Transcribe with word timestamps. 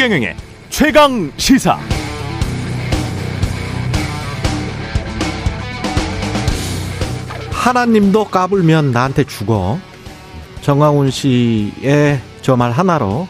최경영의 0.00 0.34
최강 0.70 1.30
시사. 1.36 1.78
하나님도 7.50 8.24
까불면 8.26 8.92
나한테 8.92 9.24
죽어. 9.24 9.78
정광훈 10.62 11.10
씨의 11.10 12.20
저 12.42 12.56
말 12.56 12.70
하나로 12.70 13.28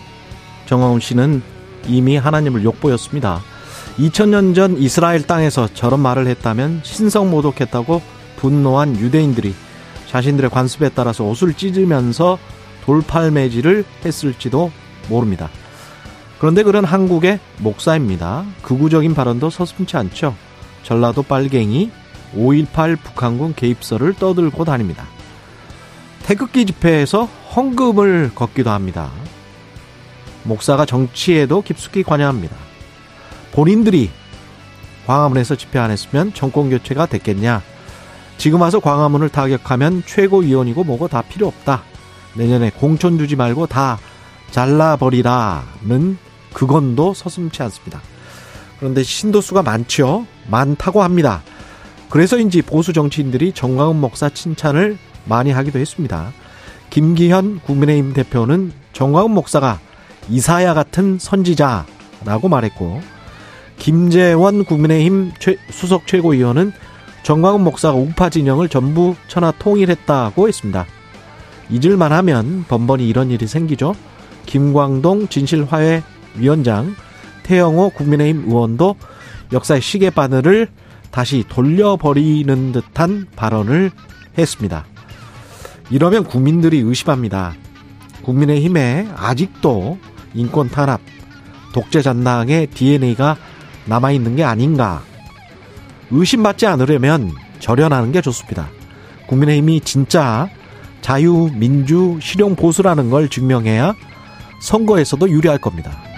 정광훈 0.67 1.01
씨는 1.01 1.43
이미 1.89 2.17
하나님을 2.17 2.63
욕보였습니다. 2.63 3.41
2000년 3.99 4.55
전 4.55 4.79
이스라엘 4.79 5.27
땅에서 5.27 5.69
저런 5.75 5.99
말을 6.01 6.29
했다면 6.29 6.83
신성 6.85 7.31
모독했다고 7.31 8.01
분노한 8.37 8.97
유대인들이 8.97 9.55
자신들의 10.07 10.51
관습에 10.51 10.91
따라서 10.95 11.25
옷을 11.25 11.55
찢으면서 11.55 12.39
돌팔매질을 12.85 13.85
했을지도 14.05 14.71
모릅니다. 15.09 15.49
그런데 16.41 16.63
그런 16.63 16.87
한국의 16.87 17.39
목사입니다. 17.59 18.47
극우적인 18.63 19.15
발언도 19.15 19.51
서슴치 19.51 19.99
않죠. 19.99 20.35
전라도 20.83 21.23
빨갱이 21.23 21.91
5.18 22.35 22.99
북한군 22.99 23.55
개입설을 23.55 24.15
떠들고 24.15 24.65
다닙니다. 24.65 25.05
태극기 26.23 26.65
집회에서 26.65 27.25
헌금을 27.55 28.31
걷기도 28.35 28.71
합니다. 28.71 29.11
목사가 30.45 30.87
정치에도 30.87 31.61
깊숙이 31.61 32.03
관여합니다. 32.03 32.57
본인들이 33.53 34.11
광화문에서 35.07 35.57
집회 35.57 35.79
안 35.79 35.91
했으면 35.91 36.33
정권 36.33 36.71
교체가 36.71 37.05
됐겠냐? 37.05 37.61
지금 38.39 38.63
와서 38.63 38.81
광화문을 38.81 39.29
타격하면 39.29 40.05
최고위원이고 40.07 40.85
뭐고 40.85 41.09
다 41.09 41.21
필요 41.21 41.49
없다. 41.49 41.83
내년에 42.33 42.71
공천 42.71 43.19
주지 43.19 43.37
말고 43.37 43.67
다 43.67 43.99
잘라버리라는 44.53 46.30
그건도 46.53 47.15
서슴치 47.15 47.63
않습니다. 47.65 48.01
그런데 48.79 49.03
신도수가 49.03 49.63
많죠. 49.63 50.27
많다고 50.49 51.03
합니다. 51.03 51.43
그래서인지 52.09 52.63
보수 52.63 52.93
정치인들이 52.93 53.53
정광훈 53.53 54.01
목사 54.01 54.29
칭찬을 54.29 54.99
많이 55.27 55.53
하기도 55.53 55.79
했습니다. 55.79 56.33
김기현 56.91 57.61
국민의힘 57.61 58.13
대표는 58.15 58.73
정광훈 58.93 59.33
목사가 59.33 59.79
이사야 60.29 60.75
같은 60.75 61.19
선지자라고 61.21 62.49
말했고 62.49 63.01
김재원 63.79 64.65
국민의힘 64.65 65.33
최, 65.39 65.57
수석 65.71 66.07
최고위원은 66.07 66.73
정광훈 67.23 67.63
목사가 67.63 67.97
우파 67.97 68.29
진영을 68.29 68.69
전부 68.69 69.15
천하 69.29 69.53
통일했다고 69.53 70.49
했습니다. 70.49 70.87
잊을만 71.71 72.13
하면 72.13 72.65
번번이 72.67 73.09
이런 73.09 73.31
일이 73.31 73.47
생기죠. 73.47 73.95
김광동 74.47 75.29
진실화해 75.29 76.03
위원장, 76.37 76.95
태영호 77.43 77.91
국민의힘 77.91 78.45
의원도 78.49 78.97
역사의 79.53 79.81
시계 79.81 80.11
바늘을 80.11 80.69
다시 81.11 81.45
돌려버리는 81.49 82.73
듯한 82.73 83.27
발언을 83.35 83.91
했습니다. 84.39 84.85
이러면 85.91 86.25
국민들이 86.25 86.79
의심합니다. 86.79 87.55
국민의힘에 88.23 89.09
아직도 89.17 89.99
인권 90.35 90.69
탄압, 90.69 91.01
독재 91.73 92.03
잔당의 92.03 92.69
DNA가 92.69 93.37
남아있는 93.87 94.37
게 94.37 94.45
아닌가. 94.45 95.03
의심받지 96.13 96.67
않으려면 96.67 97.33
절연하는 97.59 98.13
게 98.13 98.21
좋습니다. 98.21 98.69
국민의힘이 99.27 99.81
진짜 99.81 100.49
자유, 101.01 101.51
민주, 101.55 102.19
실용 102.21 102.55
보수라는 102.55 103.11
걸 103.11 103.29
증명해야 103.29 103.95
선거에서도 104.61 105.29
유리할 105.31 105.59
겁니다. 105.59 106.10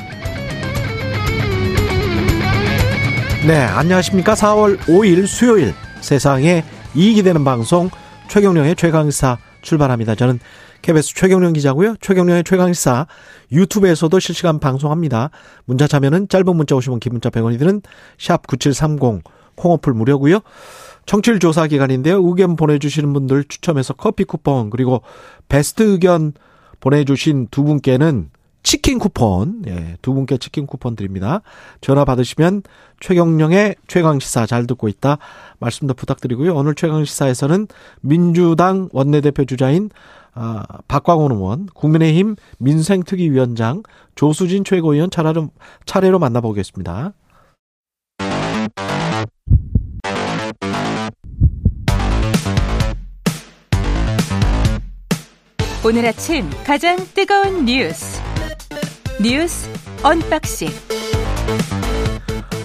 네, 3.44 3.56
안녕하십니까. 3.56 4.34
4월 4.34 4.78
5일 4.78 5.26
수요일 5.26 5.74
세상에 6.00 6.62
이익이 6.94 7.24
되는 7.24 7.42
방송 7.42 7.90
최경령의 8.28 8.76
최강사 8.76 9.36
출발합니다. 9.62 10.14
저는 10.14 10.38
KBS 10.80 11.12
최경령 11.16 11.52
기자고요. 11.54 11.96
최경령의 12.00 12.44
최강사 12.44 13.08
유튜브에서도 13.50 14.16
실시간 14.20 14.60
방송합니다. 14.60 15.30
문자 15.64 15.88
참여는 15.88 16.28
짧은 16.28 16.54
문자 16.54 16.76
오시면 16.76 17.00
기문자 17.00 17.30
100원이 17.30 17.58
드는 17.58 17.82
샵 18.16 18.46
9730 18.46 19.24
콩어플 19.56 19.92
무료고요. 19.92 20.38
청취율 21.06 21.40
조사 21.40 21.66
기간인데요. 21.66 22.24
의견 22.24 22.54
보내주시는 22.54 23.12
분들 23.12 23.46
추첨해서 23.48 23.92
커피 23.94 24.22
쿠폰 24.22 24.70
그리고 24.70 25.02
베스트 25.48 25.82
의견 25.82 26.32
보내주신 26.78 27.48
두 27.50 27.64
분께는 27.64 28.30
치킨 28.62 28.98
쿠폰, 28.98 29.62
예, 29.66 29.96
두 30.02 30.14
분께 30.14 30.38
치킨 30.38 30.66
쿠폰 30.66 30.96
드립니다. 30.96 31.42
전화 31.80 32.04
받으시면 32.04 32.62
최경령의 33.00 33.76
최강시사 33.88 34.46
잘 34.46 34.66
듣고 34.66 34.88
있다 34.88 35.18
말씀도 35.58 35.94
부탁드리고요. 35.94 36.54
오늘 36.54 36.74
최강시사에서는 36.74 37.66
민주당 38.00 38.88
원내대표 38.92 39.44
주자인 39.44 39.90
아, 40.34 40.64
박광온 40.88 41.32
의원, 41.32 41.66
국민의힘 41.66 42.36
민생특위위원장 42.58 43.82
조수진 44.14 44.64
최고위원 44.64 45.10
차례로, 45.10 45.50
차례로 45.84 46.18
만나보겠습니다. 46.18 47.12
오늘 55.84 56.06
아침 56.06 56.48
가장 56.64 56.96
뜨거운 57.12 57.64
뉴스 57.64 58.22
뉴스 59.20 59.68
unboxing 60.02 60.68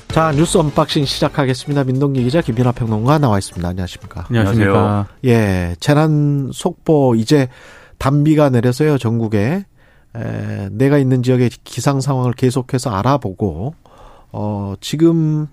자 0.09 0.31
뉴스 0.31 0.57
unboxing 0.57 1.05
시작하겠습니다. 1.05 1.83
민동기 1.83 2.23
기자 2.23 2.41
김민아 2.41 2.71
평론가 2.71 3.19
나와 3.19 3.37
있습니다. 3.37 3.67
안녕하십니까? 3.67 4.25
안녕하십니까? 4.29 5.07
예, 5.25 5.75
재난 5.79 6.49
속보 6.53 7.15
이제 7.15 7.49
단비가 7.97 8.49
내려서요 8.49 8.97
전국에 8.97 9.65
에, 10.15 10.69
내가 10.71 10.97
있는 10.97 11.21
지역의 11.21 11.49
기상 11.63 12.01
상황을 12.01 12.33
계속해서 12.33 12.89
알아보고 12.91 13.75
어 14.31 14.73
지금 14.81 15.47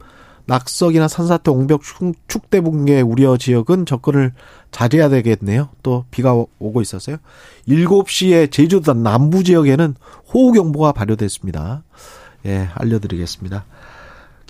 낙석이나 0.46 1.08
산사태, 1.08 1.50
옹벽, 1.50 1.82
축대 2.28 2.60
붕괴 2.60 3.00
우려 3.00 3.36
지역은 3.36 3.86
접근을 3.86 4.32
자제해야 4.70 5.08
되겠네요. 5.08 5.70
또 5.82 6.04
비가 6.10 6.34
오고 6.34 6.82
있어서요. 6.82 7.16
7시에 7.68 8.50
제주도 8.50 8.92
남부 8.92 9.42
지역에는 9.42 9.94
호우경보가 10.32 10.92
발효됐습니다. 10.92 11.82
예, 12.46 12.68
알려드리겠습니다. 12.74 13.64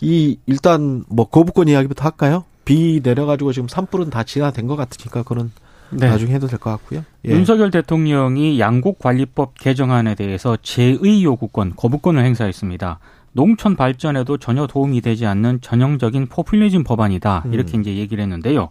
이, 0.01 0.39
일단, 0.47 1.05
뭐, 1.09 1.29
거부권 1.29 1.69
이야기부터 1.69 2.05
할까요? 2.05 2.45
비 2.65 3.01
내려가지고 3.05 3.53
지금 3.53 3.69
산불은 3.69 4.11
다 4.11 4.25
진화된 4.25 4.67
것 4.67 4.75
같으니까, 4.77 5.23
그는 5.23 5.53
네. 5.91 6.09
나중에 6.09 6.35
해도 6.35 6.49
될 6.49 6.59
것 6.59 6.71
같고요. 6.71 7.05
예. 7.27 7.31
윤석열 7.31 7.71
대통령이 7.71 8.59
양곡관리법 8.59 9.55
개정안에 9.61 10.17
대해서 10.17 10.57
제의 10.61 11.23
요구권, 11.23 11.75
거부권을 11.77 12.25
행사했습니다. 12.25 12.99
농촌 13.35 13.77
발전에도 13.77 14.39
전혀 14.39 14.67
도움이 14.67 15.01
되지 15.01 15.27
않는 15.27 15.61
전형적인 15.61 16.29
포퓰리즘 16.29 16.85
법안이다. 16.85 17.43
음. 17.47 17.53
이렇게 17.53 17.77
음. 17.77 17.83
이제 17.83 17.97
얘기를 17.97 18.23
했는데요. 18.23 18.71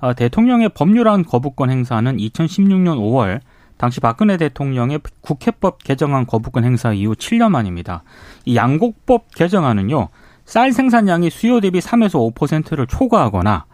아, 0.00 0.12
대통령의 0.14 0.70
법률안 0.70 1.24
거부권 1.24 1.70
행사는 1.70 2.16
2016년 2.16 2.98
5월 2.98 3.40
당시 3.76 4.00
박근혜 4.00 4.36
대통령의 4.36 5.00
국회법 5.20 5.84
개정안 5.84 6.26
거부권 6.26 6.64
행사 6.64 6.92
이후 6.92 7.14
7년 7.14 7.50
만입니다. 7.50 8.02
이 8.44 8.56
양곡법 8.56 9.34
개정안은요. 9.34 10.08
쌀 10.44 10.72
생산량이 10.72 11.30
수요 11.30 11.60
대비 11.60 11.78
3에서 11.78 12.34
5%를 12.34 12.86
초과하거나 12.86 13.66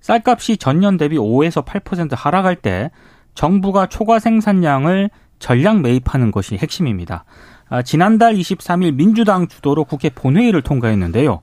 쌀값이 0.00 0.58
전년 0.58 0.96
대비 0.96 1.16
5에서 1.16 1.64
8% 1.64 2.14
하락할 2.14 2.56
때 2.56 2.90
정부가 3.34 3.86
초과 3.86 4.18
생산량을 4.18 5.10
전량 5.38 5.82
매입하는 5.82 6.30
것이 6.30 6.56
핵심입니다. 6.56 7.24
아, 7.70 7.82
지난달 7.82 8.34
23일 8.34 8.94
민주당 8.94 9.46
주도로 9.48 9.84
국회 9.84 10.08
본회의를 10.08 10.62
통과했는데요. 10.62 11.40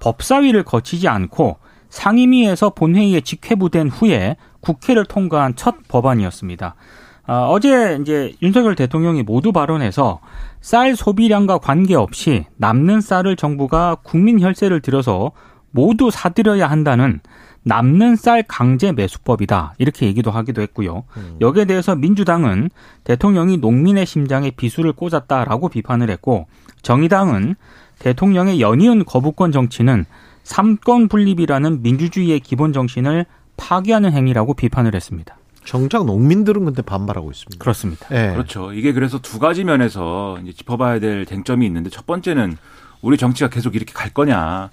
법사위를 0.00 0.64
거치지 0.64 1.08
않고 1.08 1.56
상임위에서 1.88 2.70
본회의에 2.70 3.20
직회부된 3.20 3.88
후에 3.88 4.36
국회를 4.60 5.04
통과한 5.04 5.54
첫 5.56 5.76
법안이었습니다. 5.88 6.74
아, 7.28 7.46
어제 7.48 7.98
이제 8.00 8.34
윤석열 8.42 8.74
대통령이 8.76 9.22
모두 9.22 9.52
발언해서 9.52 10.20
쌀 10.60 10.94
소비량과 10.96 11.58
관계없이 11.58 12.44
남는 12.56 13.00
쌀을 13.00 13.36
정부가 13.36 13.96
국민 14.02 14.40
혈세를 14.40 14.80
들여서 14.80 15.32
모두 15.76 16.10
사들여야 16.10 16.68
한다는 16.68 17.20
남는 17.62 18.16
쌀 18.16 18.42
강제 18.42 18.92
매수법이다. 18.92 19.74
이렇게 19.78 20.06
얘기도 20.06 20.30
하기도 20.30 20.62
했고요. 20.62 21.04
음. 21.16 21.36
여기에 21.40 21.66
대해서 21.66 21.94
민주당은 21.94 22.70
대통령이 23.04 23.58
농민의 23.58 24.06
심장에 24.06 24.50
비수를 24.50 24.92
꽂았다라고 24.92 25.68
비판을 25.68 26.08
했고 26.10 26.46
정의당은 26.82 27.56
대통령의 27.98 28.60
연이은 28.60 29.04
거부권 29.04 29.52
정치는 29.52 30.06
삼권 30.44 31.08
분립이라는 31.08 31.82
민주주의의 31.82 32.40
기본 32.40 32.72
정신을 32.72 33.26
파괴하는 33.56 34.12
행위라고 34.12 34.54
비판을 34.54 34.94
했습니다. 34.94 35.36
정작 35.64 36.06
농민들은 36.06 36.64
근데 36.64 36.82
반발하고 36.82 37.32
있습니다. 37.32 37.60
그렇습니다. 37.60 38.06
네. 38.08 38.32
그렇죠. 38.32 38.72
이게 38.72 38.92
그래서 38.92 39.18
두 39.18 39.40
가지 39.40 39.64
면에서 39.64 40.38
이제 40.42 40.52
짚어봐야 40.52 41.00
될 41.00 41.26
쟁점이 41.26 41.66
있는데 41.66 41.90
첫 41.90 42.06
번째는 42.06 42.56
우리 43.02 43.16
정치가 43.16 43.50
계속 43.50 43.74
이렇게 43.74 43.92
갈 43.92 44.10
거냐. 44.14 44.70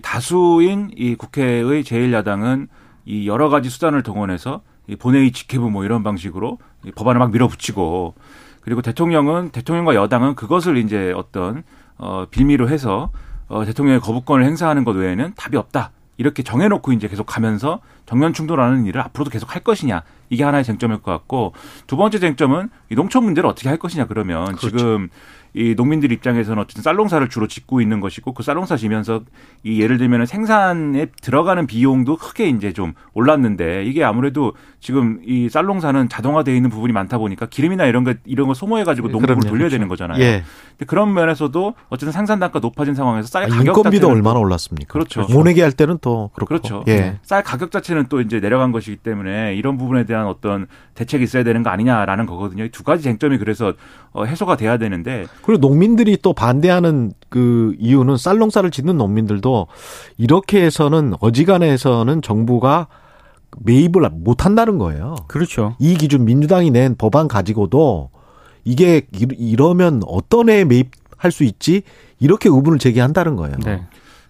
다수인 0.00 0.90
이 0.96 1.14
국회의 1.14 1.82
제1야당은 1.82 2.68
이 3.04 3.28
여러 3.28 3.48
가지 3.48 3.68
수단을 3.70 4.02
동원해서 4.02 4.62
이 4.86 4.96
본회의 4.96 5.32
직회부 5.32 5.70
뭐 5.70 5.84
이런 5.84 6.02
방식으로 6.02 6.58
이 6.84 6.90
법안을 6.92 7.18
막 7.18 7.30
밀어붙이고 7.32 8.14
그리고 8.60 8.82
대통령은 8.82 9.50
대통령과 9.50 9.94
여당은 9.94 10.34
그것을 10.34 10.78
이제 10.78 11.12
어떤 11.14 11.62
어 11.96 12.26
빌미로 12.30 12.68
해서 12.68 13.10
어 13.46 13.64
대통령의 13.64 14.00
거부권을 14.00 14.44
행사하는 14.44 14.84
것 14.84 14.96
외에는 14.96 15.34
답이 15.36 15.56
없다. 15.56 15.92
이렇게 16.16 16.42
정해놓고 16.42 16.92
이제 16.92 17.08
계속 17.08 17.24
가면서 17.26 17.80
정면 18.06 18.32
충돌하는 18.32 18.86
일을 18.86 19.00
앞으로도 19.00 19.30
계속 19.30 19.54
할 19.54 19.62
것이냐 19.62 20.02
이게 20.30 20.44
하나의 20.44 20.64
쟁점일 20.64 20.98
것 20.98 21.10
같고 21.10 21.54
두 21.86 21.96
번째 21.96 22.18
쟁점은 22.20 22.70
이 22.90 22.94
농촌 22.94 23.24
문제를 23.24 23.48
어떻게 23.48 23.68
할 23.68 23.78
것이냐 23.78 24.06
그러면 24.06 24.54
그렇죠. 24.54 24.78
지금 24.78 25.08
이 25.56 25.74
농민들 25.76 26.10
입장에서는 26.10 26.60
어쨌든 26.60 26.82
쌀농사를 26.82 27.28
주로 27.28 27.46
짓고 27.46 27.80
있는 27.80 28.00
것이고 28.00 28.34
그 28.34 28.42
쌀농사 28.42 28.76
지면서 28.76 29.22
이 29.62 29.80
예를 29.80 29.98
들면 29.98 30.26
생산에 30.26 31.06
들어가는 31.22 31.68
비용도 31.68 32.16
크게 32.16 32.48
이제 32.48 32.72
좀 32.72 32.92
올랐는데 33.12 33.84
이게 33.84 34.02
아무래도 34.02 34.52
지금 34.80 35.20
이 35.24 35.48
쌀농사는 35.48 36.08
자동화되어 36.08 36.52
있는 36.52 36.70
부분이 36.70 36.92
많다 36.92 37.18
보니까 37.18 37.46
기름이나 37.46 37.86
이런 37.86 38.02
거 38.02 38.14
이런 38.24 38.48
거 38.48 38.54
소모해 38.54 38.82
가지고 38.82 39.08
농부를 39.08 39.36
돌려야 39.36 39.50
그렇죠. 39.58 39.70
되는 39.70 39.88
거잖아요. 39.88 40.20
예. 40.20 40.42
근데 40.70 40.86
그런 40.86 41.14
면에서도 41.14 41.74
어쨌든 41.88 42.12
생산 42.12 42.40
단가 42.40 42.58
높아진 42.58 42.94
상황에서 42.94 43.28
쌀 43.28 43.44
아, 43.44 43.46
가격 43.46 43.76
인건비도 43.76 44.08
얼마나 44.08 44.40
올랐습니까? 44.40 44.92
그렇죠. 44.92 45.24
모내기 45.30 45.60
할 45.60 45.70
때는 45.70 45.98
또 46.00 46.30
그렇고. 46.34 46.48
그렇죠. 46.48 46.84
예. 46.88 47.18
쌀 47.22 47.44
가격 47.44 47.70
자체는 47.70 48.06
또 48.08 48.20
이제 48.20 48.40
내려간 48.40 48.72
것이기 48.72 48.96
때문에 48.96 49.54
이런 49.54 49.78
부분에 49.78 50.04
대한 50.04 50.26
어떤 50.26 50.66
대책이 50.94 51.24
있어야 51.24 51.44
되는 51.44 51.62
거 51.62 51.70
아니냐라는 51.70 52.26
거거든요. 52.26 52.68
두 52.68 52.84
가지 52.84 53.02
쟁점이 53.02 53.38
그래서 53.38 53.72
어, 54.12 54.24
해소가 54.24 54.56
돼야 54.56 54.78
되는데 54.78 55.26
그리고 55.42 55.60
농민들이 55.60 56.16
또 56.20 56.32
반대하는 56.32 57.12
그 57.28 57.74
이유는 57.78 58.16
쌀농사를 58.16 58.70
짓는 58.70 58.96
농민들도 58.96 59.66
이렇게 60.18 60.62
해서는 60.64 61.14
어지간해서는 61.20 62.22
정부가 62.22 62.86
매입을 63.60 64.08
못 64.12 64.44
한다는 64.44 64.78
거예요. 64.78 65.16
그렇죠. 65.28 65.76
이 65.78 65.94
기준 65.94 66.24
민주당이 66.24 66.70
낸 66.70 66.96
법안 66.96 67.28
가지고도 67.28 68.10
이게 68.64 69.06
이러면 69.12 70.02
어떤 70.06 70.48
애 70.48 70.64
매입할 70.64 71.30
수 71.30 71.44
있지? 71.44 71.82
이렇게 72.18 72.48
의문을 72.48 72.78
제기한다는 72.78 73.36
거예요. 73.36 73.56
네. 73.64 73.82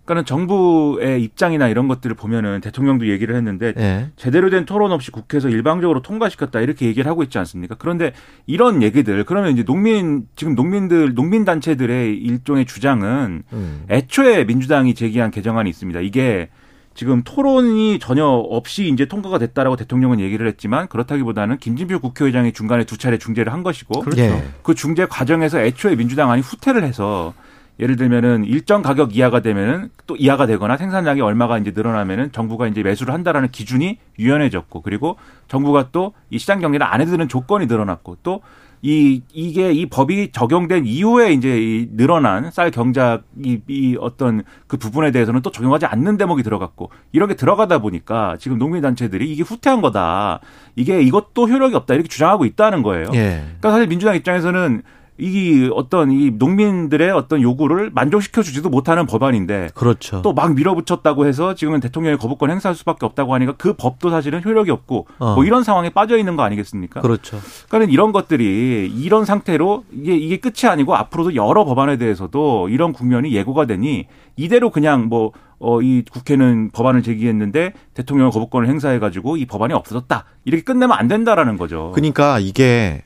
그러니까는 0.04 0.24
정부의 0.24 1.22
입장이나 1.22 1.68
이런 1.68 1.88
것들을 1.88 2.14
보면은 2.14 2.60
대통령도 2.60 3.08
얘기를 3.08 3.34
했는데 3.34 3.72
네. 3.72 4.10
제대로 4.16 4.50
된 4.50 4.66
토론 4.66 4.92
없이 4.92 5.10
국회에서 5.10 5.48
일방적으로 5.48 6.02
통과시켰다 6.02 6.60
이렇게 6.60 6.86
얘기를 6.86 7.10
하고 7.10 7.22
있지 7.22 7.38
않습니까? 7.38 7.74
그런데 7.78 8.12
이런 8.46 8.82
얘기들 8.82 9.24
그러면 9.24 9.52
이제 9.52 9.64
농민 9.64 10.26
지금 10.36 10.54
농민들 10.54 11.14
농민 11.14 11.44
단체들의 11.44 12.16
일종의 12.18 12.66
주장은 12.66 13.42
음. 13.52 13.84
애초에 13.90 14.44
민주당이 14.44 14.94
제기한 14.94 15.30
개정안이 15.30 15.68
있습니다. 15.70 16.00
이게 16.00 16.50
지금 16.94 17.22
토론이 17.24 17.98
전혀 17.98 18.24
없이 18.24 18.88
이제 18.88 19.06
통과가 19.06 19.38
됐다라고 19.38 19.74
대통령은 19.76 20.20
얘기를 20.20 20.46
했지만 20.46 20.86
그렇다기보다는 20.86 21.58
김진표 21.58 21.98
국회의장이 21.98 22.52
중간에 22.52 22.84
두 22.84 22.98
차례 22.98 23.18
중재를 23.18 23.52
한 23.52 23.64
것이고 23.64 24.00
그렇죠. 24.00 24.42
그 24.62 24.74
중재 24.74 25.06
과정에서 25.06 25.60
애초에 25.60 25.96
민주당 25.96 26.30
안이 26.30 26.42
후퇴를 26.42 26.84
해서 26.84 27.34
예를 27.80 27.96
들면은 27.96 28.44
일정 28.44 28.82
가격 28.82 29.16
이하가 29.16 29.40
되면은 29.40 29.90
또 30.06 30.16
이하가 30.16 30.46
되거나 30.46 30.76
생산량이 30.76 31.20
얼마가 31.20 31.58
이제 31.58 31.72
늘어나면은 31.74 32.32
정부가 32.32 32.68
이제 32.68 32.82
매수를 32.82 33.12
한다라는 33.12 33.50
기준이 33.50 33.98
유연해졌고 34.18 34.82
그리고 34.82 35.16
정부가 35.48 35.90
또 35.90 36.12
이 36.30 36.38
시장 36.38 36.60
경제를 36.60 36.86
안 36.86 37.00
해드는 37.00 37.28
조건이 37.28 37.66
늘어났고 37.66 38.18
또 38.22 38.40
이 38.86 39.22
이게 39.32 39.72
이 39.72 39.86
법이 39.86 40.30
적용된 40.30 40.84
이후에 40.84 41.32
이제 41.32 41.58
이 41.58 41.88
늘어난 41.92 42.50
쌀 42.50 42.70
경작 42.70 43.22
이, 43.42 43.58
이 43.66 43.96
어떤 43.98 44.42
그 44.66 44.76
부분에 44.76 45.10
대해서는 45.10 45.40
또 45.40 45.50
적용하지 45.50 45.86
않는 45.86 46.18
대목이 46.18 46.42
들어갔고 46.42 46.90
이런 47.12 47.30
게 47.30 47.34
들어가다 47.34 47.78
보니까 47.78 48.36
지금 48.38 48.58
농민 48.58 48.82
단체들이 48.82 49.32
이게 49.32 49.42
후퇴한 49.42 49.80
거다. 49.80 50.40
이게 50.76 51.00
이것도 51.00 51.48
효력이 51.48 51.74
없다 51.74 51.94
이렇게 51.94 52.08
주장하고 52.10 52.44
있다는 52.44 52.82
거예요. 52.82 53.06
예. 53.14 53.44
그러니까 53.46 53.70
사실 53.70 53.86
민주당 53.86 54.16
입장에서는 54.16 54.82
이 55.16 55.70
어떤 55.72 56.10
이 56.10 56.32
농민들의 56.32 57.10
어떤 57.12 57.40
요구를 57.40 57.90
만족시켜 57.94 58.42
주지도 58.42 58.68
못하는 58.68 59.06
법안인데 59.06 59.68
그렇죠. 59.74 60.22
또 60.22 60.32
막 60.34 60.54
밀어붙였다고 60.54 61.26
해서 61.26 61.54
지금은 61.54 61.78
대통령의 61.78 62.18
거부권 62.18 62.50
행사할 62.50 62.74
수밖에 62.74 63.06
없다고 63.06 63.32
하니까 63.34 63.54
그 63.56 63.74
법도 63.74 64.10
사실은 64.10 64.42
효력이 64.44 64.72
없고 64.72 65.06
어. 65.18 65.34
뭐 65.36 65.44
이런 65.44 65.62
상황에 65.62 65.90
빠져 65.90 66.18
있는 66.18 66.34
거 66.34 66.42
아니겠습니까? 66.42 67.00
그렇죠. 67.00 67.38
그러니까 67.68 67.92
이런 67.92 68.10
것들이 68.10 68.92
이런 68.92 69.24
상태로 69.24 69.84
이게 69.92 70.16
이게 70.16 70.38
끝이 70.38 70.68
아니고 70.68 70.96
앞으로도 70.96 71.36
여러 71.36 71.64
법안에 71.64 71.96
대해서도 71.96 72.68
이런 72.68 72.92
국면이 72.92 73.32
예고가 73.32 73.66
되니 73.66 74.06
이대로 74.36 74.70
그냥 74.70 75.04
뭐 75.04 75.30
어, 75.60 75.80
이 75.80 76.02
국회는 76.10 76.70
법안을 76.72 77.04
제기했는데 77.04 77.72
대통령 77.94 78.30
거부권을 78.30 78.68
행사해가지고 78.68 79.36
이 79.36 79.46
법안이 79.46 79.72
없어졌다. 79.72 80.24
이렇게 80.44 80.64
끝내면 80.64 80.98
안 80.98 81.06
된다라는 81.06 81.56
거죠. 81.56 81.92
그러니까 81.94 82.40
이게 82.40 83.02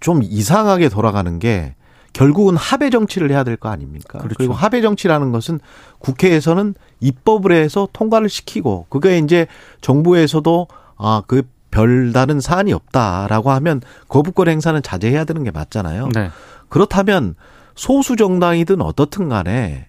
좀 0.00 0.22
이상하게 0.22 0.88
돌아가는 0.88 1.38
게 1.38 1.74
결국은 2.12 2.56
합의 2.56 2.90
정치를 2.90 3.30
해야 3.30 3.44
될 3.44 3.56
거 3.56 3.68
아닙니까? 3.68 4.18
그렇죠. 4.18 4.34
그리고 4.36 4.54
합의 4.54 4.82
정치라는 4.82 5.30
것은 5.32 5.60
국회에서는 5.98 6.74
입법을 7.00 7.52
해서 7.52 7.88
통과를 7.92 8.28
시키고 8.28 8.86
그게 8.88 9.18
이제 9.18 9.46
정부에서도 9.80 10.66
아 10.96 11.22
그 11.26 11.42
별다른 11.70 12.40
사안이 12.40 12.72
없다라고 12.72 13.50
하면 13.50 13.82
거부권 14.08 14.48
행사는 14.48 14.82
자제해야 14.82 15.24
되는 15.24 15.44
게 15.44 15.50
맞잖아요. 15.50 16.08
네. 16.14 16.30
그렇다면 16.70 17.34
소수 17.74 18.16
정당이든 18.16 18.80
어떻든 18.80 19.28
간에 19.28 19.86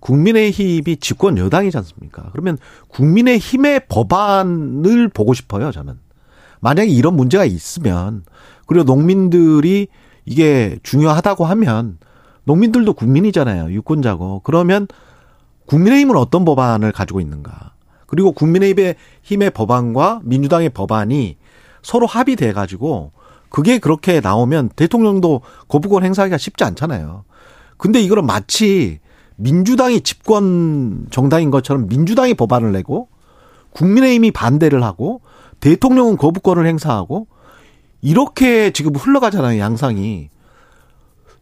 국민의힘이 0.00 0.98
집권 0.98 1.38
여당이지 1.38 1.76
않습니까? 1.78 2.28
그러면 2.32 2.58
국민의힘의 2.88 3.86
법안을 3.88 5.08
보고 5.08 5.32
싶어요, 5.32 5.72
저는. 5.72 5.98
만약에 6.64 6.88
이런 6.90 7.14
문제가 7.14 7.44
있으면 7.44 8.24
그리고 8.66 8.84
농민들이 8.84 9.88
이게 10.24 10.78
중요하다고 10.82 11.44
하면 11.44 11.98
농민들도 12.44 12.94
국민이잖아요. 12.94 13.70
유권자고. 13.70 14.40
그러면 14.44 14.88
국민의힘은 15.66 16.16
어떤 16.16 16.46
법안을 16.46 16.92
가지고 16.92 17.20
있는가. 17.20 17.74
그리고 18.06 18.32
국민의힘의 18.32 18.94
힘의 19.22 19.50
법안과 19.50 20.22
민주당의 20.24 20.70
법안이 20.70 21.36
서로 21.82 22.06
합의돼 22.06 22.54
가지고 22.54 23.12
그게 23.50 23.78
그렇게 23.78 24.20
나오면 24.20 24.70
대통령도 24.74 25.42
거부권 25.68 26.02
행사하기가 26.02 26.38
쉽지 26.38 26.64
않잖아요. 26.64 27.24
근데 27.76 28.00
이거는 28.00 28.24
마치 28.24 29.00
민주당이 29.36 30.00
집권 30.00 31.08
정당인 31.10 31.50
것처럼 31.50 31.88
민주당이 31.88 32.32
법안을 32.34 32.72
내고 32.72 33.08
국민의힘이 33.72 34.30
반대를 34.30 34.82
하고 34.82 35.20
대통령은 35.64 36.18
거부권을 36.18 36.66
행사하고 36.66 37.26
이렇게 38.02 38.70
지금 38.70 38.94
흘러가잖아요, 38.94 39.58
양상이. 39.58 40.28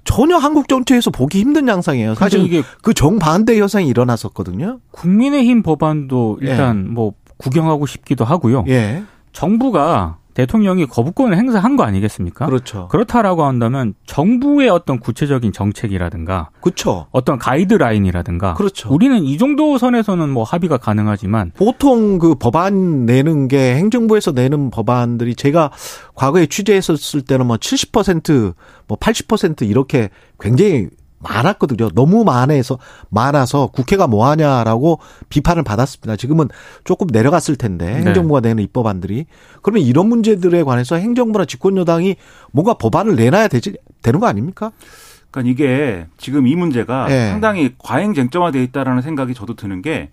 전혀 0.05 0.37
한국 0.37 0.69
정치에서 0.69 1.11
보기 1.11 1.41
힘든 1.41 1.67
양상이에요. 1.67 2.15
사실 2.15 2.45
이게 2.45 2.63
그 2.83 2.95
정반대 2.95 3.59
현상이 3.59 3.89
일어났었거든요. 3.89 4.79
국민의힘 4.93 5.65
법안도 5.65 6.39
일단 6.41 6.87
예. 6.87 6.93
뭐 6.93 7.15
구경하고 7.37 7.87
싶기도 7.87 8.25
하고요. 8.25 8.65
예. 8.69 9.03
정부가 9.33 10.19
대통령이 10.35 10.87
거부권을 10.87 11.37
행사한 11.37 11.77
거 11.77 11.85
아니겠습니까? 11.85 12.47
그렇죠. 12.47 12.89
그렇다라고 12.89 13.45
한다면 13.45 13.95
정부의 14.07 14.69
어떤 14.69 14.99
구체적인 14.99 15.53
정책이라든가 15.53 16.51
그렇죠. 16.61 17.07
어떤 17.11 17.39
가이드라인이라든가 17.39 18.55
그렇죠. 18.55 18.93
우리는 18.93 19.23
이 19.25 19.39
정도 19.39 19.79
선에서는 19.79 20.29
뭐 20.29 20.43
합의가 20.45 20.79
가능하지만 20.79 21.53
보통 21.55 22.19
그 22.19 22.35
법안 22.35 23.07
내는 23.07 23.49
게 23.49 23.75
행정부에서 23.77 24.33
내는 24.33 24.71
법안들이 24.71 25.35
제가 25.35 25.71
과거에 26.15 26.47
취재했었을 26.47 27.23
때는 27.23 27.47
뭐 27.47 27.57
70%뭐 27.57 28.97
80% 28.99 29.69
이렇게 29.69 30.11
굉장히 30.41 30.89
많았거든요. 31.23 31.91
너무 31.91 32.25
많아서 32.25 32.79
많아서 33.09 33.69
국회가 33.69 34.07
뭐 34.07 34.29
하냐라고 34.29 34.99
비판을 35.29 35.63
받았습니다. 35.63 36.17
지금은 36.17 36.49
조금 36.85 37.07
내려갔을 37.11 37.57
텐데 37.57 37.87
네. 37.87 38.03
행정부가 38.07 38.41
내는 38.41 38.63
입법안들이 38.65 39.27
그러면 39.63 39.83
이런 39.83 40.09
문제들에 40.09 40.63
관해서 40.63 40.97
행정부나 40.97 41.45
집권 41.45 41.77
여당이 41.77 42.17
뭔가 42.53 42.75
법안을 42.75 43.17
내놔야 43.17 43.49
되지 43.49 43.77
되는 44.03 44.21
거 44.21 44.27
아닙니까? 44.27 44.73
그러니까 45.31 45.51
이게 45.51 46.07
지금 46.19 46.47
이 46.47 46.55
문제가 46.55 47.07
네. 47.09 47.31
상당히 47.31 47.75
과잉 47.79 48.15
쟁점화돼 48.15 48.63
있다라는 48.65 49.03
생각이 49.03 49.35
저도 49.35 49.55
드는 49.57 49.83
게 49.83 50.11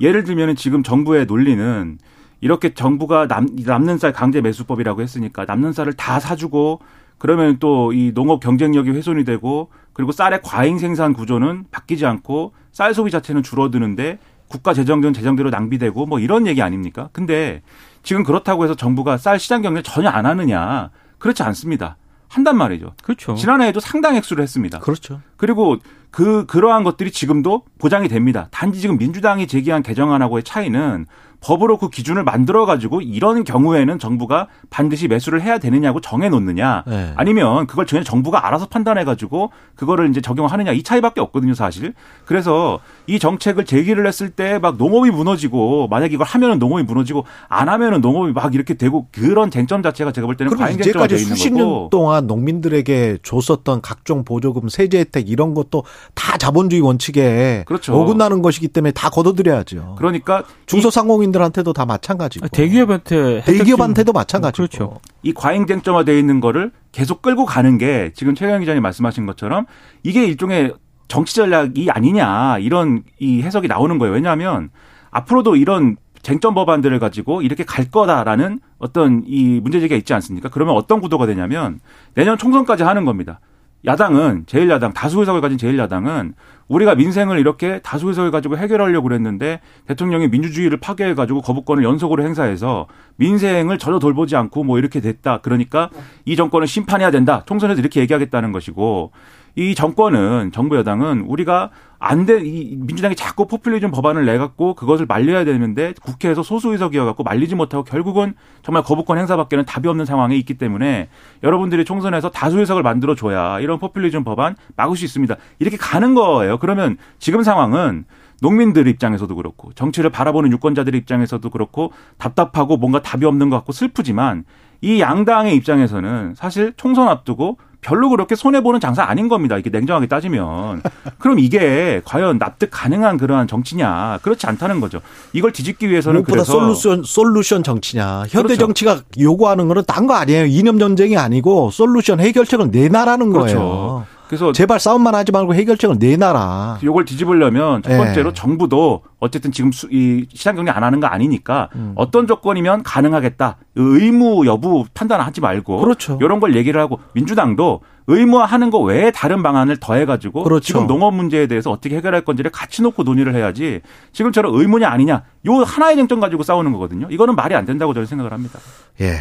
예를 0.00 0.24
들면은 0.24 0.56
지금 0.56 0.82
정부의 0.82 1.26
논리는 1.26 1.98
이렇게 2.40 2.74
정부가 2.74 3.28
남, 3.28 3.46
남는 3.64 3.98
쌀 3.98 4.12
강제 4.12 4.40
매수법이라고 4.40 5.00
했으니까 5.00 5.44
남는 5.44 5.72
쌀을 5.72 5.92
다 5.94 6.18
사주고 6.20 6.80
그러면 7.22 7.58
또 7.60 7.92
이 7.92 8.12
농업 8.12 8.40
경쟁력이 8.40 8.90
훼손이 8.90 9.24
되고 9.24 9.70
그리고 9.92 10.10
쌀의 10.10 10.40
과잉 10.42 10.78
생산 10.78 11.12
구조는 11.12 11.66
바뀌지 11.70 12.04
않고 12.04 12.52
쌀 12.72 12.94
소비 12.94 13.12
자체는 13.12 13.44
줄어드는데 13.44 14.18
국가 14.48 14.74
재정은 14.74 15.12
재정대로 15.12 15.50
낭비되고 15.50 16.06
뭐 16.06 16.18
이런 16.18 16.48
얘기 16.48 16.62
아닙니까? 16.62 17.10
근데 17.12 17.62
지금 18.02 18.24
그렇다고 18.24 18.64
해서 18.64 18.74
정부가 18.74 19.18
쌀 19.18 19.38
시장 19.38 19.62
경제 19.62 19.82
전혀 19.82 20.08
안 20.08 20.26
하느냐? 20.26 20.90
그렇지 21.18 21.44
않습니다. 21.44 21.96
한단 22.28 22.56
말이죠. 22.56 22.94
그렇죠. 23.04 23.36
지난해에도 23.36 23.78
상당 23.78 24.16
액수를 24.16 24.42
했습니다. 24.42 24.80
그렇죠. 24.80 25.20
그리고 25.36 25.76
그 26.10 26.44
그러한 26.46 26.82
것들이 26.82 27.12
지금도 27.12 27.62
보장이 27.78 28.08
됩니다. 28.08 28.48
단지 28.50 28.80
지금 28.80 28.98
민주당이 28.98 29.46
제기한 29.46 29.84
개정안하고의 29.84 30.42
차이는 30.42 31.06
법으로 31.42 31.76
그 31.76 31.90
기준을 31.90 32.24
만들어 32.24 32.64
가지고 32.66 33.00
이런 33.02 33.44
경우에는 33.44 33.98
정부가 33.98 34.46
반드시 34.70 35.08
매수를 35.08 35.42
해야 35.42 35.58
되느냐고 35.58 36.00
정해 36.00 36.28
놓느냐 36.28 36.84
네. 36.86 37.12
아니면 37.16 37.66
그걸 37.66 37.84
전혀 37.86 38.04
정부가 38.04 38.46
알아서 38.46 38.66
판단해 38.66 39.04
가지고 39.04 39.50
그거를 39.74 40.08
이제 40.08 40.20
적용하느냐 40.20 40.72
이 40.72 40.82
차이밖에 40.82 41.20
없거든요 41.20 41.54
사실 41.54 41.94
그래서 42.24 42.80
이 43.06 43.18
정책을 43.18 43.64
제기를 43.64 44.06
했을 44.06 44.30
때 44.30 44.52
막 44.62 44.76
농업이 44.76 45.10
무너지고 45.10 45.88
만약 45.88 46.12
이걸 46.12 46.26
하면은 46.26 46.58
농업이 46.58 46.84
무너지고 46.84 47.24
안 47.48 47.68
하면은 47.68 48.00
농업이 48.00 48.32
막 48.32 48.54
이렇게 48.54 48.74
되고 48.74 49.06
그런 49.10 49.50
쟁점 49.50 49.82
자체가 49.82 50.12
제가 50.12 50.26
볼 50.26 50.36
때는 50.36 50.56
과잉 50.56 50.80
쟁점화 50.80 51.06
돼 51.08 51.16
있는 51.16 51.28
수십 51.34 51.52
년 51.52 51.88
동안 51.90 52.26
농민들에게 52.26 53.18
줬었던 53.22 53.80
각종 53.80 54.24
보조금 54.24 54.68
세제 54.68 55.00
혜택 55.00 55.28
이런 55.28 55.54
것도 55.54 55.84
다 56.14 56.36
자본주의 56.38 56.80
원칙에 56.80 57.64
그렇죠. 57.66 57.94
어긋나는 57.94 58.42
것이기 58.42 58.68
때문에 58.68 58.92
다 58.92 59.10
걷어들여야죠. 59.10 59.96
그러니까 59.98 60.44
중소상공인 60.66 61.31
국민들한테도 61.32 61.72
다 61.72 61.84
마찬가지고. 61.86 62.48
대기업한테 62.48 63.42
대기업한테도 63.44 64.12
마찬가지고. 64.12 64.68
그렇죠. 64.68 65.00
이 65.22 65.32
과잉 65.32 65.66
쟁점화되어 65.66 66.16
있는 66.16 66.40
거를 66.40 66.70
계속 66.92 67.22
끌고 67.22 67.46
가는 67.46 67.78
게 67.78 68.12
지금 68.14 68.34
최강 68.34 68.60
기자님 68.60 68.82
말씀하신 68.82 69.26
것처럼 69.26 69.66
이게 70.02 70.24
일종의 70.24 70.74
정치 71.08 71.34
전략이 71.34 71.90
아니냐 71.90 72.58
이런 72.58 73.02
이 73.18 73.42
해석이 73.42 73.66
나오는 73.66 73.98
거예요. 73.98 74.14
왜냐하면 74.14 74.70
앞으로도 75.10 75.56
이런 75.56 75.96
쟁점 76.22 76.54
법안들을 76.54 76.98
가지고 77.00 77.42
이렇게 77.42 77.64
갈 77.64 77.90
거다라는 77.90 78.60
어떤 78.78 79.24
이 79.26 79.60
문제제기가 79.60 79.96
있지 79.96 80.14
않습니까? 80.14 80.48
그러면 80.50 80.76
어떤 80.76 81.00
구도가 81.00 81.26
되냐면 81.26 81.80
내년 82.14 82.38
총선까지 82.38 82.84
하는 82.84 83.04
겁니다. 83.04 83.40
야당은 83.84 84.44
제1야당 84.46 84.94
다수 84.94 85.20
의석을 85.20 85.40
가진 85.40 85.58
제1야당은 85.58 86.34
우리가 86.68 86.94
민생을 86.94 87.38
이렇게 87.38 87.80
다수 87.80 88.08
의석을 88.08 88.30
가지고 88.30 88.56
해결하려고 88.56 89.08
그랬는데 89.08 89.60
대통령이 89.86 90.28
민주주의를 90.28 90.78
파괴해 90.78 91.14
가지고 91.14 91.42
거부권을 91.42 91.84
연속으로 91.84 92.22
행사해서 92.22 92.86
민생을 93.16 93.78
전혀 93.78 93.98
돌보지 93.98 94.36
않고 94.36 94.64
뭐 94.64 94.78
이렇게 94.78 95.00
됐다. 95.00 95.38
그러니까 95.42 95.90
이 96.24 96.36
정권은 96.36 96.66
심판해야 96.66 97.10
된다. 97.10 97.42
총선에서 97.46 97.80
이렇게 97.80 98.00
얘기하겠다는 98.00 98.52
것이고 98.52 99.10
이 99.54 99.74
정권은 99.74 100.50
정부 100.52 100.76
여당은 100.76 101.22
우리가 101.22 101.70
안 101.98 102.26
돼, 102.26 102.40
이 102.42 102.74
민주당이 102.76 103.14
자꾸 103.14 103.46
포퓰리즘 103.46 103.92
법안을 103.92 104.24
내 104.24 104.36
갖고 104.36 104.74
그것을 104.74 105.06
말려야 105.06 105.44
되는데 105.44 105.94
국회에서 106.02 106.42
소수 106.42 106.72
의석이어 106.72 107.04
갖고 107.04 107.22
말리지 107.22 107.54
못하고 107.54 107.84
결국은 107.84 108.34
정말 108.62 108.82
거부권 108.82 109.18
행사밖에는 109.18 109.64
답이 109.64 109.86
없는 109.88 110.04
상황에 110.04 110.34
있기 110.36 110.54
때문에 110.54 111.08
여러분들이 111.44 111.84
총선에서 111.84 112.30
다수 112.30 112.58
의석을 112.58 112.82
만들어 112.82 113.14
줘야 113.14 113.60
이런 113.60 113.78
포퓰리즘 113.78 114.24
법안 114.24 114.56
막을 114.76 114.96
수 114.96 115.04
있습니다. 115.04 115.36
이렇게 115.60 115.76
가는 115.76 116.14
거예요. 116.14 116.58
그러면 116.58 116.96
지금 117.20 117.42
상황은 117.42 118.04
농민들 118.40 118.88
입장에서도 118.88 119.32
그렇고 119.36 119.72
정치를 119.74 120.10
바라보는 120.10 120.50
유권자들 120.50 120.96
입장에서도 120.96 121.48
그렇고 121.50 121.92
답답하고 122.18 122.76
뭔가 122.78 123.00
답이 123.00 123.24
없는 123.24 123.50
것 123.50 123.56
같고 123.58 123.72
슬프지만 123.72 124.44
이 124.80 125.00
양당의 125.00 125.54
입장에서는 125.54 126.34
사실 126.34 126.72
총선 126.76 127.06
앞두고 127.06 127.58
별로 127.82 128.08
그렇게 128.08 128.34
손해보는 128.36 128.80
장사 128.80 129.02
아닌 129.02 129.28
겁니다. 129.28 129.58
이게 129.58 129.68
냉정하게 129.68 130.06
따지면. 130.06 130.82
그럼 131.18 131.38
이게 131.40 132.00
과연 132.04 132.38
납득 132.38 132.68
가능한 132.70 133.18
그러한 133.18 133.48
정치냐. 133.48 134.20
그렇지 134.22 134.46
않다는 134.46 134.80
거죠. 134.80 135.00
이걸 135.32 135.52
뒤집기 135.52 135.90
위해서는 135.90 136.22
무엇보다 136.22 136.44
솔루션, 136.44 137.02
솔루션 137.04 137.62
정치냐. 137.62 138.20
현대 138.28 138.54
그렇죠. 138.54 138.56
정치가 138.60 139.00
요구하는 139.18 139.68
거는 139.68 139.82
딴 139.86 140.06
거 140.06 140.14
아니에요. 140.14 140.46
이념 140.46 140.78
전쟁이 140.78 141.16
아니고 141.16 141.70
솔루션 141.70 142.18
해결책을 142.20 142.70
내놔라는 142.70 143.30
그렇죠. 143.30 143.54
거예요. 143.56 144.06
그 144.06 144.21
래서 144.32 144.50
제발 144.50 144.80
싸움만 144.80 145.14
하지 145.14 145.30
말고 145.30 145.54
해결책을 145.54 145.96
내놔라. 145.98 146.78
이걸 146.82 147.04
뒤집으려면 147.04 147.82
첫 147.82 147.92
예. 147.92 147.98
번째로 147.98 148.30
네. 148.30 148.34
정부도 148.34 149.02
어쨌든 149.20 149.52
지금 149.52 149.70
이 149.90 150.24
시장 150.32 150.56
경제 150.56 150.70
안 150.70 150.82
하는 150.82 151.00
거 151.00 151.06
아니니까 151.06 151.68
음. 151.74 151.92
어떤 151.96 152.26
조건이면 152.26 152.82
가능하겠다. 152.82 153.58
의무 153.74 154.46
여부 154.46 154.86
판단하지 154.94 155.42
말고 155.42 155.76
그렇죠. 155.82 156.18
이런 156.22 156.40
걸 156.40 156.56
얘기를 156.56 156.80
하고 156.80 156.98
민주당도 157.12 157.82
의무화하는 158.06 158.70
거 158.70 158.78
외에 158.78 159.10
다른 159.10 159.42
방안을 159.42 159.76
더해가지고 159.76 160.44
그렇죠. 160.44 160.64
지금 160.64 160.86
농업 160.86 161.12
문제에 161.12 161.46
대해서 161.46 161.70
어떻게 161.70 161.96
해결할 161.96 162.22
건지를 162.24 162.50
같이 162.50 162.80
놓고 162.80 163.02
논의를 163.02 163.34
해야지 163.34 163.82
지금처럼 164.12 164.58
의무냐 164.58 164.88
아니냐 164.88 165.24
요 165.46 165.54
하나의 165.56 165.96
쟁점 165.96 166.20
가지고 166.20 166.42
싸우는 166.42 166.72
거거든요. 166.72 167.06
이거는 167.10 167.36
말이 167.36 167.54
안 167.54 167.66
된다고 167.66 167.92
저는 167.92 168.06
생각을 168.06 168.32
합니다. 168.32 168.58
예. 169.02 169.16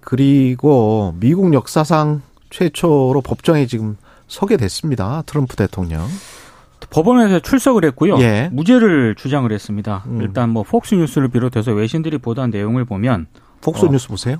그리고 0.00 1.14
미국 1.20 1.52
역사상 1.52 2.22
최초로 2.48 3.20
법정에 3.22 3.66
지금 3.66 3.98
서게 4.34 4.56
됐습니다. 4.56 5.22
트럼프 5.26 5.54
대통령. 5.54 6.08
법원에서 6.90 7.38
출석을 7.38 7.84
했고요. 7.86 8.18
예. 8.18 8.50
무죄를 8.52 9.14
주장을 9.14 9.50
했습니다. 9.50 10.02
음. 10.06 10.20
일단 10.20 10.50
뭐 10.50 10.64
폭스 10.64 10.96
뉴스를 10.96 11.28
비롯해서 11.28 11.72
외신들이 11.72 12.18
보도한 12.18 12.50
내용을 12.50 12.84
보면 12.84 13.26
폭스뉴스 13.60 14.06
어, 14.06 14.08
보세요. 14.08 14.36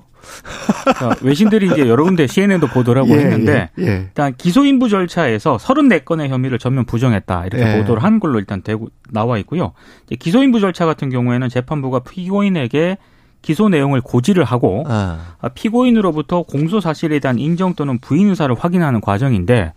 외신들이 1.23 1.67
이제 1.67 1.89
여러 1.89 2.03
군데 2.05 2.27
CNN도 2.27 2.67
보도를 2.69 3.03
하고 3.03 3.15
예, 3.15 3.21
했는데 3.21 3.71
예, 3.79 3.83
예. 3.83 3.91
일단 4.07 4.35
기소인부 4.37 4.89
절차에서 4.89 5.59
34건의 5.59 6.29
혐의를 6.29 6.59
전면 6.59 6.85
부정했다 6.87 7.47
이렇게 7.47 7.65
예. 7.65 7.79
보도를 7.79 8.03
한 8.03 8.21
걸로 8.21 8.39
일단 8.39 8.63
되고 8.63 8.89
나와 9.11 9.39
있고요. 9.39 9.73
기소인부 10.19 10.61
절차 10.61 10.87
같은 10.87 11.09
경우에는 11.09 11.49
재판부가 11.49 12.01
피고인에게 12.01 12.99
기소 13.45 13.69
내용을 13.69 14.01
고지를 14.01 14.43
하고 14.43 14.85
아. 14.89 15.19
피고인으로부터 15.55 16.43
공소 16.43 16.81
사실에 16.81 17.19
대한 17.19 17.39
인정 17.39 17.75
또는 17.75 17.99
부인 17.99 18.31
의사를 18.31 18.55
확인하는 18.59 19.03
과정인데 19.03 19.75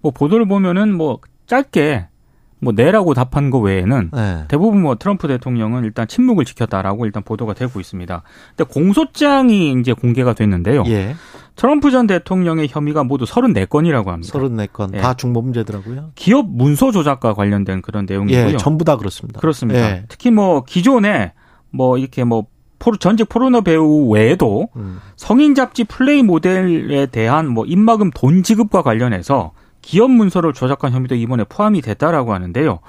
뭐 0.00 0.12
보도를 0.12 0.46
보면은 0.46 0.94
뭐 0.94 1.18
짧게 1.46 2.06
뭐 2.60 2.72
네라고 2.74 3.14
답한 3.14 3.50
거 3.50 3.58
외에는 3.58 4.10
네. 4.12 4.44
대부분 4.48 4.82
뭐 4.82 4.96
트럼프 4.96 5.28
대통령은 5.28 5.84
일단 5.84 6.08
침묵을 6.08 6.44
지켰다라고 6.44 7.06
일단 7.06 7.22
보도가 7.22 7.54
되고 7.54 7.78
있습니다. 7.78 8.22
근데 8.56 8.72
공소장이 8.72 9.76
이제 9.80 9.92
공개가 9.92 10.32
됐는데요. 10.32 10.82
예. 10.88 11.14
트럼프 11.54 11.90
전 11.90 12.06
대통령의 12.06 12.68
혐의가 12.70 13.04
모두 13.04 13.24
34건이라고 13.24 14.06
합니다. 14.06 14.32
34건. 14.32 14.94
예. 14.94 14.98
다 14.98 15.14
중범죄더라고요. 15.14 16.12
기업 16.14 16.46
문서 16.48 16.90
조작과 16.90 17.34
관련된 17.34 17.82
그런 17.82 18.06
내용이고요. 18.08 18.52
예, 18.52 18.56
전부 18.56 18.84
다 18.84 18.96
그렇습니다. 18.96 19.40
그렇습니다. 19.40 19.80
예. 19.80 20.04
특히 20.08 20.30
뭐 20.30 20.64
기존에 20.64 21.32
뭐 21.70 21.98
이렇게 21.98 22.24
뭐 22.24 22.46
포르, 22.78 22.96
전직 22.98 23.28
포르노 23.28 23.62
배우 23.62 24.08
외에도 24.08 24.68
음. 24.76 25.00
성인 25.16 25.54
잡지 25.54 25.84
플레이 25.84 26.22
모델에 26.22 27.06
대한 27.06 27.48
뭐 27.48 27.64
입막음 27.66 28.10
돈 28.14 28.42
지급과 28.42 28.82
관련해서 28.82 29.52
기업 29.82 30.10
문서를 30.10 30.52
조작한 30.52 30.92
혐의도 30.92 31.14
이번에 31.14 31.44
포함이 31.48 31.80
됐다라고 31.80 32.34
하는데요. 32.34 32.80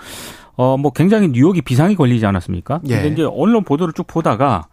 어, 0.55 0.77
뭐 0.77 0.91
굉장히 0.91 1.29
뉴욕이 1.29 1.62
비상이 1.62 1.96
걸리지 1.96 2.25
않았습니까? 2.25 2.81
예. 2.88 2.96
근데 2.96 3.10
이제 3.10 3.24
언론 3.24 3.63
보도를 3.63 3.93
쭉 3.93 4.05
보다가 4.08 4.67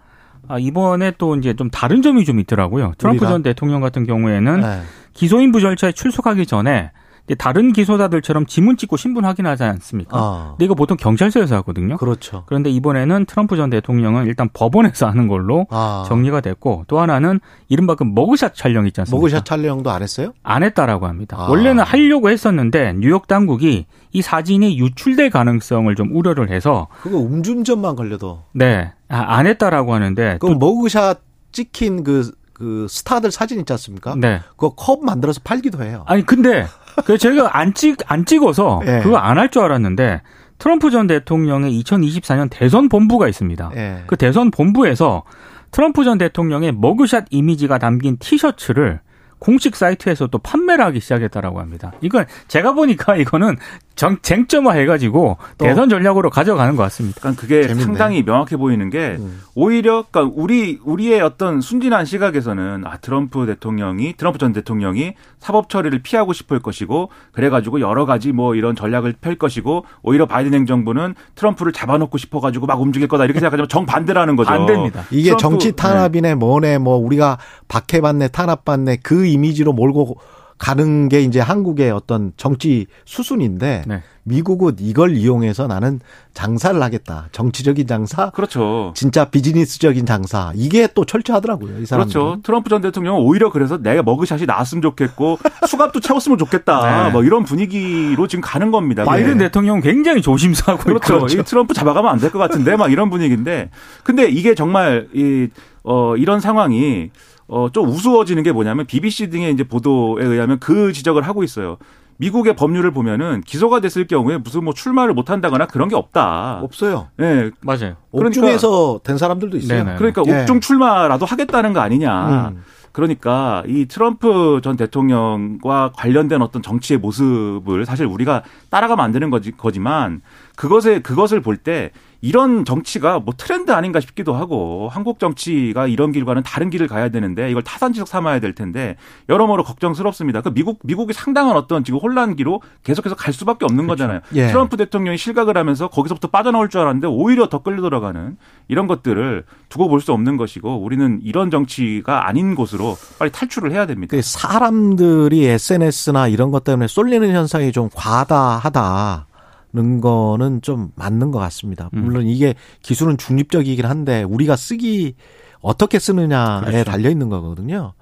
아, 0.48 0.58
이번에 0.58 1.12
또 1.18 1.36
이제 1.36 1.54
좀 1.54 1.70
다른 1.70 2.02
점이 2.02 2.24
좀 2.24 2.38
있더라고요. 2.40 2.92
트럼프 2.98 3.18
우리가? 3.18 3.30
전 3.30 3.42
대통령 3.42 3.80
같은 3.80 4.04
경우에는 4.04 4.60
네. 4.60 4.80
기소인부 5.12 5.60
절차에 5.60 5.92
출석하기 5.92 6.46
전에 6.46 6.90
다른 7.34 7.72
기소자들처럼 7.72 8.46
지문 8.46 8.76
찍고 8.76 8.96
신분 8.96 9.24
확인하지 9.24 9.64
않습니까? 9.64 10.16
아. 10.16 10.46
근데 10.52 10.66
이거 10.66 10.74
보통 10.74 10.96
경찰서에서 10.96 11.56
하거든요. 11.56 11.96
그렇죠. 11.96 12.44
그런데 12.46 12.70
이번에는 12.70 13.24
트럼프 13.26 13.56
전 13.56 13.70
대통령은 13.70 14.26
일단 14.26 14.48
법원에서 14.52 15.08
하는 15.08 15.26
걸로 15.26 15.66
아. 15.70 16.04
정리가 16.06 16.40
됐고 16.40 16.84
또 16.86 17.00
하나는 17.00 17.40
이른바 17.68 17.94
그 17.94 18.04
머그샷 18.04 18.54
촬영 18.54 18.86
있지 18.86 19.00
않습니까? 19.00 19.16
머그샷 19.18 19.44
촬영도 19.44 19.90
안 19.90 20.02
했어요? 20.02 20.32
안 20.42 20.62
했다라고 20.62 21.06
합니다. 21.06 21.36
아. 21.38 21.48
원래는 21.48 21.82
하려고 21.82 22.30
했었는데 22.30 22.94
뉴욕 22.98 23.26
당국이 23.26 23.86
이 24.12 24.22
사진이 24.22 24.78
유출될 24.78 25.30
가능성을 25.30 25.94
좀 25.96 26.14
우려를 26.14 26.50
해서 26.50 26.88
그거 27.02 27.18
음주운전만 27.18 27.96
걸려도 27.96 28.44
네. 28.52 28.92
아, 29.08 29.36
안 29.36 29.46
했다라고 29.46 29.94
하는데 29.94 30.38
그 30.40 30.46
머그샷 30.46 31.20
찍힌 31.52 32.04
그, 32.04 32.32
그 32.52 32.86
스타들 32.88 33.30
사진 33.30 33.58
있지 33.60 33.72
않습니까? 33.72 34.14
네. 34.16 34.40
그거 34.50 34.74
컵 34.74 35.04
만들어서 35.04 35.40
팔기도 35.42 35.82
해요. 35.82 36.04
아니, 36.06 36.24
근데 36.24 36.66
그 37.04 37.18
제가 37.18 37.58
안 37.58 37.74
찍, 37.74 37.96
안 38.06 38.24
찍어서 38.24 38.80
예. 38.86 39.00
그거 39.02 39.16
안 39.16 39.38
할 39.38 39.50
줄 39.50 39.62
알았는데 39.62 40.22
트럼프 40.58 40.90
전 40.90 41.06
대통령의 41.06 41.78
2024년 41.82 42.48
대선 42.50 42.88
본부가 42.88 43.28
있습니다. 43.28 43.70
예. 43.76 44.02
그 44.06 44.16
대선 44.16 44.50
본부에서 44.50 45.24
트럼프 45.70 46.04
전 46.04 46.16
대통령의 46.18 46.72
머그샷 46.72 47.26
이미지가 47.30 47.78
담긴 47.78 48.16
티셔츠를 48.18 49.00
공식 49.38 49.76
사이트에서 49.76 50.28
또 50.28 50.38
판매를 50.38 50.82
하기 50.86 51.00
시작했다라고 51.00 51.60
합니다. 51.60 51.92
이건 52.00 52.24
제가 52.48 52.72
보니까 52.72 53.16
이거는 53.16 53.56
정, 53.96 54.18
쟁점화 54.20 54.72
해가지고 54.72 55.38
대선 55.56 55.88
전략으로 55.88 56.28
가져가는 56.28 56.76
것 56.76 56.82
같습니다. 56.84 57.18
그러니까 57.20 57.40
그게 57.40 57.62
재밌네. 57.62 57.82
상당히 57.82 58.22
명확해 58.22 58.58
보이는 58.58 58.90
게 58.90 59.16
음. 59.18 59.40
오히려 59.54 60.04
그러니까 60.10 60.34
우리 60.36 60.78
우리의 60.84 61.22
어떤 61.22 61.62
순진한 61.62 62.04
시각에서는 62.04 62.84
아 62.86 62.98
트럼프 62.98 63.46
대통령이 63.46 64.12
트럼프 64.18 64.38
전 64.38 64.52
대통령이 64.52 65.14
사법 65.40 65.70
처리를 65.70 66.00
피하고 66.02 66.34
싶을 66.34 66.60
것이고 66.60 67.08
그래가지고 67.32 67.80
여러 67.80 68.04
가지 68.04 68.32
뭐 68.32 68.54
이런 68.54 68.76
전략을 68.76 69.14
펼 69.20 69.36
것이고 69.36 69.86
오히려 70.02 70.26
바이든 70.26 70.52
행정부는 70.52 71.14
트럼프를 71.34 71.72
잡아놓고 71.72 72.18
싶어가지고 72.18 72.66
막 72.66 72.80
움직일 72.80 73.08
거다 73.08 73.24
이렇게 73.24 73.40
생각하지만 73.40 73.68
정 73.68 73.86
반대라는 73.86 74.36
거죠. 74.36 74.50
반대입니다. 74.50 75.04
이게 75.10 75.30
트럼프, 75.30 75.40
정치 75.40 75.72
탄압이네 75.72 76.34
뭐네 76.34 76.78
뭐 76.78 76.96
우리가 76.96 77.38
박해받네 77.68 78.28
탄압받네 78.28 78.98
그 79.02 79.24
이미지로 79.24 79.72
몰고 79.72 80.18
가는 80.58 81.08
게 81.08 81.20
이제 81.20 81.38
한국의 81.40 81.90
어떤 81.90 82.32
정치 82.36 82.86
수순인데 83.04 83.84
네. 83.86 84.02
미국은 84.24 84.76
이걸 84.80 85.16
이용해서 85.16 85.66
나는 85.68 86.00
장사를 86.34 86.82
하겠다. 86.82 87.28
정치적인 87.30 87.86
장사. 87.86 88.30
그렇죠. 88.30 88.92
진짜 88.96 89.26
비즈니스적인 89.26 90.04
장사. 90.04 90.50
이게 90.56 90.88
또 90.94 91.04
철저하더라고요. 91.04 91.80
이 91.80 91.86
사람. 91.86 92.08
그렇죠. 92.08 92.40
트럼프 92.42 92.68
전 92.68 92.80
대통령은 92.80 93.20
오히려 93.22 93.50
그래서 93.52 93.76
내가 93.78 94.02
머그샷이 94.02 94.46
나왔으면 94.46 94.82
좋겠고 94.82 95.38
수갑도 95.68 96.00
채웠으면 96.00 96.38
좋겠다. 96.38 97.04
네. 97.04 97.10
뭐 97.12 97.22
이런 97.22 97.44
분위기로 97.44 98.26
지금 98.26 98.42
가는 98.42 98.70
겁니다. 98.72 99.04
바이든 99.04 99.38
네. 99.38 99.44
대통령 99.44 99.80
굉장히 99.80 100.20
조심스하고 100.22 100.82
그렇죠. 100.82 101.18
그렇죠. 101.18 101.42
트럼프 101.44 101.72
잡아가면 101.74 102.10
안 102.10 102.18
될 102.18 102.30
것 102.32 102.38
같은데 102.40 102.76
막 102.76 102.90
이런 102.90 103.08
분위기인데 103.10 103.70
근데 104.02 104.26
이게 104.28 104.54
정말 104.56 105.06
이 105.14 105.48
어, 105.84 106.16
이런 106.16 106.40
상황이 106.40 107.10
어, 107.48 107.68
좀 107.72 107.88
우스워지는 107.88 108.42
게 108.42 108.52
뭐냐면 108.52 108.86
BBC 108.86 109.30
등의 109.30 109.52
이제 109.52 109.64
보도에 109.64 110.24
의하면 110.24 110.58
그 110.58 110.92
지적을 110.92 111.22
하고 111.22 111.44
있어요. 111.44 111.78
미국의 112.18 112.56
법률을 112.56 112.92
보면은 112.92 113.42
기소가 113.42 113.80
됐을 113.80 114.06
경우에 114.06 114.38
무슨 114.38 114.64
뭐 114.64 114.72
출마를 114.72 115.12
못 115.12 115.30
한다거나 115.30 115.66
그런 115.66 115.88
게 115.88 115.96
없다. 115.96 116.60
없어요. 116.62 117.08
예. 117.20 117.22
네. 117.22 117.50
맞아요. 117.60 117.96
옥중에서 118.10 119.00
된 119.04 119.18
사람들도 119.18 119.56
있어요. 119.58 119.84
네네. 119.84 119.96
그러니까 119.98 120.22
네. 120.22 120.40
옥중 120.40 120.60
출마라도 120.60 121.26
하겠다는 121.26 121.72
거 121.74 121.80
아니냐. 121.80 122.48
음. 122.48 122.62
그러니까 122.92 123.62
이 123.66 123.84
트럼프 123.84 124.60
전 124.64 124.76
대통령과 124.78 125.92
관련된 125.94 126.40
어떤 126.40 126.62
정치의 126.62 126.98
모습을 126.98 127.84
사실 127.84 128.06
우리가 128.06 128.42
따라가면 128.70 129.04
안 129.04 129.12
되는 129.12 129.28
거지, 129.28 129.50
거지만 129.52 130.22
그것에 130.56 131.00
그것을 131.00 131.42
볼 131.42 131.58
때 131.58 131.90
이런 132.20 132.64
정치가 132.64 133.18
뭐 133.18 133.34
트렌드 133.36 133.72
아닌가 133.72 134.00
싶기도 134.00 134.34
하고 134.34 134.88
한국 134.90 135.18
정치가 135.18 135.86
이런 135.86 136.12
길과는 136.12 136.42
다른 136.42 136.70
길을 136.70 136.88
가야 136.88 137.10
되는데 137.10 137.50
이걸 137.50 137.62
타산지석 137.62 138.08
삼아야 138.08 138.40
될 138.40 138.54
텐데 138.54 138.96
여러모로 139.28 139.64
걱정스럽습니다. 139.64 140.40
그 140.40 140.52
미국 140.54 140.78
미국이 140.82 141.12
상당한 141.12 141.56
어떤 141.56 141.84
지금 141.84 142.00
혼란기로 142.00 142.62
계속해서 142.84 143.14
갈 143.16 143.34
수밖에 143.34 143.64
없는 143.66 143.86
그렇죠. 143.86 144.04
거잖아요. 144.04 144.20
예. 144.34 144.46
트럼프 144.48 144.76
대통령이 144.76 145.18
실각을 145.18 145.58
하면서 145.58 145.88
거기서부터 145.88 146.28
빠져나올 146.28 146.68
줄 146.70 146.80
알았는데 146.80 147.06
오히려 147.08 147.48
더 147.48 147.58
끌려 147.62 147.82
들어가는 147.82 148.36
이런 148.68 148.86
것들을 148.86 149.44
두고 149.68 149.88
볼 149.88 150.00
수 150.06 150.12
없는 150.12 150.36
것이고 150.36 150.76
우리는 150.82 151.20
이런 151.24 151.50
정치가 151.50 152.28
아닌 152.28 152.54
곳으로 152.54 152.96
빨리 153.18 153.32
탈출을 153.32 153.72
해야 153.72 153.86
됩니다. 153.86 154.14
그 154.16 154.22
사람들이 154.22 155.44
SNS나 155.46 156.28
이런 156.28 156.50
것 156.50 156.62
때문에 156.64 156.86
쏠리는 156.86 157.28
현상이 157.34 157.72
좀 157.72 157.88
과다하다. 157.94 159.26
는 159.76 160.00
거는 160.00 160.62
좀 160.62 160.90
맞는 160.94 161.30
것 161.30 161.38
같습니다. 161.38 161.90
음. 161.92 162.04
물론 162.04 162.26
이게 162.26 162.54
기술은 162.82 163.18
중립적이긴 163.18 163.84
한데 163.84 164.22
우리가 164.22 164.56
쓰기 164.56 165.14
어떻게 165.60 165.98
쓰느냐에 165.98 166.64
그렇죠. 166.64 166.84
달려 166.90 167.10
있는 167.10 167.28
거거든요. 167.28 167.92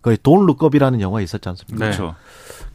거의 0.00 0.16
돈 0.22 0.46
룩업이라는 0.46 1.00
영화 1.00 1.20
있었지 1.20 1.48
않습니까? 1.48 1.86
네. 1.86 1.96
그렇죠. 1.96 2.14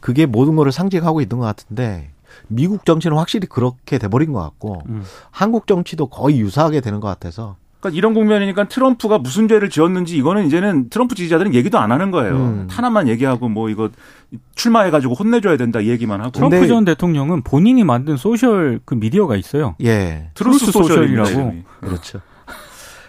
그게 0.00 0.26
모든 0.26 0.56
거를 0.56 0.72
상징하고 0.72 1.22
있는 1.22 1.38
것 1.38 1.44
같은데 1.46 2.10
미국 2.48 2.84
정치는 2.84 3.16
확실히 3.16 3.46
그렇게 3.46 3.98
돼버린 3.98 4.32
것 4.32 4.40
같고 4.40 4.82
음. 4.88 5.04
한국 5.30 5.66
정치도 5.66 6.08
거의 6.08 6.38
유사하게 6.40 6.80
되는 6.80 7.00
것 7.00 7.08
같아서 7.08 7.56
그러니까 7.80 7.96
이런 7.96 8.14
국면이니까 8.14 8.68
트럼프가 8.68 9.18
무슨 9.18 9.48
죄를 9.48 9.70
지었는지 9.70 10.16
이거는 10.16 10.46
이제는 10.46 10.90
트럼프 10.90 11.14
지지자들은 11.14 11.54
얘기도 11.54 11.78
안 11.78 11.90
하는 11.90 12.10
거예요. 12.10 12.36
음. 12.36 12.68
탄압만 12.70 13.08
얘기하고 13.08 13.48
뭐 13.48 13.70
이거 13.70 13.88
출마해가지고 14.54 15.14
혼내줘야 15.14 15.56
된다 15.56 15.80
이 15.80 15.88
얘기만 15.88 16.20
하고. 16.20 16.30
트럼프 16.30 16.68
전 16.68 16.84
대통령은 16.84 17.42
본인이 17.42 17.82
만든 17.82 18.16
소셜 18.18 18.80
그 18.84 18.94
미디어가 18.94 19.36
있어요. 19.36 19.76
예. 19.82 20.30
트루스, 20.34 20.70
소셜이라고. 20.70 21.54
그렇죠. 21.80 22.20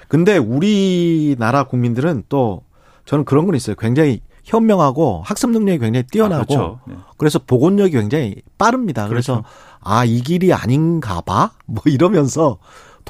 근데 0.08 0.38
우리나라 0.38 1.66
국민들은 1.66 2.24
또 2.30 2.64
저는 3.06 3.26
그런 3.26 3.46
건 3.46 3.56
있어요. 3.56 3.76
굉장히 3.76 4.22
현명하고 4.44 5.22
학습 5.26 5.52
능력이 5.52 5.80
굉장히 5.80 6.06
뛰어나고 6.10 6.42
아, 6.42 6.46
그렇죠. 6.46 6.80
네. 6.88 6.96
그래서 7.18 7.40
복원력이 7.40 7.92
굉장히 7.92 8.36
빠릅니다. 8.58 9.08
그래서 9.08 9.42
그렇죠. 9.42 9.50
아 9.82 10.02
이 10.02 10.22
길이 10.22 10.54
아닌가 10.54 11.22
봐? 11.22 11.52
뭐 11.66 11.84
이러면서 11.86 12.58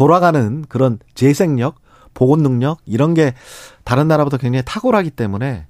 돌아가는 0.02 0.66
그런 0.68 0.98
재생력, 1.14 1.76
복원 2.16 2.42
능력 2.42 2.80
이런 2.88 3.14
게 3.14 3.36
다른 3.84 4.08
나라보다 4.08 4.38
굉장히 4.38 4.64
탁월하기 4.66 5.12
때문에 5.12 5.68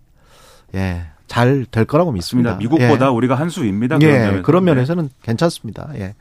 예. 0.74 1.02
잘 1.28 1.66
될 1.70 1.84
거라고 1.84 2.14
믿습니다. 2.14 2.56
미국보다 2.56 3.08
예. 3.08 3.10
우리가 3.10 3.36
한 3.36 3.50
수입니다. 3.50 3.98
그런, 3.98 4.10
예. 4.14 4.20
면에서. 4.20 4.42
그런 4.44 4.64
면에서는 4.64 5.04
네. 5.04 5.10
괜찮습니다. 5.22 5.90
예. 5.96 6.16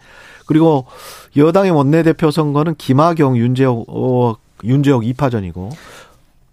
그리고 0.46 0.86
여당의 1.36 1.70
원내대표 1.70 2.32
선거는 2.32 2.74
김학영, 2.74 3.36
윤재옥, 3.36 3.86
어, 3.88 4.34
윤재옥 4.64 5.04
2파전이고 5.04 5.70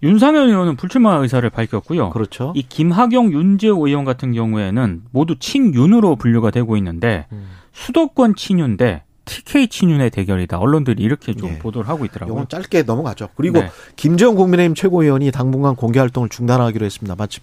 윤상현 0.04 0.50
의원은 0.50 0.76
불출마 0.76 1.16
의사를 1.16 1.50
밝혔고요. 1.50 2.12
그렇죠. 2.12 2.54
이 2.56 2.62
김학영, 2.62 3.32
윤재옥 3.32 3.88
의원 3.88 4.06
같은 4.06 4.32
경우에는 4.32 5.06
모두 5.10 5.40
친윤으로 5.40 6.18
분류가 6.18 6.52
되고 6.52 6.78
있는데 6.78 7.26
음. 7.32 7.48
수도권 7.74 8.36
친윤대 8.36 9.02
TK 9.28 9.68
친윤의 9.68 10.10
대결이다. 10.10 10.58
언론들이 10.58 11.04
이렇게 11.04 11.34
좀 11.34 11.52
예. 11.52 11.60
보도를 11.60 11.88
하고 11.90 12.06
있더라고요. 12.06 12.34
이건 12.34 12.48
짧게 12.48 12.84
넘어가죠. 12.84 13.30
그리고 13.36 13.60
네. 13.60 13.70
김재원 13.96 14.36
국민의힘 14.36 14.74
최고위원이 14.74 15.32
당분간 15.32 15.76
공개 15.76 16.00
활동을 16.00 16.30
중단하기로 16.30 16.86
했습니다. 16.86 17.16
마치 17.16 17.42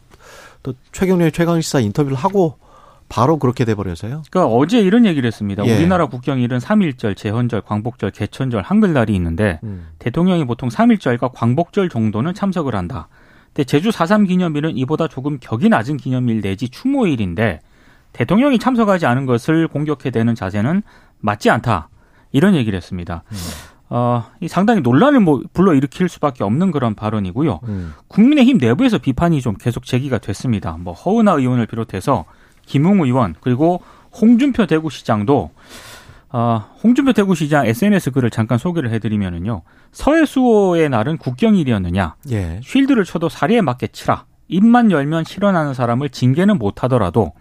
또 0.63 0.75
최경련 0.93 1.31
최강시사 1.31 1.81
인터뷰를 1.81 2.17
하고 2.17 2.59
바로 3.09 3.39
그렇게 3.39 3.65
돼버려서요. 3.65 4.23
그러니까 4.31 4.53
어제 4.53 4.81
이런 4.81 5.05
얘기를 5.05 5.27
했습니다. 5.27 5.65
예. 5.67 5.77
우리나라 5.77 6.07
국경일은 6.07 6.59
3일절, 6.59 7.17
제헌절, 7.17 7.61
광복절, 7.61 8.11
개천절, 8.11 8.63
한글날이 8.63 9.15
있는데 9.15 9.61
음. 9.63 9.89
대통령이 9.99 10.47
보통 10.47 10.71
3일절과 10.71 11.31
광복절 11.33 11.91
정도는 11.91 12.35
참석을 12.35 12.75
한다. 12.75 13.09
근데 13.53 13.65
제주 13.65 13.91
4.3 13.91 14.27
기념일은 14.27 14.77
이보다 14.79 15.07
조금 15.07 15.39
격이 15.39 15.69
낮은 15.69 15.99
기념일 15.99 16.41
내지 16.41 16.69
추모일인데 16.71 17.61
대통령이 18.15 18.59
참석하지 18.59 19.05
않은 19.05 19.27
것을 19.27 19.69
공격해 19.69 20.11
대는 20.11 20.35
자세는 20.35 20.83
맞지 21.21 21.51
않다. 21.51 21.91
이런 22.33 22.55
얘기를 22.55 22.77
했습니다. 22.77 23.23
음. 23.31 23.37
어, 23.91 24.25
이 24.41 24.49
상당히 24.49 24.81
논란을 24.81 25.21
뭐 25.21 25.43
불러일으킬 25.53 26.09
수밖에 26.09 26.43
없는 26.43 26.71
그런 26.71 26.95
발언이고요. 26.95 27.61
음. 27.65 27.95
국민의힘 28.09 28.59
내부에서 28.59 28.99
비판이 28.99 29.41
좀 29.41 29.55
계속 29.55 29.85
제기가 29.85 30.19
됐습니다. 30.19 30.77
뭐 30.81 30.95
허은하 30.95 31.35
의원을 31.35 31.67
비롯해서 31.67 32.25
김웅 32.67 33.03
의원 33.03 33.35
그리고 33.41 33.83
홍준표 34.21 34.67
대구시장도 34.67 35.51
어, 36.31 36.65
홍준표 36.83 37.13
대구시장 37.13 37.67
SNS 37.67 38.11
글을 38.11 38.31
잠깐 38.31 38.59
소개를 38.59 38.91
해드리면은요. 38.91 39.63
서해 39.93 40.25
수호의 40.25 40.89
날은 40.89 41.19
국경일이었느냐? 41.19 42.17
예. 42.31 42.61
쉴드를 42.63 43.05
쳐도 43.05 43.29
사리에 43.29 43.61
맞게 43.61 43.89
치라. 43.89 44.25
입만 44.49 44.91
열면 44.91 45.25
실현하는 45.25 45.75
사람을 45.75 46.09
징계는 46.09 46.59
못하더라도 46.59 47.33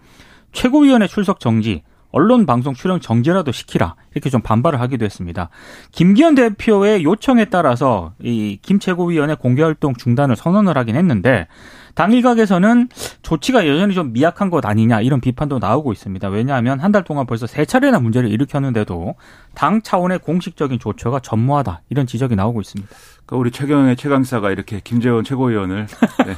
최고위원회 0.54 1.06
출석 1.06 1.40
정지, 1.40 1.82
언론 2.16 2.46
방송 2.46 2.74
출연 2.74 3.00
정지라도 3.00 3.50
시키라 3.50 3.96
이렇게 4.12 4.30
좀 4.30 4.40
반발을 4.40 4.80
하기도 4.80 5.04
했습니다. 5.04 5.48
김기현 5.90 6.36
대표의 6.36 7.02
요청에 7.02 7.46
따라서 7.46 8.12
이 8.22 8.56
김 8.62 8.78
최고위원회 8.78 9.34
공개 9.34 9.64
활동 9.64 9.94
중단을 9.96 10.36
선언을 10.36 10.78
하긴 10.78 10.94
했는데 10.94 11.48
당 11.96 12.12
일각에서는 12.12 12.88
조치가 13.22 13.66
여전히 13.66 13.94
좀 13.94 14.12
미약한 14.12 14.48
것 14.48 14.64
아니냐 14.64 15.00
이런 15.00 15.20
비판도 15.20 15.58
나오고 15.58 15.92
있습니다. 15.92 16.28
왜냐하면 16.28 16.78
한 16.78 16.92
달 16.92 17.02
동안 17.02 17.26
벌써 17.26 17.48
세 17.48 17.64
차례나 17.64 17.98
문제를 17.98 18.30
일으켰는데도 18.30 19.16
당 19.56 19.82
차원의 19.82 20.20
공식적인 20.20 20.78
조처가 20.78 21.18
전무하다 21.18 21.82
이런 21.90 22.06
지적이 22.06 22.36
나오고 22.36 22.60
있습니다. 22.60 22.88
그러니까 23.26 23.36
우리 23.40 23.50
최경의 23.50 23.96
최강사가 23.96 24.52
이렇게 24.52 24.80
김재원 24.84 25.24
최고위원을 25.24 25.88
네, 26.26 26.34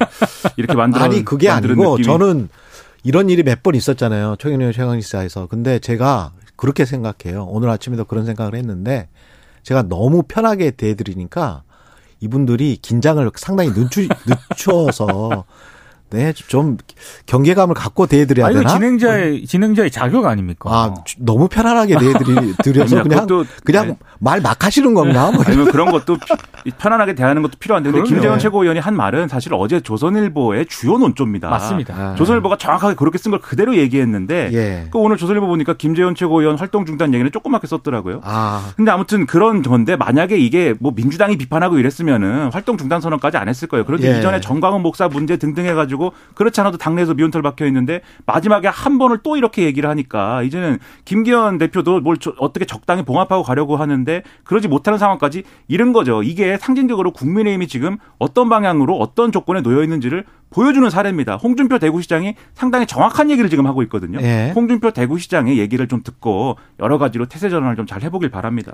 이렇게 0.57 0.75
만들어 0.75 1.05
아니 1.05 1.23
그게 1.23 1.51
아니고 1.51 1.99
느낌이. 1.99 2.05
저는 2.07 2.49
이런 3.07 3.31
일이 3.31 3.45
몇 3.45 3.63
번 3.63 3.77
있었잖아요. 3.77 4.35
최경영 4.41 4.73
최강시사에서. 4.73 5.47
근데 5.47 5.79
제가 5.79 6.33
그렇게 6.57 6.85
생각해요. 6.85 7.45
오늘 7.45 7.71
아침에도 7.71 8.05
그런 8.05 8.27
생각을 8.27 8.57
했는데 8.57 9.09
제가 9.63 9.83
너무 9.85 10.25
편하게 10.27 10.73
대해드리니까 10.73 11.63
이분들이 12.19 12.79
긴장을 12.83 13.31
상당히 13.37 13.71
늦추, 13.71 14.09
늦춰서 14.27 15.45
네, 16.11 16.33
좀 16.33 16.77
경계감을 17.27 17.75
갖고 17.75 18.07
대해드려야 18.07 18.47
아니, 18.47 18.59
되나? 18.59 18.69
진행자의 18.69 19.45
진행자의 19.45 19.91
자격 19.91 20.27
아닙니까? 20.27 20.71
아, 20.73 20.95
너무 21.19 21.49
편안하게 21.49 21.99
대해드리 21.99 22.55
드려서 22.63 23.03
그냥 23.03 23.27
그냥 23.65 23.97
말막 24.21 24.65
하시는 24.65 24.95
건가? 24.95 25.33
뭐 25.33 25.43
아니면 25.45 25.67
그런 25.73 25.91
것도 25.91 26.17
편안하게 26.79 27.15
대하는 27.17 27.43
것도 27.43 27.55
필요한데 27.59 27.91
근데 27.91 28.09
김재원 28.09 28.39
최고위원이 28.39 28.79
한 28.79 28.95
말은 28.97 29.27
사실 29.29 29.53
어제 29.55 29.81
조선일보의 29.81 30.67
주요 30.67 30.97
논조입니다. 30.99 31.49
맞습니다. 31.51 31.95
아. 31.95 32.15
조선일보가 32.15 32.57
정확하게 32.57 32.95
그렇게 32.95 33.19
쓴 33.19 33.33
걸 33.33 33.41
그대로 33.41 33.77
얘기했는데 33.77 34.51
예. 34.53 34.89
그 34.93 34.99
오늘 34.99 35.17
조선일보 35.17 35.49
보니까 35.49 35.75
김재원 35.75 36.15
최고위원 36.15 36.57
활동 36.57 36.87
중단 36.87 37.13
얘기는 37.15 37.31
조그맣게 37.33 37.67
썼더라고요. 37.67 38.21
아. 38.23 38.71
근데 38.77 38.93
아무튼 38.93 39.27
그런 39.27 39.63
건데 39.63 39.97
만약에 39.97 40.37
이게 40.39 40.75
뭐 40.79 40.93
민주당이 40.95 41.37
비판하고 41.37 41.79
이랬으면은 41.79 42.51
활동 42.53 42.79
중단 42.79 43.01
선언까지 43.01 43.37
안 43.39 43.49
했을 43.49 43.67
거예요. 43.67 43.85
그런데 43.85 44.15
예. 44.15 44.19
이전에 44.19 44.41
정광훈 44.41 44.83
목사 44.83 45.09
문제 45.09 45.37
등등 45.37 45.65
해가지고 45.67 45.96
그렇지 46.35 46.61
않아도 46.61 46.79
당내에서 46.79 47.15
미온털 47.15 47.43
박혀 47.43 47.67
있는데 47.67 48.01
마지막에 48.27 48.69
한 48.69 48.99
번을 48.99 49.19
또 49.23 49.37
이렇게 49.37 49.65
얘기를 49.65 49.89
하니까 49.91 50.43
이제는 50.43 50.79
김기현 51.05 51.59
대표도 51.59 52.01
뭘 52.01 52.17
어떻게 52.39 52.65
적당히 52.65 53.05
봉합하고 53.05 53.43
가려고 53.43 53.77
하는데 53.77 54.23
그러지 54.45 54.69
못하는 54.69 54.99
상황까지 54.99 55.45
이런 55.69 55.93
거죠. 55.93 56.23
이게 56.23 56.57
상징적으로 56.59 57.13
국민의힘이 57.13 57.69
지금 57.69 57.99
어떤 58.19 58.49
방향으로 58.49 58.97
어떤 58.99 59.33
조건에 59.33 59.63
놓여 59.63 59.83
있는지를 59.83 60.25
보여주는 60.57 60.89
사례입니다. 60.89 61.37
홍준표 61.37 61.79
대구시장이 61.79 62.35
상당히 62.55 62.87
정확한 62.87 63.31
얘기를 63.31 63.51
지금 63.51 63.67
하고 63.67 63.83
있거든요. 63.83 64.19
예. 64.23 64.53
홍준표 64.55 64.91
대구시장의 64.91 65.59
얘기를 65.59 65.87
좀 65.87 66.03
듣고 66.03 66.57
여러 66.81 66.97
가지로 66.97 67.27
태세 67.27 67.51
전환을 67.51 67.77
좀 67.77 67.87
잘 67.87 68.03
해보길 68.03 68.31
바랍니다. 68.31 68.73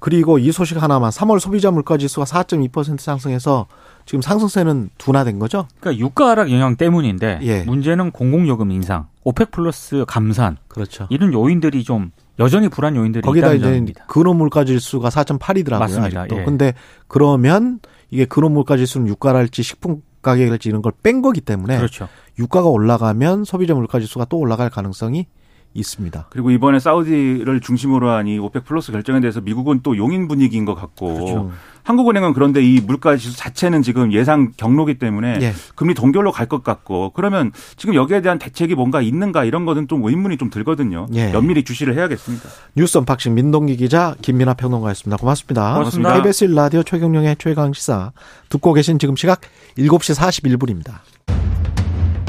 그리고 0.00 0.38
이 0.38 0.50
소식 0.52 0.82
하나만 0.82 1.10
3월 1.10 1.38
소비자 1.38 1.70
물가지수가 1.70 2.24
4.2% 2.24 2.98
상승해서 2.98 3.66
지금 4.06 4.22
상승세는 4.22 4.88
둔화된 4.98 5.38
거죠? 5.38 5.68
그러니까 5.80 6.02
유가 6.02 6.30
하락 6.30 6.50
영향 6.50 6.76
때문인데 6.76 7.40
예. 7.42 7.62
문제는 7.62 8.10
공공요금 8.10 8.70
인상, 8.72 9.06
오펙 9.22 9.50
플러스 9.50 10.04
감산, 10.08 10.56
그렇죠. 10.66 11.06
이런 11.10 11.32
요인들이 11.34 11.84
좀 11.84 12.10
여전히 12.38 12.68
불안 12.68 12.96
요인들이 12.96 13.22
거기다 13.22 13.52
이제 13.52 13.66
점입니다. 13.66 14.06
근원 14.06 14.36
물가 14.38 14.64
지수가 14.64 15.10
4.8이더라고요. 15.10 15.78
맞습니다. 15.78 16.20
아직도. 16.22 16.40
예. 16.40 16.44
근데 16.44 16.72
그러면 17.06 17.80
이게 18.10 18.24
근원 18.24 18.52
물가 18.54 18.76
지수는 18.78 19.06
유가랄지 19.08 19.62
식품 19.62 20.00
가격이랄지 20.28 20.68
이런 20.68 20.82
걸뺀 20.82 21.22
거기 21.22 21.40
때문에 21.40 21.76
그렇죠. 21.76 22.08
유가가 22.38 22.68
올라가면 22.68 23.44
소비자 23.44 23.74
물가 23.74 23.98
지수가 24.00 24.26
또 24.26 24.38
올라갈 24.38 24.70
가능성이 24.70 25.26
있습니다. 25.74 26.26
그리고 26.30 26.50
이번에 26.50 26.78
사우디를 26.78 27.60
중심으로 27.60 28.08
한 28.10 28.26
이 28.26 28.38
오펙 28.38 28.64
플러스 28.64 28.90
결정에 28.90 29.20
대해서 29.20 29.40
미국은 29.40 29.80
또 29.82 29.96
용인 29.96 30.26
분위기인 30.28 30.64
것 30.64 30.74
같고 30.74 31.14
그렇죠. 31.14 31.50
한국은행은 31.88 32.34
그런데 32.34 32.62
이 32.62 32.80
물가 32.80 33.16
지수 33.16 33.34
자체는 33.34 33.80
지금 33.80 34.12
예상 34.12 34.52
경로기 34.58 34.98
때문에 34.98 35.38
예. 35.40 35.54
금리 35.74 35.94
동결로 35.94 36.32
갈 36.32 36.46
것 36.48 36.62
같고 36.62 37.12
그러면 37.14 37.50
지금 37.76 37.94
여기에 37.94 38.20
대한 38.20 38.38
대책이 38.38 38.74
뭔가 38.74 39.00
있는가 39.00 39.44
이런 39.44 39.64
것은 39.64 39.88
좀 39.88 40.04
의문이 40.04 40.36
좀 40.36 40.50
들거든요. 40.50 41.06
예. 41.14 41.30
면밀히 41.30 41.64
주시를 41.64 41.94
해야겠습니다. 41.96 42.46
뉴스 42.76 42.98
unboxing 42.98 43.34
민동기 43.34 43.76
기자 43.76 44.14
김민아 44.20 44.52
평론가였습니다. 44.54 45.16
고맙습니다. 45.16 45.74
고맙습니다. 45.74 46.14
KBS 46.14 46.44
라디오 46.44 46.82
최경영의 46.82 47.36
최강 47.38 47.72
시사 47.72 48.12
듣고 48.50 48.74
계신 48.74 48.98
지금 48.98 49.16
시각 49.16 49.40
7시 49.78 50.14
41분입니다. 50.14 50.98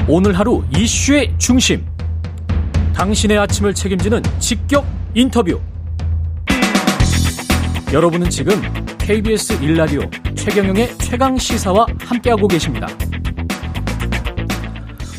오늘 0.08 0.38
하루 0.38 0.64
이슈의 0.74 1.34
중심. 1.36 1.84
당신의 2.94 3.38
아침을 3.38 3.74
책임지는 3.74 4.22
직격 4.38 4.86
인터뷰. 5.14 5.60
여러분은 7.92 8.30
지금 8.30 8.52
KBS 8.98 9.60
1라디오 9.64 10.02
최경영의 10.36 10.96
최강 10.98 11.36
시사와 11.36 11.86
함께하고 11.98 12.46
계십니다. 12.46 12.86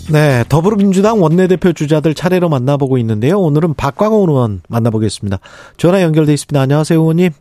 네, 0.10 0.45
더불어민주당 0.47 1.21
원내대표 1.21 1.73
주자들 1.73 2.13
차례로 2.13 2.47
만나보고 2.47 2.97
있는데요. 2.99 3.39
오늘은 3.39 3.73
박광온 3.73 4.25
의원 4.29 4.62
만나보겠습니다. 4.69 5.39
전화 5.75 6.01
연결돼 6.01 6.31
있습니다. 6.31 6.62
안녕하세요, 6.62 6.97
의원님. 6.97 7.31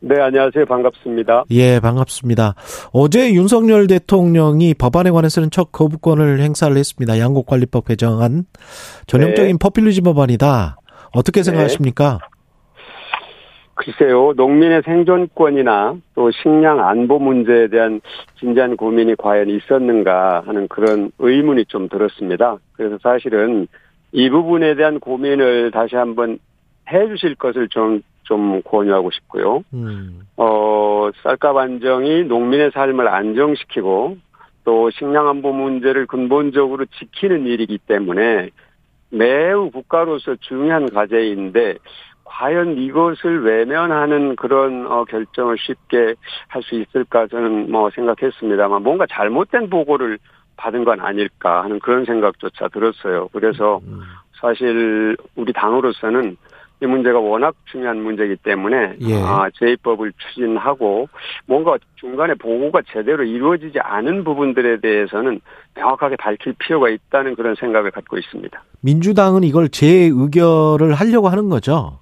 네, 0.00 0.14
안녕하세요. 0.22 0.64
반갑습니다. 0.64 1.44
예, 1.50 1.80
반갑습니다. 1.80 2.54
어제 2.92 3.34
윤석열 3.34 3.88
대통령이 3.88 4.72
법안에 4.72 5.10
관해서는 5.10 5.50
첫 5.50 5.70
거부권을 5.70 6.40
행사를 6.40 6.74
했습니다. 6.74 7.18
양곡관리법 7.18 7.88
개정안 7.88 8.46
전형적인 9.06 9.52
네. 9.52 9.58
포퓰리즘 9.58 10.04
법안이다. 10.04 10.78
어떻게 11.12 11.42
생각하십니까? 11.42 12.20
네. 12.22 12.37
글쎄요, 13.78 14.32
농민의 14.36 14.82
생존권이나 14.84 15.96
또 16.14 16.30
식량 16.30 16.80
안보 16.80 17.18
문제에 17.18 17.68
대한 17.68 18.00
진지한 18.38 18.76
고민이 18.76 19.14
과연 19.16 19.48
있었는가 19.48 20.42
하는 20.44 20.68
그런 20.68 21.10
의문이 21.18 21.66
좀 21.66 21.88
들었습니다. 21.88 22.58
그래서 22.72 22.98
사실은 23.02 23.66
이 24.12 24.28
부분에 24.28 24.74
대한 24.74 25.00
고민을 25.00 25.70
다시 25.70 25.96
한번 25.96 26.38
해 26.90 27.08
주실 27.08 27.34
것을 27.36 27.68
좀 27.68 28.02
좀 28.28 28.60
권유하고 28.62 29.10
싶고요. 29.10 29.64
음. 29.72 30.20
어, 30.36 31.08
쌀값 31.22 31.56
안정이 31.56 32.24
농민의 32.24 32.70
삶을 32.72 33.08
안정시키고 33.08 34.18
또 34.64 34.90
식량 34.90 35.28
안보 35.28 35.52
문제를 35.52 36.06
근본적으로 36.06 36.84
지키는 36.84 37.46
일이기 37.46 37.78
때문에 37.78 38.50
매우 39.10 39.70
국가로서 39.70 40.36
중요한 40.40 40.90
과제인데 40.90 41.78
과연 42.28 42.76
이것을 42.76 43.42
외면하는 43.44 44.36
그런 44.36 44.86
어, 44.86 45.04
결정을 45.04 45.56
쉽게 45.58 46.14
할 46.48 46.62
수 46.62 46.74
있을까 46.74 47.26
저는 47.28 47.70
뭐 47.70 47.88
생각했습니다만 47.90 48.82
뭔가 48.82 49.06
잘못된 49.10 49.70
보고를 49.70 50.18
받은 50.56 50.84
건 50.84 51.00
아닐까 51.00 51.62
하는 51.62 51.78
그런 51.78 52.04
생각조차 52.04 52.68
들었어요. 52.68 53.28
그래서 53.32 53.80
음. 53.86 54.02
사실 54.40 55.16
우리 55.36 55.52
당으로서는 55.52 56.36
이 56.80 56.86
문제가 56.86 57.18
워낙 57.18 57.54
중요한 57.64 58.02
문제이기 58.02 58.36
때문에 58.36 58.96
예. 59.00 59.14
아, 59.22 59.48
제입법을 59.54 60.12
추진하고 60.16 61.08
뭔가 61.46 61.76
중간에 61.96 62.34
보고가 62.34 62.82
제대로 62.92 63.24
이루어지지 63.24 63.80
않은 63.80 64.22
부분들에 64.22 64.80
대해서는 64.80 65.40
명확하게 65.74 66.16
밝힐 66.16 66.54
필요가 66.58 66.88
있다는 66.88 67.34
그런 67.34 67.54
생각을 67.56 67.90
갖고 67.90 68.16
있습니다. 68.18 68.62
민주당은 68.82 69.42
이걸 69.42 69.68
재의결을 69.68 70.94
하려고 70.94 71.28
하는 71.28 71.48
거죠? 71.48 71.98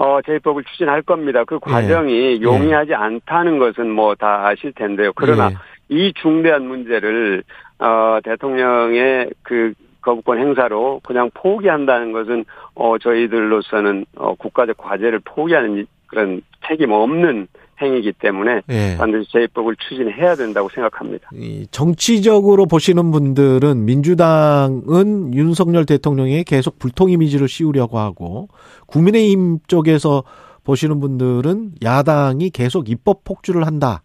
어, 0.00 0.22
제입법을 0.22 0.64
추진할 0.64 1.02
겁니다. 1.02 1.44
그 1.44 1.58
과정이 1.58 2.38
예. 2.38 2.40
용이하지 2.40 2.92
예. 2.92 2.94
않다는 2.94 3.58
것은 3.58 3.90
뭐 3.90 4.14
다 4.14 4.46
아실 4.46 4.72
텐데요. 4.72 5.12
그러나 5.14 5.50
예. 5.50 5.56
이 5.90 6.12
중대한 6.14 6.66
문제를 6.66 7.42
어, 7.78 8.18
대통령의 8.24 9.30
그 9.42 9.74
거부권 10.00 10.38
행사로 10.38 11.00
그냥 11.04 11.30
포기한다는 11.34 12.12
것은 12.12 12.46
어 12.74 12.96
저희들로서는 12.96 14.06
어 14.16 14.34
국가적 14.36 14.78
과제를 14.78 15.20
포기하는 15.22 15.86
그런 16.06 16.40
책임 16.66 16.92
없는 16.92 17.48
행위이기 17.80 18.12
때문에 18.12 18.62
예. 18.68 18.96
반드시 18.98 19.30
제입법을 19.32 19.76
추진해야 19.76 20.34
된다고 20.36 20.68
생각합니다. 20.68 21.30
정치적으로 21.70 22.66
보시는 22.66 23.10
분들은 23.10 23.84
민주당은 23.84 25.34
윤석열 25.34 25.86
대통령이 25.86 26.44
계속 26.44 26.78
불통 26.78 27.10
이미지를 27.10 27.48
씌우려고 27.48 27.98
하고 27.98 28.48
국민의힘 28.86 29.60
쪽에서 29.66 30.24
보시는 30.64 31.00
분들은 31.00 31.72
야당이 31.82 32.50
계속 32.50 32.88
입법 32.88 33.24
폭주를 33.24 33.66
한다. 33.66 34.02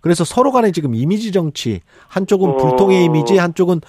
그래서 0.00 0.24
서로 0.24 0.52
간에 0.52 0.70
지금 0.70 0.94
이미지 0.94 1.32
정치 1.32 1.80
한쪽은 2.08 2.56
불통의 2.56 3.04
이미지 3.04 3.36
한쪽은 3.36 3.80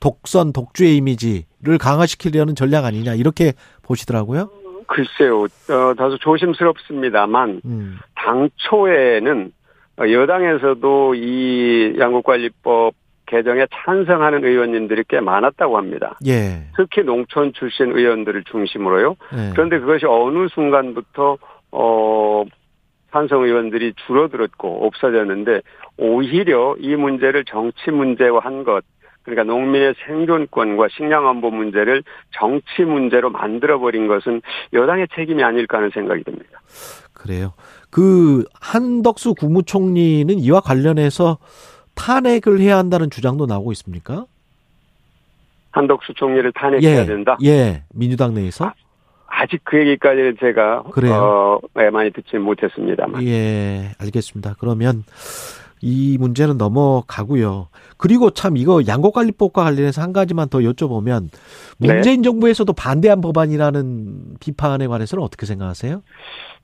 독선, 0.00 0.52
독주의 0.52 0.96
이미지를 0.96 1.78
강화시키려는 1.78 2.54
전략 2.54 2.84
아니냐 2.84 3.14
이렇게 3.14 3.52
보시더라고요. 3.82 4.50
글쎄요, 4.88 5.42
어, 5.42 5.94
다소 5.96 6.18
조심스럽습니다만 6.18 7.60
음. 7.64 7.98
당초에는 8.14 9.52
여당에서도 10.00 11.14
이 11.14 11.96
양국관리법 11.98 12.94
개정에 13.26 13.66
찬성하는 13.70 14.44
의원님들이 14.44 15.04
꽤 15.06 15.20
많았다고 15.20 15.76
합니다. 15.76 16.18
예. 16.26 16.62
특히 16.76 17.02
농촌 17.02 17.52
출신 17.52 17.92
의원들을 17.92 18.44
중심으로요. 18.44 19.16
예. 19.34 19.50
그런데 19.52 19.78
그것이 19.78 20.06
어느 20.06 20.48
순간부터 20.48 21.36
어 21.72 22.44
찬성 23.12 23.44
의원들이 23.44 23.92
줄어들었고 24.06 24.86
없어졌는데 24.86 25.60
오히려 25.98 26.74
이 26.78 26.96
문제를 26.96 27.44
정치 27.44 27.90
문제화 27.90 28.38
한 28.40 28.64
것 28.64 28.82
그러니까 29.28 29.44
농민의 29.44 29.94
생존권과 30.06 30.88
식량 30.96 31.28
안보 31.28 31.50
문제를 31.50 32.02
정치 32.30 32.82
문제로 32.82 33.30
만들어 33.30 33.78
버린 33.78 34.08
것은 34.08 34.40
여당의 34.72 35.08
책임이 35.14 35.42
아닐까 35.42 35.78
하는 35.78 35.90
생각이 35.92 36.24
듭니다. 36.24 36.60
그래요. 37.12 37.52
그 37.90 38.44
한덕수 38.60 39.34
국무총리는 39.34 40.38
이와 40.38 40.60
관련해서 40.60 41.38
탄핵을 41.94 42.60
해야 42.60 42.78
한다는 42.78 43.10
주장도 43.10 43.46
나오고 43.46 43.72
있습니까? 43.72 44.24
한덕수 45.72 46.14
총리를 46.14 46.50
탄핵해야 46.52 47.02
예, 47.02 47.04
된다. 47.04 47.36
예, 47.44 47.82
민주당 47.94 48.34
내에서. 48.34 48.72
아, 49.26 49.46
직그 49.46 49.78
얘기까지는 49.78 50.36
제가 50.40 50.84
그래요. 50.90 51.14
어, 51.14 51.60
네, 51.74 51.90
많이 51.90 52.10
듣지 52.10 52.38
못했습니다만. 52.38 53.22
예, 53.24 53.90
알겠습니다. 54.00 54.54
그러면 54.58 55.04
이 55.80 56.16
문제는 56.18 56.58
넘어가고요. 56.58 57.68
그리고 57.96 58.30
참 58.30 58.56
이거 58.56 58.82
양곡관리법과 58.86 59.64
관련해서 59.64 60.02
한 60.02 60.12
가지만 60.12 60.48
더 60.48 60.58
여쭤보면 60.58 61.30
네. 61.78 61.92
문재인 61.92 62.22
네. 62.22 62.22
정부에서도 62.22 62.72
반대한 62.72 63.20
법안이라는 63.20 64.36
비판에 64.40 64.86
관해서는 64.86 65.22
어떻게 65.22 65.46
생각하세요? 65.46 66.02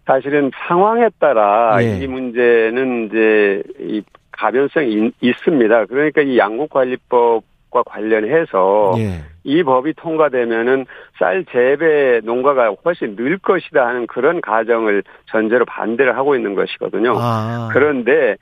사실은 0.07 0.51
상황에 0.69 1.09
따라 1.19 1.77
예. 1.83 1.99
이 1.99 2.07
문제는 2.07 3.07
이제 3.07 3.63
이 3.81 4.03
가변성이 4.33 5.13
있습니다. 5.21 5.87
그러니까 5.87 6.21
이 6.23 6.37
양곡관리법과 6.37 7.83
관련해서 7.87 8.95
예. 8.99 9.23
이 9.45 9.63
법이 9.63 9.95
통과되면은 9.95 10.87
쌀 11.19 11.45
재배 11.45 12.21
농가가 12.25 12.75
훨씬 12.85 13.15
늘 13.17 13.39
것이다 13.39 13.87
하는 13.87 14.07
그런 14.07 14.41
가정을 14.41 15.03
전제로 15.31 15.65
반대를 15.65 16.17
하고 16.17 16.35
있는 16.35 16.55
것이거든요. 16.55 17.15
아. 17.17 17.69
그런데 17.73 18.37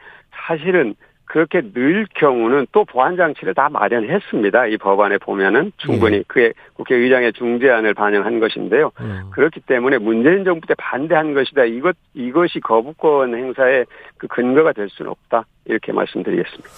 사실은 0.46 0.94
그렇게 1.32 1.62
늘 1.72 2.06
경우는 2.14 2.66
또 2.72 2.84
보완 2.84 3.16
장치를 3.16 3.54
다 3.54 3.70
마련했습니다. 3.70 4.66
이 4.66 4.76
법안에 4.76 5.16
보면은 5.16 5.72
충분히 5.78 6.18
예. 6.18 6.24
그게 6.26 6.52
국회의장의 6.74 7.32
중재안을 7.32 7.94
반영한 7.94 8.38
것인데요. 8.38 8.90
음. 9.00 9.30
그렇기 9.30 9.60
때문에 9.60 9.96
문재인 9.96 10.44
정부 10.44 10.66
때 10.66 10.74
반대한 10.76 11.32
것이다. 11.32 11.64
이것 11.64 11.96
이것이 12.12 12.60
거부권 12.60 13.34
행사의 13.34 13.86
그 14.18 14.26
근거가 14.26 14.72
될 14.74 14.90
수는 14.90 15.10
없다. 15.10 15.46
이렇게 15.64 15.90
말씀드리겠습니다. 15.92 16.68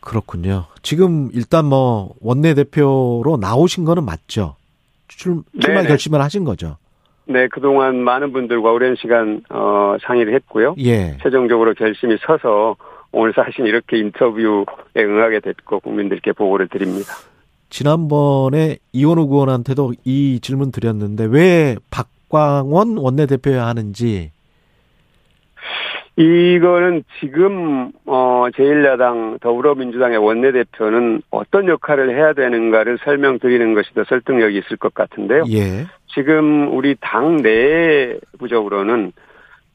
그렇군요. 0.00 0.64
지금 0.82 1.28
일단 1.32 1.66
뭐 1.66 2.12
원내 2.20 2.54
대표로 2.54 3.38
나오신 3.40 3.84
거는 3.84 4.04
맞죠? 4.04 4.56
출, 5.06 5.42
출마 5.60 5.82
네네. 5.82 5.88
결심을 5.88 6.20
하신 6.20 6.42
거죠? 6.42 6.76
네, 7.26 7.46
그동안 7.46 7.98
많은 7.98 8.32
분들과 8.32 8.72
오랜 8.72 8.96
시간 8.96 9.42
어, 9.48 9.96
상의를 10.02 10.34
했고요. 10.34 10.74
예. 10.78 11.18
최종적으로 11.22 11.74
결심이 11.74 12.16
서서 12.26 12.74
오늘 13.12 13.32
사실 13.34 13.66
이렇게 13.66 13.98
인터뷰에 13.98 14.64
응하게 14.96 15.40
됐고 15.40 15.80
국민들께 15.80 16.32
보고를 16.32 16.68
드립니다. 16.68 17.12
지난번에 17.68 18.76
이원우 18.92 19.22
의원한테도 19.22 19.92
이 20.04 20.40
질문 20.40 20.72
드렸는데 20.72 21.24
왜 21.24 21.76
박광원 21.90 22.98
원내대표야 22.98 23.66
하는지 23.66 24.32
이거는 26.16 27.04
지금 27.20 27.90
어 28.04 28.44
제1야당 28.54 29.40
더불어민주당의 29.40 30.18
원내대표는 30.18 31.22
어떤 31.30 31.68
역할을 31.68 32.14
해야 32.14 32.34
되는가를 32.34 32.98
설명드리는 33.02 33.72
것이 33.72 33.94
더 33.94 34.04
설득력이 34.04 34.58
있을 34.58 34.76
것 34.76 34.92
같은데요. 34.92 35.44
예. 35.50 35.86
지금 36.14 36.76
우리 36.76 36.96
당 37.00 37.38
내부적으로는 37.38 39.12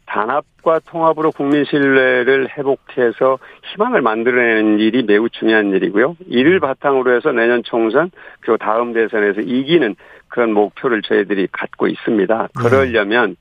단합과 0.07 0.79
통합으로 0.85 1.31
국민 1.31 1.65
신뢰를 1.65 2.49
회복해서 2.57 3.37
희망을 3.63 4.01
만들어내는 4.01 4.79
일이 4.79 5.03
매우 5.03 5.29
중요한 5.29 5.71
일이고요. 5.71 6.15
이를 6.27 6.59
바탕으로 6.59 7.15
해서 7.15 7.31
내년 7.31 7.61
총선 7.63 8.09
그리고 8.39 8.57
다음 8.57 8.93
대선에서 8.93 9.41
이기는 9.41 9.95
그런 10.29 10.53
목표를 10.53 11.01
저희들이 11.01 11.47
갖고 11.51 11.87
있습니다. 11.87 12.37
네. 12.41 12.47
그러려면 12.55 13.35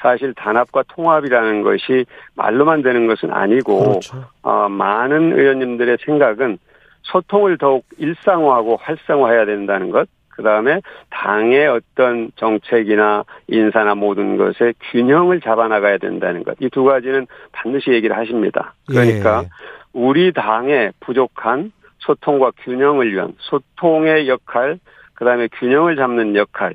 사실 0.00 0.32
단합과 0.34 0.84
통합이라는 0.88 1.62
것이 1.62 2.06
말로만 2.34 2.82
되는 2.82 3.06
것은 3.06 3.32
아니고 3.32 3.78
그렇죠. 3.84 4.24
어, 4.42 4.68
많은 4.68 5.38
의원님들의 5.38 5.98
생각은 6.04 6.58
소통을 7.02 7.58
더욱 7.58 7.84
일상화하고 7.98 8.76
활성화해야 8.76 9.44
된다는 9.44 9.90
것. 9.90 10.08
그 10.32 10.42
다음에 10.42 10.80
당의 11.10 11.68
어떤 11.68 12.32
정책이나 12.36 13.24
인사나 13.48 13.94
모든 13.94 14.36
것에 14.36 14.72
균형을 14.90 15.40
잡아나가야 15.40 15.98
된다는 15.98 16.42
것. 16.42 16.56
이 16.60 16.68
두 16.70 16.84
가지는 16.84 17.26
반드시 17.52 17.90
얘기를 17.92 18.16
하십니다. 18.16 18.74
그러니까 18.88 19.42
예. 19.44 19.48
우리 19.92 20.32
당의 20.32 20.92
부족한 21.00 21.70
소통과 21.98 22.50
균형을 22.64 23.12
위한 23.12 23.34
소통의 23.38 24.26
역할, 24.28 24.78
그 25.14 25.24
다음에 25.24 25.48
균형을 25.52 25.96
잡는 25.96 26.34
역할, 26.34 26.74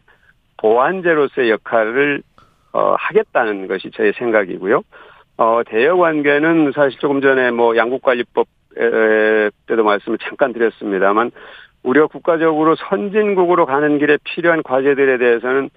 보완제로서의 0.58 1.50
역할을 1.50 2.22
어, 2.74 2.96
하겠다는 2.98 3.68
것이 3.68 3.90
저의 3.92 4.14
생각이고요. 4.18 4.84
어, 5.38 5.62
대여 5.66 5.98
관계는 5.98 6.72
사실 6.74 7.00
조금 7.00 7.22
전에 7.22 7.52
뭐 7.52 7.76
양국관리법 7.76 8.48
때도 9.66 9.84
말씀을 9.84 10.20
잠깐 10.20 10.54
드렸습니다만 10.54 11.32
우리가 11.88 12.08
국가적으로 12.08 12.76
선진국으로 12.76 13.66
가는 13.66 13.98
길에 13.98 14.18
필요한 14.24 14.62
과제들에 14.62 15.18
대해서는 15.18 15.70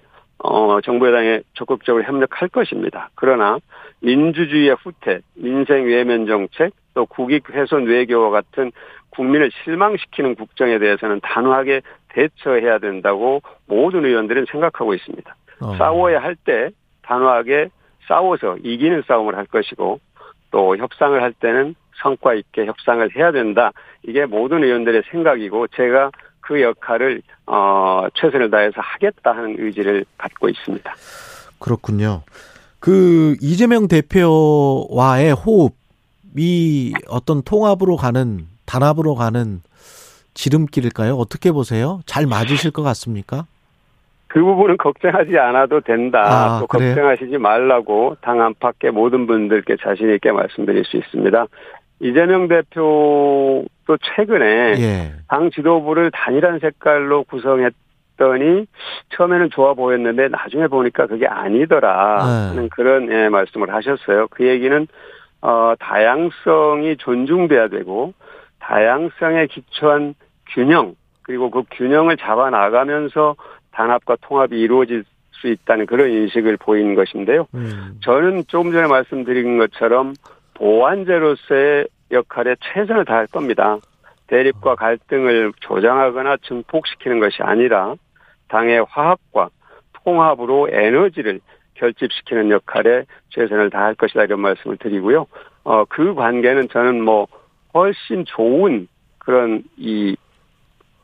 어, 0.43 0.81
정부 0.81 1.07
여당에 1.07 1.41
적극적으로 1.53 2.03
협력할 2.03 2.49
것입니다. 2.49 3.09
그러나 3.15 3.59
민주주의의 4.01 4.75
후퇴, 4.81 5.21
민생 5.35 5.85
외면 5.85 6.25
정책, 6.25 6.73
또 6.93 7.05
국익 7.05 7.49
훼손 7.51 7.85
외교와 7.85 8.31
같은 8.31 8.71
국민을 9.11 9.51
실망시키는 9.63 10.35
국정에 10.35 10.79
대해서는 10.79 11.21
단호하게 11.21 11.81
대처해야 12.09 12.79
된다고 12.79 13.41
모든 13.67 14.03
의원들은 14.03 14.47
생각하고 14.51 14.93
있습니다. 14.93 15.35
어. 15.61 15.75
싸워야 15.77 16.21
할 16.21 16.35
때 16.35 16.71
단호하게 17.03 17.69
싸워서 18.07 18.57
이기는 18.63 19.03
싸움을 19.07 19.37
할 19.37 19.45
것이고 19.45 19.99
또 20.49 20.77
협상을 20.77 21.21
할 21.21 21.31
때는 21.33 21.75
성과 22.01 22.33
있게 22.33 22.65
협상을 22.65 23.15
해야 23.15 23.31
된다. 23.31 23.71
이게 24.03 24.25
모든 24.25 24.63
의원들의 24.63 25.03
생각이고 25.11 25.67
제가 25.69 26.11
그 26.41 26.61
역할을 26.61 27.21
어 27.45 28.07
최선을 28.15 28.49
다해서 28.49 28.81
하겠다 28.81 29.31
하는 29.31 29.55
의지를 29.59 30.05
갖고 30.17 30.49
있습니다. 30.49 30.93
그렇군요. 31.59 32.23
그 32.79 33.35
이재명 33.41 33.87
대표와의 33.87 35.33
호흡이 35.33 36.93
어떤 37.07 37.43
통합으로 37.43 37.95
가는 37.95 38.47
단합으로 38.65 39.15
가는 39.15 39.61
지름길일까요? 40.33 41.15
어떻게 41.15 41.51
보세요? 41.51 42.01
잘 42.05 42.25
맞으실 42.25 42.71
것 42.71 42.81
같습니까? 42.83 43.45
그 44.27 44.41
부분은 44.41 44.77
걱정하지 44.77 45.37
않아도 45.37 45.81
된다. 45.81 46.21
아, 46.23 46.59
또? 46.61 46.67
걱정하시지 46.67 47.37
말라고 47.37 48.15
당 48.21 48.41
안팎의 48.41 48.91
모든 48.91 49.27
분들께 49.27 49.75
자신 49.83 50.13
있게 50.13 50.31
말씀드릴 50.31 50.85
수 50.85 50.95
있습니다. 50.95 51.45
이재명 52.01 52.47
대표도 52.47 53.97
최근에 54.01 54.73
예. 54.79 55.13
당 55.27 55.51
지도부를 55.51 56.09
단일한 56.11 56.59
색깔로 56.59 57.23
구성했더니 57.25 58.65
처음에는 59.15 59.49
좋아 59.51 59.75
보였는데 59.75 60.29
나중에 60.29 60.67
보니까 60.67 61.05
그게 61.05 61.27
아니더라 61.27 62.17
네. 62.25 62.47
하는 62.49 62.69
그런 62.69 63.11
예, 63.11 63.29
말씀을 63.29 63.71
하셨어요. 63.71 64.27
그 64.31 64.47
얘기는 64.47 64.87
어 65.41 65.73
다양성이 65.79 66.97
존중돼야 66.97 67.67
되고 67.67 68.13
다양성에 68.59 69.47
기초한 69.47 70.15
균형 70.49 70.95
그리고 71.21 71.51
그 71.51 71.63
균형을 71.71 72.17
잡아 72.17 72.49
나가면서 72.49 73.35
단합과 73.71 74.17
통합이 74.21 74.59
이루어질 74.59 75.03
수 75.33 75.47
있다는 75.47 75.85
그런 75.85 76.09
인식을 76.09 76.57
보이는 76.57 76.95
것인데요. 76.95 77.47
음. 77.53 77.99
저는 78.01 78.43
조금 78.47 78.71
전에 78.71 78.87
말씀드린 78.87 79.57
것처럼 79.57 80.13
보완제로서의 80.55 81.87
역할에 82.11 82.55
최선을 82.61 83.05
다할 83.05 83.27
겁니다. 83.27 83.77
대립과 84.27 84.75
갈등을 84.75 85.53
조장하거나 85.59 86.37
증폭시키는 86.47 87.19
것이 87.19 87.41
아니라 87.41 87.95
당의 88.47 88.85
화합과 88.87 89.49
통합으로 90.03 90.69
에너지를 90.71 91.41
결집시키는 91.75 92.49
역할에 92.49 93.05
최선을 93.29 93.69
다할 93.69 93.95
것이다 93.95 94.23
이런 94.23 94.39
말씀을 94.39 94.77
드리고요. 94.77 95.25
어, 95.63 95.85
그 95.85 96.13
관계는 96.13 96.69
저는 96.69 97.01
뭐 97.01 97.27
훨씬 97.73 98.25
좋은 98.25 98.87
그런 99.19 99.63
이, 99.77 100.15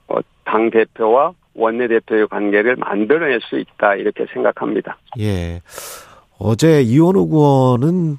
어, 0.08 0.20
당 0.46 0.70
대표와 0.70 1.34
원내대표의 1.54 2.28
관계를 2.28 2.76
만들어낼 2.76 3.42
수 3.42 3.58
있다 3.58 3.96
이렇게 3.96 4.26
생각합니다. 4.32 4.98
예. 5.20 5.62
어제 6.40 6.82
이원우 6.82 7.28
의원은 7.32 8.18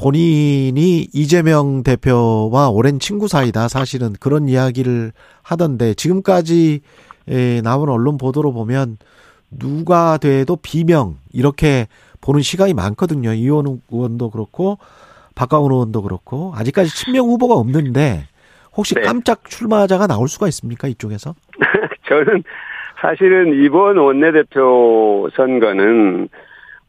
본인이 0.00 1.06
이재명 1.12 1.82
대표와 1.82 2.70
오랜 2.70 2.98
친구 2.98 3.28
사이다. 3.28 3.68
사실은 3.68 4.14
그런 4.18 4.48
이야기를 4.48 5.12
하던데 5.42 5.92
지금까지 5.92 6.80
나온 7.62 7.90
언론 7.90 8.16
보도로 8.16 8.52
보면 8.52 8.96
누가 9.50 10.16
돼도 10.16 10.56
비명 10.56 11.16
이렇게 11.34 11.86
보는 12.22 12.40
시각이 12.40 12.72
많거든요. 12.72 13.34
이원우 13.34 13.80
의원도 13.90 14.30
그렇고 14.30 14.78
박광훈 15.34 15.70
의원도 15.70 16.02
그렇고 16.02 16.52
아직까지 16.56 16.94
친명 16.94 17.26
후보가 17.26 17.54
없는데 17.56 18.24
혹시 18.74 18.94
네. 18.94 19.02
깜짝 19.02 19.44
출마자가 19.44 20.06
나올 20.06 20.28
수가 20.28 20.46
있습니까 20.48 20.88
이쪽에서? 20.88 21.34
저는 22.08 22.42
사실은 23.02 23.62
이번 23.64 23.98
원내대표 23.98 25.28
선거는 25.36 26.28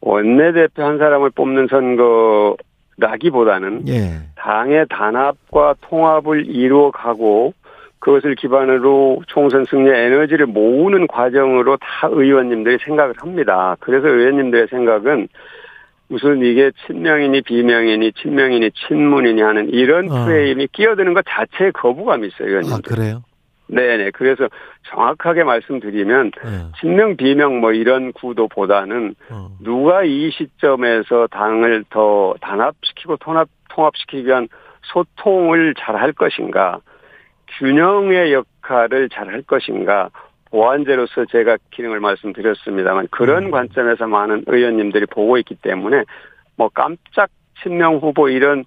원내대표 0.00 0.82
한 0.82 0.98
사람을 0.98 1.30
뽑는 1.30 1.68
선거 1.68 2.56
라기보다는 2.98 3.88
예. 3.88 4.20
당의 4.36 4.86
단합과 4.88 5.76
통합을 5.80 6.46
이루어가고 6.46 7.54
그것을 7.98 8.34
기반으로 8.34 9.22
총선 9.28 9.64
승리의 9.64 10.06
에너지를 10.06 10.46
모으는 10.46 11.06
과정으로 11.06 11.76
다 11.76 12.08
의원님들이 12.10 12.78
생각을 12.84 13.14
합니다. 13.18 13.76
그래서 13.80 14.08
의원님들의 14.08 14.66
생각은 14.70 15.28
무슨 16.08 16.42
이게 16.42 16.72
친명이니 16.86 17.42
비명이니 17.42 18.12
친명이니 18.12 18.72
친문이니 18.72 19.40
하는 19.40 19.70
이런 19.70 20.10
어. 20.10 20.24
프레임이 20.24 20.68
끼어드는 20.72 21.14
것 21.14 21.24
자체에 21.28 21.70
거부감이 21.70 22.26
있어요. 22.26 22.48
의원님. 22.48 22.72
아, 22.72 22.78
그래요? 22.84 23.22
네네. 23.68 24.10
그래서 24.10 24.48
정확하게 24.88 25.44
말씀드리면 25.44 26.30
네. 26.44 26.66
친명 26.80 27.16
비명 27.16 27.60
뭐 27.60 27.72
이런 27.72 28.12
구도보다는 28.12 29.14
어. 29.30 29.48
누가 29.60 30.04
이 30.04 30.30
시점에서 30.30 31.28
당을 31.28 31.84
더 31.90 32.34
단합시키고 32.40 33.16
통합 33.16 33.48
통합시키기 33.70 34.26
위한 34.26 34.48
소통을 34.82 35.74
잘 35.78 35.96
할 35.96 36.12
것인가, 36.12 36.80
균형의 37.58 38.32
역할을 38.32 39.08
잘 39.08 39.28
할 39.28 39.42
것인가, 39.42 40.10
보완제로서 40.50 41.24
제가 41.26 41.56
기능을 41.70 42.00
말씀드렸습니다만 42.00 43.08
그런 43.10 43.44
음. 43.44 43.50
관점에서 43.50 44.06
많은 44.06 44.44
의원님들이 44.46 45.06
보고 45.06 45.38
있기 45.38 45.54
때문에 45.56 46.04
뭐 46.56 46.68
깜짝 46.68 47.30
친명 47.62 47.96
후보 47.96 48.28
이런 48.28 48.64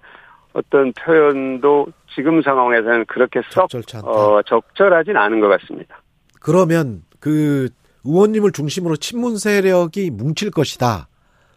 어떤 0.52 0.92
표현도 0.94 1.86
지금 2.16 2.40
상황에서는 2.40 3.04
그렇게 3.04 3.42
썩 3.50 3.68
어, 4.04 4.42
적절하진 4.42 5.16
않은 5.16 5.40
것 5.40 5.48
같습니다. 5.48 6.00
그러면 6.40 7.02
그 7.20 7.68
의원님을 8.04 8.52
중심으로 8.52 8.96
친문 8.96 9.36
세력이 9.36 10.10
뭉칠 10.10 10.50
것이다. 10.50 11.08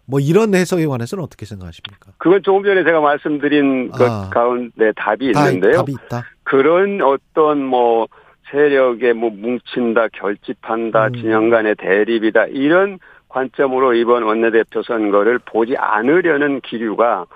뭐 0.05 0.19
이런 0.19 0.53
해석에 0.53 0.85
관해서는 0.85 1.23
어떻게 1.23 1.45
생각하십니까? 1.45 2.11
그건 2.17 2.41
조금 2.43 2.63
전에 2.63 2.83
제가 2.83 2.99
말씀드린 2.99 3.91
아, 3.93 3.97
것 3.97 4.29
가운데 4.31 4.91
답이 4.95 5.27
있는데요. 5.27 5.73
답이 5.77 5.93
있다. 5.93 6.25
그런 6.43 7.01
어떤 7.01 7.63
뭐 7.63 8.07
세력에 8.51 9.13
뭐 9.13 9.29
뭉친다, 9.29 10.07
결집한다, 10.09 11.07
음. 11.07 11.13
진영 11.13 11.49
간의 11.49 11.75
대립이다 11.75 12.47
이런 12.47 12.99
관점으로 13.29 13.93
이번 13.93 14.23
원내대표 14.23 14.81
선거를 14.81 15.39
보지 15.45 15.77
않으려는 15.77 16.59
기류가 16.61 17.27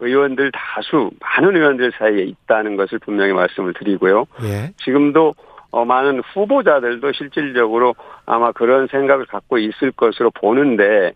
의원들 0.00 0.50
다수 0.52 1.10
많은 1.20 1.56
의원들 1.56 1.92
사이에 1.98 2.24
있다는 2.24 2.76
것을 2.76 2.98
분명히 2.98 3.32
말씀을 3.32 3.74
드리고요. 3.74 4.26
예. 4.42 4.72
지금도 4.82 5.34
어, 5.70 5.84
많은 5.84 6.20
후보자들도 6.34 7.12
실질적으로 7.12 7.94
아마 8.26 8.50
그런 8.52 8.88
생각을 8.88 9.26
갖고 9.26 9.58
있을 9.58 9.92
것으로 9.92 10.30
보는데 10.30 11.12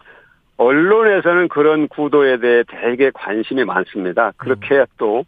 언론에서는 0.57 1.49
그런 1.49 1.89
구도에 1.89 2.39
대해 2.39 2.63
되게 2.69 3.11
관심이 3.13 3.65
많습니다. 3.65 4.33
그렇게 4.37 4.77
해야 4.77 4.85
또, 4.99 5.25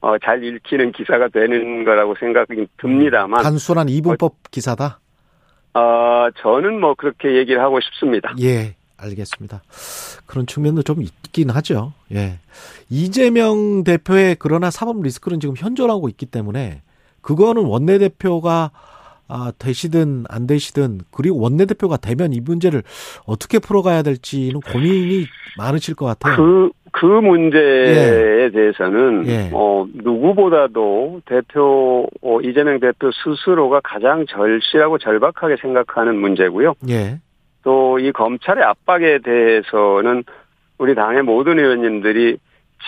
어, 0.00 0.18
잘 0.18 0.42
읽히는 0.42 0.92
기사가 0.92 1.28
되는 1.28 1.84
거라고 1.84 2.16
생각이 2.18 2.66
듭니다만. 2.78 3.42
단순한 3.42 3.88
이분법 3.88 4.32
어, 4.32 4.36
기사다? 4.50 4.98
어, 5.74 6.28
저는 6.38 6.80
뭐 6.80 6.94
그렇게 6.94 7.36
얘기를 7.36 7.60
하고 7.62 7.80
싶습니다. 7.80 8.34
예, 8.40 8.74
알겠습니다. 8.96 9.62
그런 10.26 10.46
측면도 10.46 10.82
좀 10.82 11.02
있긴 11.02 11.50
하죠. 11.50 11.92
예. 12.12 12.38
이재명 12.90 13.84
대표의 13.84 14.36
그러나 14.38 14.70
사법 14.70 15.02
리스크는 15.02 15.40
지금 15.40 15.54
현존하고 15.56 16.08
있기 16.08 16.26
때문에 16.26 16.82
그거는 17.20 17.64
원내대표가 17.64 18.70
아, 19.26 19.52
되시든 19.58 20.24
안 20.28 20.46
되시든 20.46 21.00
그리고 21.10 21.40
원내대표가 21.40 21.96
되면 21.96 22.34
이 22.34 22.40
문제를 22.40 22.82
어떻게 23.26 23.58
풀어가야 23.58 24.02
될지는 24.02 24.60
고민이 24.60 25.24
많으실 25.56 25.94
것 25.94 26.04
같아요. 26.04 26.36
그, 26.36 26.70
그 26.92 27.06
문제에 27.06 28.44
예. 28.44 28.50
대해서는 28.50 29.26
예. 29.26 29.50
어, 29.52 29.86
누구보다도 29.94 31.22
대표 31.24 32.06
어, 32.20 32.40
이재명 32.42 32.78
대표 32.80 33.10
스스로가 33.12 33.80
가장 33.82 34.26
절실하고 34.26 34.98
절박하게 34.98 35.56
생각하는 35.60 36.16
문제고요. 36.16 36.74
예. 36.90 37.18
또 37.64 37.84
이 37.98 38.12
검찰의 38.12 38.62
압박에 38.62 39.18
대해서는 39.18 40.24
우리 40.78 40.94
당의 40.94 41.22
모든 41.22 41.58
의원님들이 41.58 42.36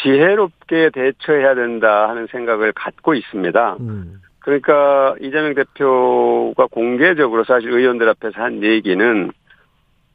지혜롭게 0.02 0.90
대처해야 0.90 1.54
된다 1.54 2.08
하는 2.08 2.26
생각을 2.26 2.72
갖고 2.72 3.14
있습니다. 3.14 3.76
음. 3.80 4.20
그러니까 4.40 5.14
이재명 5.20 5.54
대표가 5.54 6.66
공개적으로 6.66 7.44
사실 7.44 7.70
의원들 7.70 8.08
앞에서 8.10 8.40
한 8.40 8.62
얘기는 8.62 9.30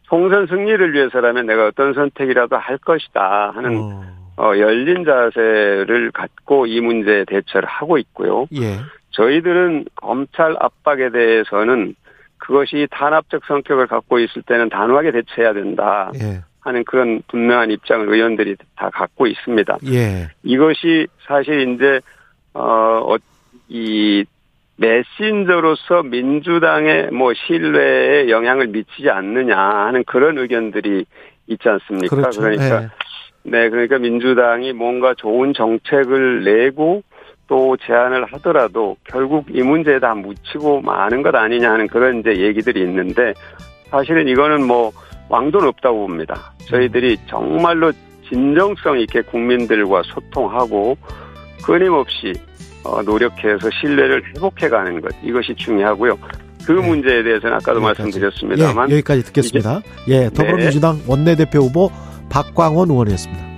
총선 0.03 0.47
승리를 0.47 0.93
위해서라면 0.93 1.47
내가 1.47 1.67
어떤 1.67 1.93
선택이라도 1.93 2.57
할 2.57 2.77
것이다 2.77 3.51
하는 3.55 3.77
어. 3.77 4.03
어, 4.37 4.57
열린 4.57 5.03
자세를 5.03 6.11
갖고 6.13 6.65
이 6.65 6.79
문제에 6.79 7.25
대처를 7.25 7.67
하고 7.67 7.97
있고요. 7.97 8.47
예. 8.53 8.77
저희들은 9.11 9.85
검찰 9.95 10.55
압박에 10.59 11.09
대해서는 11.09 11.95
그것이 12.41 12.87
탄압적 12.91 13.45
성격을 13.45 13.87
갖고 13.87 14.19
있을 14.19 14.41
때는 14.41 14.69
단호하게 14.69 15.11
대처해야 15.11 15.53
된다. 15.53 16.11
예. 16.15 16.41
하는 16.59 16.83
그런 16.83 17.23
분명한 17.27 17.71
입장을 17.71 18.07
의원들이 18.07 18.55
다 18.75 18.89
갖고 18.91 19.25
있습니다. 19.25 19.77
예. 19.91 20.27
이것이 20.43 21.07
사실 21.25 21.73
이제 21.73 22.01
어이 22.53 24.25
메신저로서 24.75 26.03
민주당의 26.03 27.11
뭐 27.11 27.33
신뢰에 27.33 28.29
영향을 28.29 28.67
미치지 28.67 29.09
않느냐 29.09 29.57
하는 29.57 30.03
그런 30.03 30.37
의견들이 30.37 31.05
있지 31.47 31.69
않습니까? 31.69 32.15
그렇죠. 32.15 32.41
그러니까 32.41 32.81
네. 32.81 32.87
네, 33.43 33.69
그러니까 33.69 33.97
민주당이 33.97 34.73
뭔가 34.73 35.13
좋은 35.15 35.53
정책을 35.53 36.43
내고 36.43 37.03
또 37.51 37.75
제안을 37.85 38.23
하더라도 38.31 38.95
결국 39.03 39.45
이 39.53 39.61
문제에 39.61 39.99
다 39.99 40.15
묻히고 40.15 40.79
마는 40.83 41.21
것 41.21 41.35
아니냐 41.35 41.69
하는 41.69 41.85
그런 41.85 42.21
이제 42.21 42.37
얘기들이 42.37 42.79
있는데 42.83 43.33
사실은 43.89 44.29
이거는 44.29 44.65
뭐 44.65 44.93
왕도는 45.27 45.67
없다고 45.67 46.07
봅니다. 46.07 46.53
저희들이 46.69 47.17
정말로 47.27 47.91
진정성 48.29 49.01
있게 49.01 49.21
국민들과 49.23 50.01
소통하고 50.05 50.97
끊임없이 51.65 52.31
어, 52.85 53.01
노력해서 53.01 53.69
신뢰를 53.81 54.23
회복해가는 54.29 55.01
것 55.01 55.13
이것이 55.21 55.53
중요하고요. 55.55 56.17
그 56.65 56.71
네. 56.71 56.87
문제에 56.87 57.21
대해서는 57.21 57.57
아까도 57.57 57.81
여기까지. 57.81 58.03
말씀드렸습니다만 58.03 58.91
예, 58.91 58.93
여기까지 58.93 59.23
듣겠습니다. 59.25 59.81
예, 60.07 60.29
더불어민주당 60.29 60.99
네. 60.99 61.03
원내대표 61.05 61.59
후보 61.59 61.91
박광원 62.29 62.89
의원이었습니다. 62.91 63.50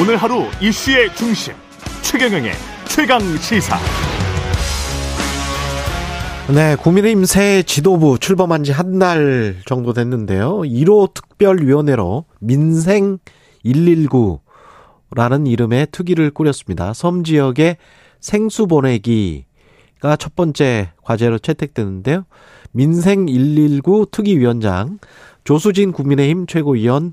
오늘 0.00 0.16
하루 0.16 0.44
이슈의 0.62 1.14
중심 1.14 1.54
최경영의 2.02 2.52
최강 2.88 3.20
시사. 3.38 3.76
네, 6.54 6.76
국민의힘 6.76 7.24
새 7.24 7.62
지도부 7.62 8.18
출범한 8.18 8.64
지 8.64 8.72
한 8.72 8.98
달 8.98 9.56
정도 9.66 9.92
됐는데요. 9.92 10.58
1호 10.60 11.12
특별위원회로 11.12 12.24
민생 12.40 13.18
119라는 13.66 15.46
이름의 15.46 15.88
특위를 15.90 16.30
꾸렸습니다. 16.30 16.94
섬 16.94 17.24
지역의 17.24 17.76
생수 18.20 18.66
보내기가 18.66 20.16
첫 20.18 20.34
번째 20.36 20.92
과제로 21.02 21.38
채택되는데요. 21.38 22.24
민생 22.72 23.26
119 23.26 24.06
특위위원장 24.10 24.98
조수진 25.44 25.92
국민의힘 25.92 26.46
최고위원 26.46 27.12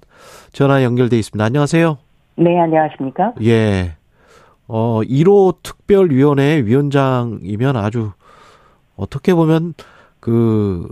전화 0.53 0.83
연결돼 0.83 1.17
있습니다. 1.19 1.43
안녕하세요. 1.43 1.97
네, 2.37 2.59
안녕하십니까? 2.59 3.33
예. 3.43 3.93
어, 4.67 5.01
1호 5.03 5.61
특별위원회 5.63 6.63
위원장이면 6.65 7.77
아주 7.77 8.11
어떻게 8.95 9.33
보면 9.33 9.73
그 10.19 10.87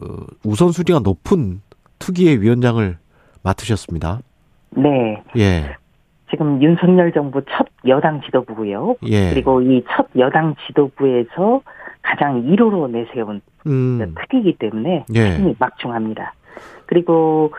우선순위가 0.45 0.99
높은 0.99 1.62
특위의 1.99 2.41
위원장을 2.41 2.97
맡으셨습니다. 3.41 4.19
네. 4.71 5.21
예. 5.38 5.75
지금 6.29 6.62
윤석열 6.62 7.12
정부 7.12 7.41
첫 7.49 7.67
여당 7.88 8.21
지도부고요. 8.21 8.95
예. 9.08 9.32
그리고 9.34 9.62
이 9.62 9.84
첫 9.89 10.08
여당 10.17 10.56
지도부에서 10.67 11.62
가장 12.01 12.43
1호로 12.43 12.89
내세운 12.89 13.41
음. 13.65 14.13
특위이기 14.21 14.58
때문에 14.58 15.06
예. 15.15 15.36
힘이 15.36 15.56
막중합니다. 15.60 16.34
그리고 16.86 17.53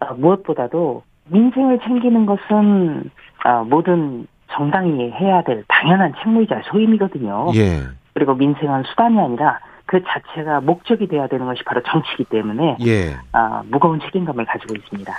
어, 0.00 0.14
무엇보다도 0.14 1.02
민생을 1.28 1.80
챙기는 1.80 2.26
것은 2.26 3.10
어, 3.44 3.64
모든 3.64 4.26
정당이 4.52 5.10
해야 5.12 5.42
될 5.42 5.64
당연한 5.68 6.12
책무이자 6.22 6.62
소임이거든요. 6.70 7.52
예. 7.54 7.82
그리고 8.14 8.34
민생은 8.34 8.84
수단이 8.84 9.18
아니라 9.18 9.58
그 9.86 10.02
자체가 10.04 10.60
목적이 10.60 11.06
돼야 11.06 11.26
되는 11.28 11.46
것이 11.46 11.62
바로 11.64 11.82
정치이기 11.82 12.24
때문에 12.24 12.78
예. 12.86 13.16
아, 13.32 13.62
무거운 13.70 14.00
책임감을 14.00 14.44
가지고 14.46 14.74
있습니다. 14.74 15.12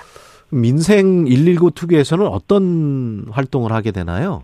민생 0.49 1.25
119 1.25 1.71
특위에서는 1.71 2.25
어떤 2.27 3.25
활동을 3.31 3.71
하게 3.71 3.91
되나요? 3.91 4.43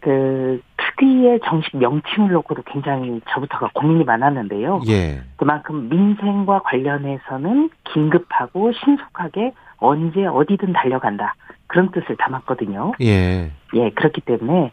그 0.00 0.60
특위의 0.76 1.40
정식 1.44 1.76
명칭을 1.76 2.32
놓고도 2.32 2.62
굉장히 2.62 3.20
저부터가 3.30 3.70
고민이 3.74 4.04
많았는데요. 4.04 4.80
예. 4.88 5.22
그만큼 5.36 5.88
민생과 5.88 6.60
관련해서는 6.60 7.70
긴급하고 7.92 8.72
신속하게 8.72 9.52
언제 9.78 10.26
어디든 10.26 10.72
달려간다 10.72 11.34
그런 11.66 11.90
뜻을 11.90 12.16
담았거든요. 12.16 12.92
예. 13.00 13.52
예 13.74 13.90
그렇기 13.90 14.20
때문에 14.22 14.70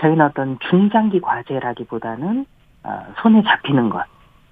저희는 0.00 0.24
어떤 0.24 0.58
중장기 0.68 1.20
과제라기보다는 1.20 2.46
어, 2.84 3.06
손에 3.20 3.42
잡히는 3.42 3.90
것 3.90 4.04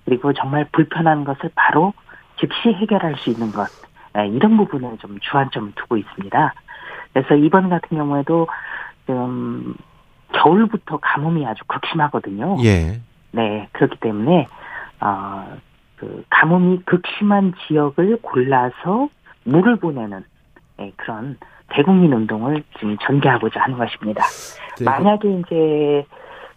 그리고 0.04 0.32
정말 0.32 0.66
불편한 0.72 1.24
것을 1.24 1.50
바로 1.54 1.92
즉시 2.38 2.72
해결할 2.72 3.16
수 3.16 3.30
있는 3.30 3.50
것 3.52 3.68
예, 4.18 4.26
이런 4.28 4.56
부분에 4.56 4.96
좀 4.98 5.18
주안점을 5.20 5.72
두고 5.74 5.96
있습니다. 5.96 6.54
그래서 7.12 7.34
이번 7.34 7.68
같은 7.68 7.96
경우에도 7.96 8.46
좀 9.06 9.74
겨울부터 10.32 10.98
가뭄이 10.98 11.46
아주 11.46 11.62
극심하거든요. 11.66 12.56
예. 12.64 13.00
네 13.32 13.68
그렇기 13.72 13.98
때문에 14.00 14.46
어, 15.00 15.56
그 15.96 16.24
가뭄이 16.30 16.82
극심한 16.84 17.54
지역을 17.66 18.18
골라서 18.22 19.08
물을 19.46 19.76
보내는 19.76 20.24
네, 20.78 20.92
그런 20.96 21.38
대국민 21.68 22.12
운동을 22.12 22.62
지금 22.78 22.96
전개하고자 22.98 23.60
하는 23.60 23.78
것입니다. 23.78 24.24
네. 24.78 24.84
만약에 24.84 25.28
이제 25.40 26.06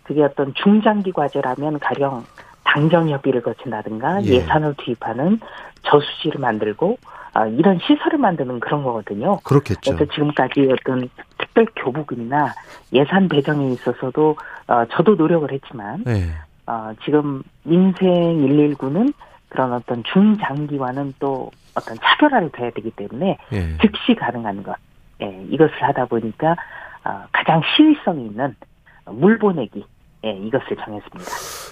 그게 0.03 0.23
어떤 0.23 0.53
중장기 0.55 1.11
과제라면 1.11 1.79
가령 1.79 2.25
당정 2.63 3.09
협의를 3.09 3.41
거친다든가 3.41 4.23
예. 4.25 4.41
산을 4.41 4.75
투입하는 4.77 5.39
저수지를 5.83 6.39
만들고 6.39 6.97
어, 7.35 7.45
이런 7.45 7.79
시설을 7.79 8.17
만드는 8.19 8.59
그런 8.59 8.83
거거든요. 8.83 9.39
그렇겠죠. 9.43 9.95
그래서 9.95 10.11
지금까지 10.11 10.67
어떤 10.71 11.09
특별 11.37 11.67
교부금이나 11.75 12.53
예산 12.93 13.29
배정에 13.29 13.71
있어서도 13.73 14.35
어, 14.67 14.85
저도 14.91 15.15
노력을 15.15 15.51
했지만 15.51 16.03
예. 16.07 16.29
어, 16.65 16.91
지금 17.03 17.43
민생 17.63 18.07
119는 18.07 19.13
그런 19.49 19.73
어떤 19.73 20.03
중장기와는 20.03 21.13
또 21.19 21.49
어떤 21.75 21.97
차별화를 21.97 22.51
돼야 22.51 22.71
되기 22.71 22.91
때문에 22.91 23.37
예. 23.53 23.77
즉시 23.81 24.15
가능한 24.15 24.63
것 24.63 24.75
예, 25.21 25.45
이것을 25.49 25.73
하다 25.81 26.05
보니까 26.05 26.55
어, 27.03 27.23
가장 27.31 27.61
시의성이 27.75 28.27
있는 28.27 28.55
물 29.05 29.37
보내기 29.37 29.85
예, 30.25 30.31
이것을 30.31 30.75
정했습니다. 30.83 31.31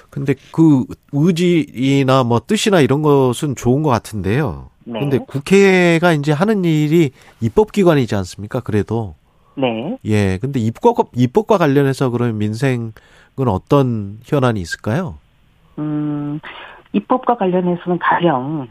근데 0.10 0.34
그 0.54 0.86
의지나 1.12 2.24
뭐 2.24 2.40
뜻이나 2.40 2.80
이런 2.80 3.02
것은 3.02 3.56
좋은 3.56 3.84
것 3.84 3.90
같은데요. 3.90 4.70
네. 4.86 5.00
근데 5.02 5.18
국회가 5.18 6.14
이제 6.14 6.32
하는 6.32 6.64
일이 6.64 7.12
입법기관이지 7.42 8.16
않습니까? 8.16 8.62
그래도. 8.62 9.16
네. 9.56 9.98
예. 10.06 10.38
근데 10.38 10.60
입법과, 10.60 11.06
입법과 11.14 11.58
관련해서 11.58 12.10
그러면 12.10 12.38
민생은 12.38 12.94
어떤 13.48 14.20
현안이 14.24 14.62
있을까요? 14.62 15.18
음, 15.78 16.40
입법과 16.94 17.36
관련해서는 17.38 18.00
가령 18.00 18.68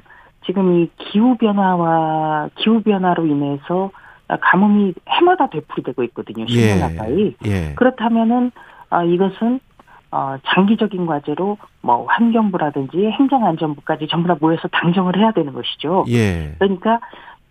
지금 0.46 0.80
이 0.80 0.90
기후 0.96 1.36
변화와 1.36 2.50
기후 2.56 2.80
변화로 2.82 3.26
인해서 3.26 3.90
가뭄이 4.40 4.94
해마다 5.08 5.48
되풀이되고 5.48 6.02
있거든요. 6.04 6.46
10년 6.46 6.76
예. 6.76 6.80
가까이. 6.80 7.34
예. 7.44 7.74
그렇다면은, 7.74 8.50
아, 8.90 9.04
이것은 9.04 9.60
어, 10.10 10.36
장기적인 10.46 11.04
과제로 11.06 11.58
뭐 11.82 12.06
환경부라든지 12.08 13.06
행정안전부까지 13.06 14.06
전부 14.08 14.28
다 14.28 14.36
모여서 14.40 14.68
당정을 14.68 15.18
해야 15.18 15.32
되는 15.32 15.52
것이죠. 15.52 16.04
예. 16.08 16.54
그러니까 16.58 17.00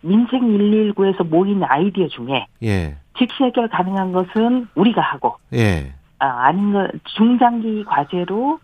민생 0.00 0.40
119에서 0.40 1.28
모인 1.28 1.62
아이디어 1.62 2.08
중에 2.08 2.46
예. 2.62 2.96
즉시 3.18 3.44
해결 3.44 3.68
가능한 3.68 4.12
것은 4.12 4.68
우리가 4.74 5.00
하고 5.00 5.36
예. 5.52 5.92
아, 6.18 6.46
아닌 6.46 6.72
것 6.72 6.90
중장기 7.16 7.84
과제로 7.84 8.58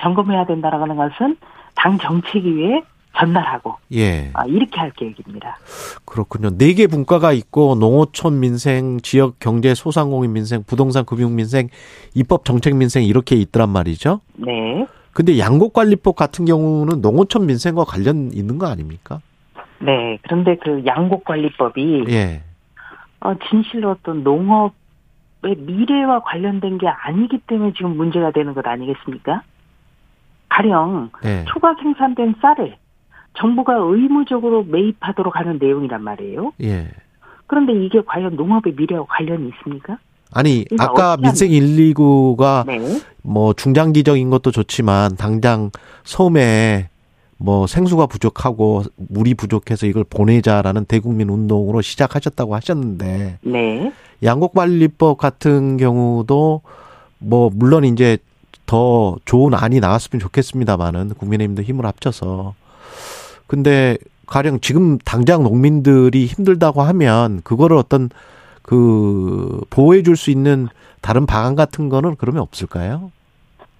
점검해야 0.00 0.46
된다라는 0.46 0.96
것은 0.96 1.36
당 1.74 1.98
정책 1.98 2.44
위에 2.44 2.82
전달하고 3.16 3.76
예. 3.92 4.30
아, 4.34 4.44
이렇게 4.46 4.78
할 4.80 4.90
계획입니다. 4.90 5.58
그렇군요. 6.04 6.50
네 6.56 6.74
개 6.74 6.86
분과가 6.88 7.32
있고 7.32 7.76
농어촌 7.76 8.40
민생, 8.40 8.98
지역 9.00 9.38
경제 9.38 9.74
소상공인 9.74 10.32
민생, 10.32 10.64
부동산 10.66 11.04
금융 11.04 11.36
민생, 11.36 11.68
입법 12.14 12.44
정책 12.44 12.74
민생 12.76 13.04
이렇게 13.04 13.36
있더란 13.36 13.68
말이죠. 13.70 14.20
네. 14.34 14.86
근데 15.12 15.38
양곡관리법 15.38 16.16
같은 16.16 16.44
경우는 16.44 17.00
농어촌 17.00 17.46
민생과 17.46 17.84
관련 17.84 18.30
있는 18.32 18.58
거 18.58 18.66
아닙니까? 18.66 19.20
네. 19.78 20.18
그런데 20.22 20.56
그 20.56 20.82
양곡관리법이 20.84 22.06
예. 22.08 22.42
어, 23.20 23.34
진실로 23.48 23.92
어떤 23.92 24.24
농업의 24.24 25.54
미래와 25.58 26.22
관련된 26.24 26.78
게 26.78 26.88
아니기 26.88 27.38
때문에 27.46 27.72
지금 27.76 27.96
문제가 27.96 28.32
되는 28.32 28.54
것 28.54 28.66
아니겠습니까? 28.66 29.42
가령 30.48 31.10
네. 31.22 31.44
초과 31.48 31.74
생산된 31.80 32.34
쌀을 32.42 32.76
정부가 33.38 33.74
의무적으로 33.76 34.64
매입하도록 34.64 35.34
하는 35.36 35.58
내용이란 35.60 36.02
말이에요. 36.02 36.52
예. 36.62 36.88
그런데 37.46 37.72
이게 37.72 38.00
과연 38.04 38.36
농업의 38.36 38.74
미래와 38.76 39.06
관련이 39.08 39.50
있습니까? 39.50 39.98
아니 40.32 40.64
그러니까 40.68 40.84
아까 40.84 41.16
민생 41.16 41.50
119가 41.50 42.66
네. 42.66 43.00
뭐 43.22 43.52
중장기적인 43.52 44.30
것도 44.30 44.50
좋지만 44.50 45.16
당장 45.16 45.70
섬에 46.04 46.88
뭐 47.36 47.66
생수가 47.66 48.06
부족하고 48.06 48.82
물이 48.96 49.34
부족해서 49.34 49.86
이걸 49.86 50.04
보내자라는 50.04 50.86
대국민 50.86 51.28
운동으로 51.28 51.82
시작하셨다고 51.82 52.54
하셨는데 52.54 53.38
네. 53.42 53.92
양곡관리법 54.22 55.18
같은 55.18 55.76
경우도 55.76 56.62
뭐 57.18 57.50
물론 57.52 57.84
이제 57.84 58.18
더 58.66 59.16
좋은 59.24 59.54
안이 59.54 59.80
나왔으면 59.80 60.20
좋겠습니다만은 60.20 61.10
국민의힘도 61.10 61.62
힘을 61.62 61.84
합쳐서 61.86 62.54
근데 63.54 63.96
가령 64.26 64.58
지금 64.60 64.98
당장 64.98 65.44
농민들이 65.44 66.26
힘들다고 66.26 66.82
하면 66.82 67.40
그거를 67.44 67.76
어떤 67.76 68.08
그 68.62 69.60
보호해 69.70 70.02
줄 70.02 70.16
수 70.16 70.30
있는 70.32 70.66
다른 71.00 71.24
방안 71.26 71.54
같은 71.54 71.88
거는 71.88 72.16
그러면 72.16 72.42
없을까요? 72.42 73.12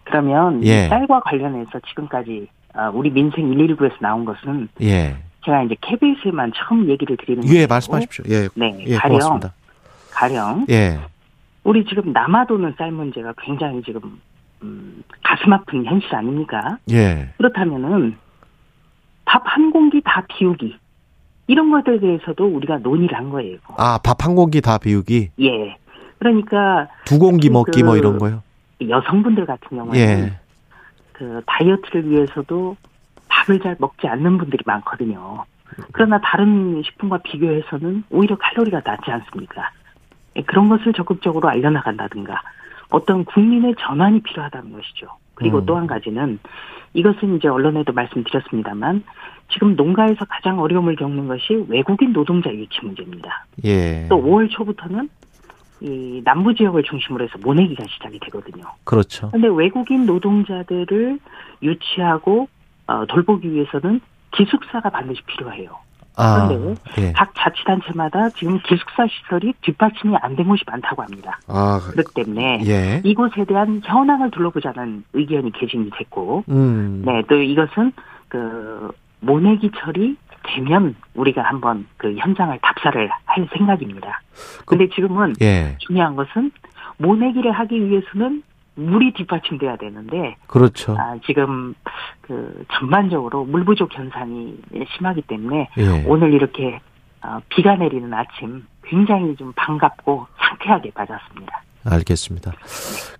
그러면 0.05 0.62
예. 0.64 0.87
쌀과 0.89 1.20
관련해서 1.20 1.81
지금까지 1.89 2.47
아, 2.75 2.91
우리 2.91 3.11
민생 3.11 3.51
119에서 3.51 3.95
나온 4.01 4.25
것은 4.25 4.68
예. 4.83 5.16
제가 5.45 5.62
이제 5.64 5.75
KBS에만 5.81 6.53
처음 6.55 6.89
얘기를 6.89 7.16
드리는 7.16 7.41
거예요. 7.43 7.61
예, 7.61 7.66
말씀하십시오. 7.66 8.25
예. 8.29 8.49
네. 8.55 8.79
예, 8.87 8.97
가령 8.97 9.18
고맙습니다. 9.18 9.55
가령 10.12 10.66
예. 10.70 11.01
우리 11.64 11.85
지금 11.87 12.12
남아도는 12.12 12.75
쌀 12.79 12.93
문제가 12.93 13.33
굉장히 13.43 13.83
지금 13.83 14.20
음, 14.62 15.03
가슴 15.25 15.53
아픈 15.53 15.85
현실 15.85 16.14
아닙니까? 16.14 16.79
예. 16.93 17.31
그렇다면은 17.39 18.16
밥 19.25 19.43
한 19.45 19.70
공기 19.70 20.01
다 20.03 20.25
비우기. 20.29 20.77
이런 21.47 21.70
것들에 21.70 22.01
대해서도 22.01 22.47
우리가 22.47 22.79
논의를 22.79 23.16
한 23.16 23.31
거예요. 23.31 23.59
아, 23.77 23.99
밥 24.03 24.25
한 24.25 24.35
공기 24.35 24.61
다 24.61 24.79
비우기? 24.79 25.31
예. 25.41 25.77
그러니까. 26.18 26.89
두 27.05 27.18
공기 27.18 27.51
먹기 27.51 27.81
그 27.83 27.87
뭐 27.87 27.97
이런 27.97 28.18
거요? 28.18 28.43
여성분들 28.87 29.47
같은 29.47 29.77
경우에는. 29.77 29.97
예. 29.99 30.39
그 31.12 31.43
다이어트를 31.47 32.09
위해서도 32.11 32.77
밥을 33.29 33.61
잘 33.61 33.77
먹지 33.79 34.07
않는 34.09 34.39
분들이 34.39 34.62
많거든요. 34.66 35.45
그러나 35.93 36.20
다른 36.20 36.83
식품과 36.85 37.18
비교해서는 37.25 38.05
오히려 38.11 38.37
칼로리가 38.37 38.83
낮지 38.85 39.11
않습니까? 39.11 39.70
예, 40.37 40.43
그런 40.43 40.68
것을 40.68 40.93
적극적으로 40.93 41.49
알려나간다든가 41.49 42.41
어떤 42.91 43.25
국민의 43.25 43.75
전환이 43.79 44.20
필요하다는 44.20 44.72
것이죠. 44.72 45.09
그리고 45.35 45.59
음. 45.59 45.66
또한 45.66 45.87
가지는 45.87 46.39
이것은 46.95 47.37
이제 47.37 47.49
언론에도 47.49 47.93
말씀드렸습니다만 47.93 49.03
지금 49.53 49.76
농가에서 49.76 50.24
가장 50.24 50.61
어려움을 50.61 50.97
겪는 50.97 51.28
것이 51.28 51.64
외국인 51.68 52.12
노동자 52.12 52.53
유치 52.53 52.78
문제입니다. 52.82 53.47
예. 53.64 54.07
또 54.09 54.16
5월 54.16 54.51
초부터는 54.51 55.09
이 55.80 56.22
남부 56.24 56.55
지역을 56.55 56.82
중심으로 56.85 57.24
해서 57.24 57.35
모내기가 57.43 57.85
시작이 57.85 58.18
되거든요. 58.20 58.64
그렇죠. 58.85 59.28
그런데 59.30 59.49
외국인 59.49 60.07
노동자들을 60.07 61.18
유치하고 61.62 62.49
어, 62.87 63.07
돌보기 63.07 63.53
위해서는 63.53 64.01
기숙사가 64.32 64.91
반드시 64.91 65.22
필요해요. 65.26 65.84
아, 66.17 66.47
그런데 66.49 66.81
예. 66.99 67.12
각 67.12 67.33
자치단체마다 67.35 68.31
지금 68.31 68.59
기숙사 68.61 69.07
시설이 69.09 69.53
뒷받침이 69.62 70.15
안 70.23 70.37
된 70.37 70.47
곳이 70.49 70.62
많다고 70.67 71.03
합니다. 71.03 71.39
아, 71.49 71.81
그렇기 71.91 72.15
때문에 72.15 72.62
예. 72.67 73.01
이곳에 73.05 73.45
대한 73.45 73.81
현황을 73.85 74.31
둘러보자는 74.31 75.05
의견이 75.12 75.53
개진이 75.53 75.91
됐고, 75.97 76.45
음. 76.49 77.03
네, 77.05 77.23
또 77.29 77.37
이것은 77.41 77.93
그 78.29 78.91
모내기 79.21 79.71
처리 79.79 80.17
되면 80.43 80.95
우리가 81.15 81.43
한번 81.43 81.87
그 81.97 82.15
현장을 82.17 82.59
답사를 82.61 83.09
할 83.25 83.49
생각입니다. 83.57 84.21
근데 84.67 84.89
지금은 84.89 85.35
예. 85.41 85.77
중요한 85.79 86.17
것은 86.17 86.51
모내기를 86.99 87.51
하기 87.53 87.89
위해서는 87.89 88.43
물이 88.77 89.12
뒷받침돼야 89.14 89.77
되는데 89.77 90.37
그렇죠. 90.47 90.97
아, 90.99 91.16
지금 91.27 91.75
그 92.20 92.64
전반적으로 92.72 93.45
물 93.45 93.64
부족 93.64 93.97
현상이 93.97 94.59
심하기 94.97 95.22
때문에 95.22 95.68
예. 95.79 96.05
오늘 96.07 96.33
이렇게 96.33 96.81
어, 97.22 97.39
비가 97.49 97.77
내리는 97.77 98.12
아침 98.12 98.64
굉장히 98.85 99.35
좀 99.37 99.53
반갑고 99.55 100.27
상쾌하게 100.39 100.93
맞았습니다. 100.95 101.62
알겠습니다. 101.87 102.53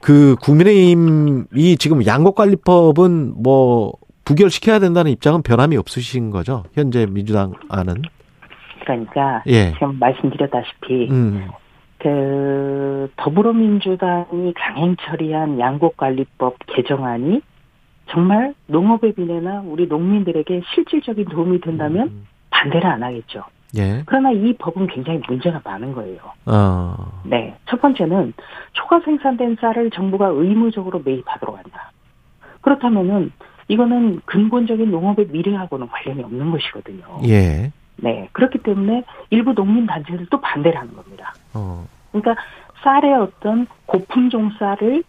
그 0.00 0.36
국민의힘이 0.40 1.76
지금 1.78 2.05
양곡관리법은 2.05 3.42
뭐 3.42 3.92
부결시켜야 4.24 4.78
된다는 4.78 5.11
입장은 5.12 5.42
변함이 5.42 5.76
없으신 5.76 6.30
거죠? 6.30 6.64
현재 6.72 7.07
민주당 7.07 7.52
안은? 7.68 8.02
그러니까 8.80 9.42
예. 9.46 9.72
지금 9.72 9.98
말씀드렸다시피 9.98 11.09
음. 11.11 11.48
그 12.05 13.11
더불어민주당이 13.16 14.52
강행 14.55 14.94
처리한 15.00 15.59
양곡관리법 15.59 16.59
개정안이 16.66 17.40
정말 18.11 18.52
농업의 18.66 19.14
비례나 19.14 19.62
우리 19.64 19.86
농민들에게 19.86 20.61
실질적인 20.74 21.24
도움이 21.24 21.62
된다면 21.62 22.09
음. 22.09 22.26
반대를 22.50 22.86
안 22.86 23.02
하겠죠. 23.02 23.44
예. 23.78 24.02
그러나 24.05 24.32
이 24.32 24.52
법은 24.59 24.88
굉장히 24.88 25.22
문제가 25.26 25.62
많은 25.64 25.94
거예요. 25.94 26.18
어. 26.44 27.22
네. 27.24 27.57
첫 27.70 27.80
번째는 27.80 28.34
초과 28.74 29.00
생산된 29.00 29.57
쌀을 29.59 29.90
정부가 29.90 30.26
의무적으로 30.26 31.00
매입하도록 31.02 31.57
한다. 31.57 31.90
그렇다면은 32.61 33.32
이거는 33.68 34.20
근본적인 34.26 34.90
농업의 34.90 35.28
미래하고는 35.28 35.88
관련이 35.88 36.22
없는 36.22 36.50
것이거든요. 36.50 37.20
예. 37.28 37.72
네. 37.96 38.28
그렇기 38.32 38.59
때문에 38.59 39.05
일부 39.30 39.55
농민 39.55 39.86
단체들도 39.86 40.38
반대를 40.38 40.78
하는 40.78 40.94
겁니다. 40.94 41.32
어. 41.55 41.86
그러니까 42.14 42.36
쌀의 42.82 43.14
어떤 43.14 43.66
고품종 43.86 44.52
쌀을 44.58 45.02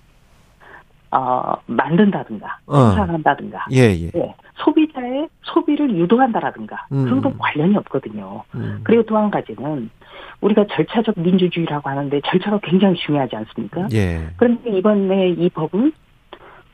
어, 1.11 1.53
만든다든가 1.67 2.59
어. 2.65 2.77
생산한다든가 2.87 3.67
예, 3.71 3.93
예. 3.93 4.11
네. 4.11 4.35
소비자의 4.55 5.29
소비를 5.43 5.95
유도한다라든가 5.95 6.87
음. 6.91 7.05
그런 7.05 7.21
건 7.21 7.37
관련이 7.37 7.77
없거든요. 7.77 8.43
음. 8.55 8.81
그리고 8.83 9.03
또 9.03 9.15
한 9.17 9.29
가지는 9.29 9.89
우리가 10.41 10.65
절차적 10.71 11.19
민주주의라고 11.19 11.89
하는데 11.89 12.19
절차가 12.25 12.59
굉장히 12.63 12.95
중요하지 12.95 13.35
않습니까? 13.35 13.87
예. 13.93 14.29
그런데 14.37 14.69
이번에 14.71 15.29
이 15.29 15.49
법은 15.49 15.93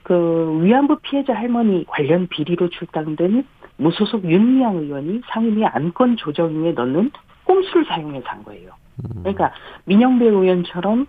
그 0.04 0.60
위안부 0.64 1.00
피해자 1.04 1.34
할머니 1.34 1.86
관련 1.88 2.28
비리로 2.28 2.70
출당된 2.70 3.46
무소속 3.78 4.24
윤미향 4.26 4.78
의원이 4.78 5.22
상임위 5.30 5.66
안건 5.66 6.18
조정위에 6.18 6.72
넣는 6.72 7.12
꼼수를 7.44 7.86
사용해서 7.86 8.28
한 8.28 8.44
거예요. 8.44 8.72
음. 9.04 9.24
그러니까 9.24 9.52
민영배 9.86 10.26
의원처럼 10.26 11.08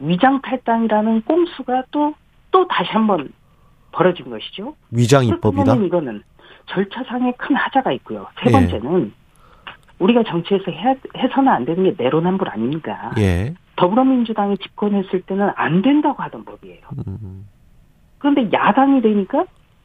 위장 0.00 0.40
탈당이라는 0.42 1.22
꼼수가 1.22 1.84
또 1.90 2.14
또 2.52 2.68
다시 2.68 2.90
한번 2.92 3.32
벌어진 3.90 4.30
것이죠. 4.30 4.76
위장 4.92 5.24
입법이다. 5.24 5.74
이거는 5.74 6.22
절차상의 6.66 7.34
큰 7.36 7.56
하자가 7.56 7.90
있고요. 7.92 8.28
세 8.40 8.48
예. 8.48 8.52
번째는 8.52 9.06
예. 9.06 9.72
우리가 9.98 10.22
정치에서 10.22 10.70
해, 10.70 10.96
해서는 11.16 11.48
안 11.48 11.64
되는 11.64 11.82
게 11.82 11.94
내로남불 12.00 12.48
아닙니까? 12.48 13.12
예. 13.18 13.54
더불어민주당이 13.76 14.58
집권했을 14.58 15.22
때는 15.22 15.50
안 15.56 15.82
된다고 15.82 16.22
하던 16.22 16.44
법이에요. 16.44 16.80
음. 17.08 17.48
그런데 18.18 18.48
야당이 18.52 19.02
되니까 19.02 19.44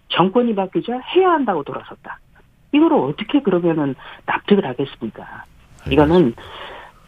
정권이 0.09 0.53
바뀌자 0.55 0.99
해야 1.15 1.31
한다고 1.31 1.63
돌아섰다. 1.63 2.19
이거를 2.73 2.97
어떻게 2.97 3.41
그러면은 3.41 3.95
납득을 4.25 4.65
하겠습니까? 4.65 5.45
이거는 5.89 6.35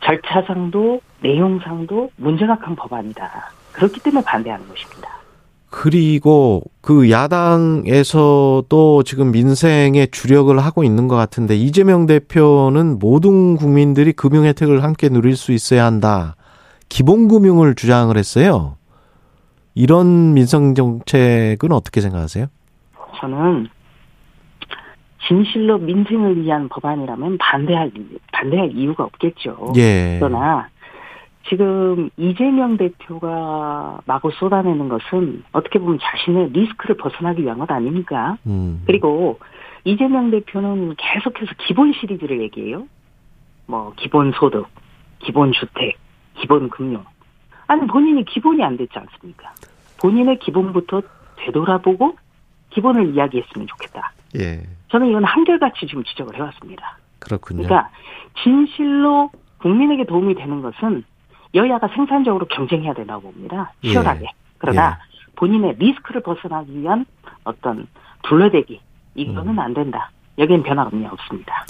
절차상도 0.03 1.01
내용상도 1.21 2.11
문제가 2.15 2.57
큰 2.57 2.75
법안이다. 2.75 3.51
그렇기 3.73 3.99
때문에 4.01 4.23
반대하는 4.23 4.67
것입니다. 4.67 5.19
그리고 5.69 6.63
그 6.81 7.11
야당에서도 7.11 9.03
지금 9.03 9.31
민생에 9.31 10.07
주력을 10.07 10.57
하고 10.57 10.83
있는 10.83 11.07
것 11.07 11.15
같은데 11.15 11.55
이재명 11.55 12.07
대표는 12.07 12.97
모든 12.97 13.55
국민들이 13.55 14.11
금융 14.11 14.45
혜택을 14.45 14.83
함께 14.83 15.09
누릴 15.09 15.35
수 15.35 15.51
있어야 15.51 15.85
한다. 15.85 16.35
기본금융을 16.89 17.75
주장을 17.75 18.15
했어요. 18.17 18.77
이런 19.75 20.33
민생 20.33 20.73
정책은 20.73 21.71
어떻게 21.71 22.01
생각하세요? 22.01 22.47
저는 23.19 23.67
진실로 25.27 25.77
민생을 25.77 26.41
위한 26.41 26.69
법안이라면 26.69 27.37
반대할 27.37 27.91
반대할 28.31 28.71
이유가 28.71 29.03
없겠죠. 29.03 29.73
예. 29.77 30.17
그러나 30.19 30.69
지금 31.47 32.09
이재명 32.17 32.77
대표가 32.77 33.99
마구 34.05 34.31
쏟아내는 34.31 34.87
것은 34.89 35.43
어떻게 35.51 35.79
보면 35.79 35.99
자신의 36.01 36.49
리스크를 36.51 36.95
벗어나기 36.97 37.43
위한 37.43 37.57
것 37.57 37.69
아닙니까? 37.71 38.37
음. 38.45 38.83
그리고 38.85 39.39
이재명 39.83 40.29
대표는 40.31 40.95
계속해서 40.97 41.51
기본 41.57 41.93
시리즈를 41.93 42.41
얘기해요. 42.41 42.87
뭐 43.65 43.93
기본 43.97 44.31
소득, 44.33 44.67
기본 45.19 45.51
주택, 45.51 45.97
기본 46.35 46.69
금융. 46.69 47.03
아니 47.67 47.85
본인이 47.87 48.23
기본이 48.25 48.63
안 48.63 48.77
됐지 48.77 48.97
않습니까? 48.97 49.51
본인의 50.01 50.39
기본부터 50.39 51.01
되돌아보고 51.37 52.15
기본을 52.71 53.15
이야기했으면 53.15 53.67
좋겠다. 53.67 54.11
예. 54.37 54.63
저는 54.89 55.07
이건 55.07 55.23
한결같이 55.23 55.87
지금 55.87 56.03
지적을 56.03 56.35
해왔습니다. 56.35 56.97
그렇군요. 57.19 57.63
그러니까 57.63 57.89
진실로 58.43 59.31
국민에게 59.59 60.05
도움이 60.05 60.35
되는 60.35 60.61
것은 60.61 61.03
여야가 61.55 61.87
생산적으로 61.89 62.45
경쟁해야 62.47 62.93
된다고 62.93 63.31
봅니다. 63.31 63.73
치열하게. 63.83 64.25
예. 64.25 64.29
그러나 64.57 64.97
예. 65.01 65.31
본인의 65.35 65.75
리스크를 65.79 66.21
벗어나기 66.21 66.79
위한 66.79 67.05
어떤 67.43 67.87
둘러대기 68.23 68.79
이거는 69.15 69.53
음. 69.53 69.59
안 69.59 69.73
된다. 69.73 70.11
여기엔 70.37 70.63
변화가 70.63 70.91
없습니다. 71.11 71.65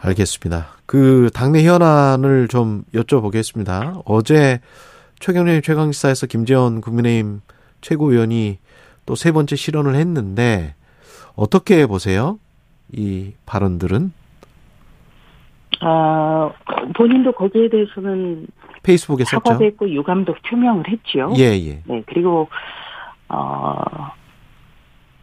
알겠습니다. 0.00 0.66
그 0.86 1.30
당내 1.34 1.64
현안을 1.64 2.48
좀 2.48 2.84
여쭤보겠습니다. 2.94 4.02
어제 4.04 4.60
최경련 5.18 5.62
최강시사에서 5.62 6.26
김재원 6.26 6.80
국민의힘 6.80 7.40
최고위원이 7.80 8.58
또 9.08 9.14
세 9.14 9.32
번째 9.32 9.56
실언을 9.56 9.94
했는데 9.94 10.74
어떻게 11.38 11.86
보세요? 11.86 12.38
이 12.92 13.32
발언들은? 13.46 14.12
아 15.80 16.50
본인도 16.96 17.32
거기에 17.32 17.68
대해서는 17.68 18.48
페이스북에 18.82 19.22
사과도 19.24 19.64
했고 19.64 19.88
유감도 19.88 20.34
표명을 20.44 20.88
했죠. 20.88 21.32
예, 21.38 21.44
예. 21.44 21.82
네, 21.86 22.02
그리고 22.06 22.48
어 23.28 23.76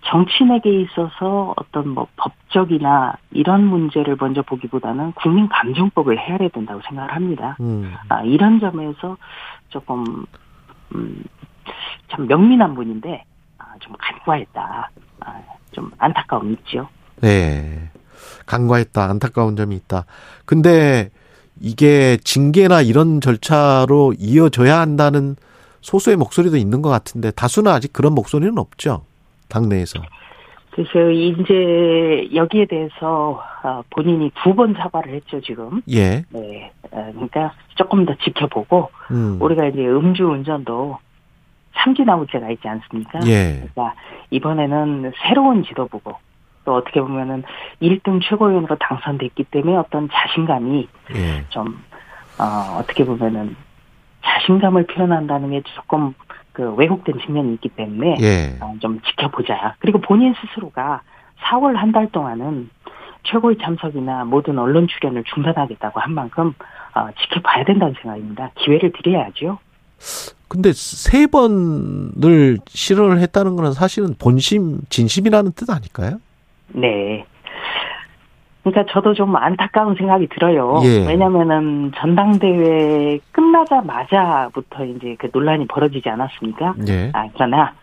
정치인에게 0.05 0.83
있어서 0.83 1.53
어떤 1.57 1.89
뭐 1.89 2.07
법적이나 2.15 3.17
이런 3.31 3.65
문제를 3.65 4.15
먼저 4.17 4.41
보기보다는 4.43 5.11
국민 5.13 5.49
감정법을 5.49 6.17
헤아려야 6.17 6.49
된다고 6.49 6.79
생각을 6.87 7.13
합니다. 7.13 7.57
음. 7.59 7.93
아, 8.07 8.21
이런 8.21 8.61
점에서 8.61 9.17
조금 9.67 10.25
음, 10.93 11.23
참 12.09 12.27
명민한 12.27 12.75
분인데 12.75 13.25
아, 13.57 13.65
좀 13.79 13.93
간과했다. 13.97 14.91
아, 15.21 15.41
좀 15.75 15.91
안타까움이 15.97 16.53
있죠. 16.59 16.87
네. 17.21 17.89
간과했다. 18.45 19.03
안타까운 19.09 19.55
점이 19.55 19.75
있다. 19.75 20.05
근데 20.45 21.09
이게 21.59 22.17
징계나 22.23 22.81
이런 22.81 23.19
절차로 23.21 24.13
이어져야 24.17 24.79
한다는 24.79 25.35
소수의 25.81 26.15
목소리도 26.15 26.57
있는 26.57 26.81
것 26.81 26.89
같은데 26.89 27.31
다수는 27.31 27.71
아직 27.71 27.91
그런 27.93 28.13
목소리는 28.15 28.57
없죠. 28.57 29.03
당내에서. 29.49 29.99
그래서 30.71 31.09
이제 31.09 32.27
여기에 32.33 32.65
대해서 32.65 33.41
어, 33.63 33.81
본인이 33.91 34.29
두 34.43 34.53
번 34.53 34.73
사과를 34.73 35.13
했죠 35.15 35.39
지금. 35.41 35.81
예. 35.89 36.23
네. 36.29 36.71
어, 36.91 37.11
그러니까 37.13 37.53
조금 37.75 38.05
더 38.05 38.13
지켜보고 38.23 38.89
음. 39.11 39.37
우리가 39.41 39.67
이제 39.67 39.79
음주 39.87 40.23
운전도 40.25 40.97
삼진아웃제가 41.75 42.49
있지 42.51 42.67
않습니까? 42.67 43.19
예. 43.27 43.67
그러니까 43.73 43.93
이번에는 44.31 45.11
새로운 45.23 45.63
지도부고 45.63 46.13
또 46.65 46.75
어떻게 46.75 46.99
보면은 47.01 47.43
1등 47.81 48.21
최고위원으로 48.23 48.75
당선됐기 48.77 49.45
때문에 49.45 49.77
어떤 49.77 50.09
자신감이 50.11 50.87
예. 51.15 51.45
좀 51.49 51.83
어, 52.39 52.77
어떻게 52.79 53.05
보면은 53.05 53.55
자신감을 54.23 54.87
표현한다는 54.87 55.51
게 55.51 55.61
조금 55.75 56.13
그 56.53 56.73
왜곡된 56.73 57.19
측면이 57.19 57.53
있기 57.55 57.69
때문에 57.69 58.15
예. 58.21 58.57
어, 58.61 58.73
좀 58.79 58.99
지켜보자. 59.01 59.75
그리고 59.79 59.99
본인 60.01 60.33
스스로가 60.33 61.01
4월 61.43 61.75
한 61.75 61.91
달 61.91 62.11
동안은 62.11 62.69
최고위 63.23 63.57
참석이나 63.59 64.23
모든 64.25 64.57
언론 64.59 64.87
출연을 64.87 65.23
중단하겠다고 65.25 65.99
한 65.99 66.13
만큼 66.13 66.53
어, 66.95 67.07
지켜봐야 67.21 67.63
된다는 67.65 67.93
생각입니다. 68.01 68.51
기회를 68.55 68.91
드려야죠. 68.93 69.57
근데 70.55 70.71
세 70.73 71.27
번을 71.27 72.57
실언을 72.67 73.19
했다는 73.19 73.55
거는 73.57 73.73
사실은 73.73 74.15
본심, 74.17 74.79
진심이라는 74.89 75.51
뜻 75.53 75.69
아닐까요? 75.69 76.19
네. 76.69 77.25
그러니까 78.63 78.91
저도 78.91 79.13
좀 79.13 79.35
안타까운 79.35 79.95
생각이 79.95 80.27
들어요. 80.29 80.81
예. 80.85 81.05
왜냐면은 81.05 81.91
전당대회 81.97 83.19
끝나자마자부터 83.31 84.85
이제 84.85 85.15
그 85.19 85.29
논란이 85.31 85.67
벌어지지 85.67 86.07
않았습니까? 86.09 86.73
예. 86.87 87.11
아, 87.13 87.27
그러나 87.33 87.73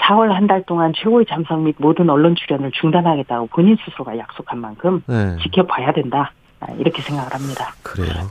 4월 0.00 0.28
한 0.30 0.46
달 0.46 0.62
동안 0.64 0.92
최고위 0.96 1.26
참석 1.26 1.60
및 1.62 1.76
모든 1.78 2.08
언론 2.10 2.34
출연을 2.34 2.70
중단하겠다고 2.72 3.48
본인 3.48 3.76
스스로가 3.84 4.18
약속한 4.18 4.58
만큼 4.60 5.02
네. 5.06 5.36
지켜봐야 5.42 5.92
된다. 5.92 6.32
아, 6.60 6.66
이렇게 6.78 7.02
생각을 7.02 7.32
합니다. 7.32 7.74
그래요. 7.82 8.30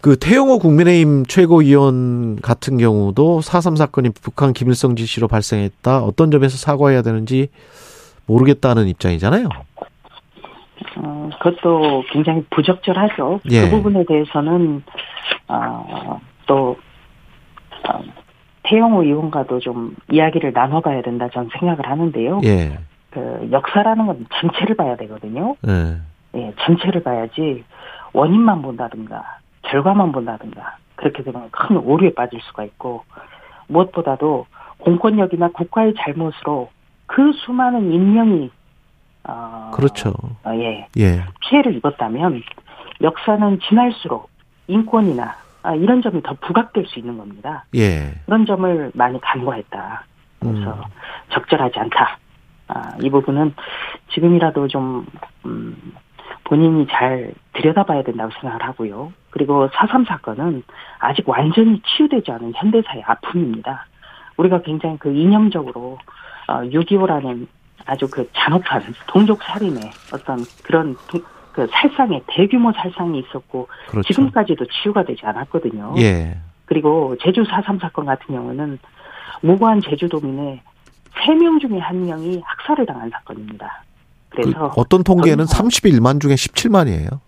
그 0.00 0.16
태영호 0.18 0.58
국민의힘 0.58 1.24
최고위원 1.26 2.36
같은 2.36 2.78
경우도 2.78 3.40
4.3 3.40 3.76
사건이 3.76 4.10
북한 4.22 4.52
김일성 4.52 4.94
지시로 4.94 5.28
발생했다. 5.28 6.02
어떤 6.04 6.30
점에서 6.30 6.56
사과해야 6.56 7.02
되는지 7.02 7.48
모르겠다는 8.26 8.88
입장이잖아요. 8.88 9.48
어, 10.98 11.30
그것도 11.42 12.04
굉장히 12.12 12.44
부적절하죠. 12.50 13.40
예. 13.50 13.62
그 13.62 13.70
부분에 13.70 14.04
대해서는 14.06 14.82
어, 15.48 16.20
또 16.46 16.76
어, 17.88 18.02
태영호 18.64 19.04
의원과도 19.04 19.60
좀 19.60 19.94
이야기를 20.10 20.52
나눠봐야 20.52 21.02
된다 21.02 21.28
저는 21.32 21.50
생각을 21.58 21.88
하는데요. 21.88 22.40
예. 22.44 22.78
그 23.10 23.48
역사라는 23.50 24.06
건 24.06 24.26
전체를 24.40 24.76
봐야 24.76 24.96
되거든요. 24.96 25.56
예. 25.66 25.96
예, 26.34 26.52
전체를 26.60 27.02
봐야지 27.02 27.64
원인만 28.12 28.62
본다든가 28.62 29.38
결과만 29.70 30.12
본다든가 30.12 30.76
그렇게 30.96 31.22
되면 31.22 31.50
큰 31.50 31.76
오류에 31.76 32.14
빠질 32.14 32.40
수가 32.42 32.64
있고 32.64 33.04
무엇보다도 33.68 34.46
공권력이나 34.78 35.48
국가의 35.48 35.94
잘못으로 35.98 36.70
그 37.06 37.32
수많은 37.32 37.92
인명이 37.92 38.50
어, 39.28 39.72
그렇죠. 39.74 40.12
어, 40.44 40.52
예, 40.54 40.86
예. 40.98 41.24
피해를 41.40 41.74
입었다면 41.76 42.42
역사는 43.02 43.60
지날수록 43.68 44.30
인권이나 44.68 45.36
아, 45.62 45.74
이런 45.74 46.00
점이 46.00 46.22
더 46.22 46.34
부각될 46.34 46.86
수 46.86 47.00
있는 47.00 47.18
겁니다. 47.18 47.64
예. 47.74 48.14
그런 48.24 48.46
점을 48.46 48.92
많이 48.94 49.20
간과했다. 49.20 50.04
그래서 50.38 50.74
음. 50.74 50.82
적절하지 51.30 51.78
않다. 51.80 52.18
아, 52.68 52.92
이 53.02 53.10
부분은 53.10 53.52
지금이라도 54.12 54.68
좀 54.68 55.06
음, 55.44 55.92
본인이 56.44 56.86
잘 56.88 57.32
들여다봐야 57.54 58.04
된다고 58.04 58.30
생각을 58.40 58.62
하고요. 58.62 59.12
그리고 59.36 59.68
4.3 59.68 60.06
사건은 60.08 60.62
아직 60.98 61.28
완전히 61.28 61.82
치유되지 61.82 62.32
않은 62.32 62.54
현대사의 62.56 63.02
아픔입니다. 63.02 63.86
우리가 64.38 64.62
굉장히 64.62 64.96
그 64.98 65.12
이념적으로 65.12 65.98
어, 66.48 66.60
6.25라는 66.62 67.46
아주 67.84 68.08
그 68.10 68.26
잔혹한 68.32 68.82
동족 69.08 69.42
살인의 69.42 69.90
어떤 70.14 70.42
그런 70.64 70.96
그 71.52 71.66
살상의 71.70 72.22
대규모 72.28 72.72
살상이 72.72 73.18
있었고 73.18 73.68
그렇죠. 73.88 74.06
지금까지도 74.08 74.64
치유가 74.68 75.04
되지 75.04 75.26
않았거든요. 75.26 75.96
예. 75.98 76.38
그리고 76.64 77.14
제주 77.20 77.42
4.3 77.42 77.78
사건 77.78 78.06
같은 78.06 78.34
경우는 78.34 78.78
무고한 79.42 79.82
제주도민의 79.82 80.62
3명 81.12 81.60
중에 81.60 81.78
1명이 81.78 82.40
학살을 82.42 82.86
당한 82.86 83.10
사건입니다. 83.10 83.84
그래서 84.30 84.70
그 84.70 84.80
어떤 84.80 85.04
통계는 85.04 85.44
31만 85.44 86.22
중에 86.22 86.34
17만이에요. 86.36 87.25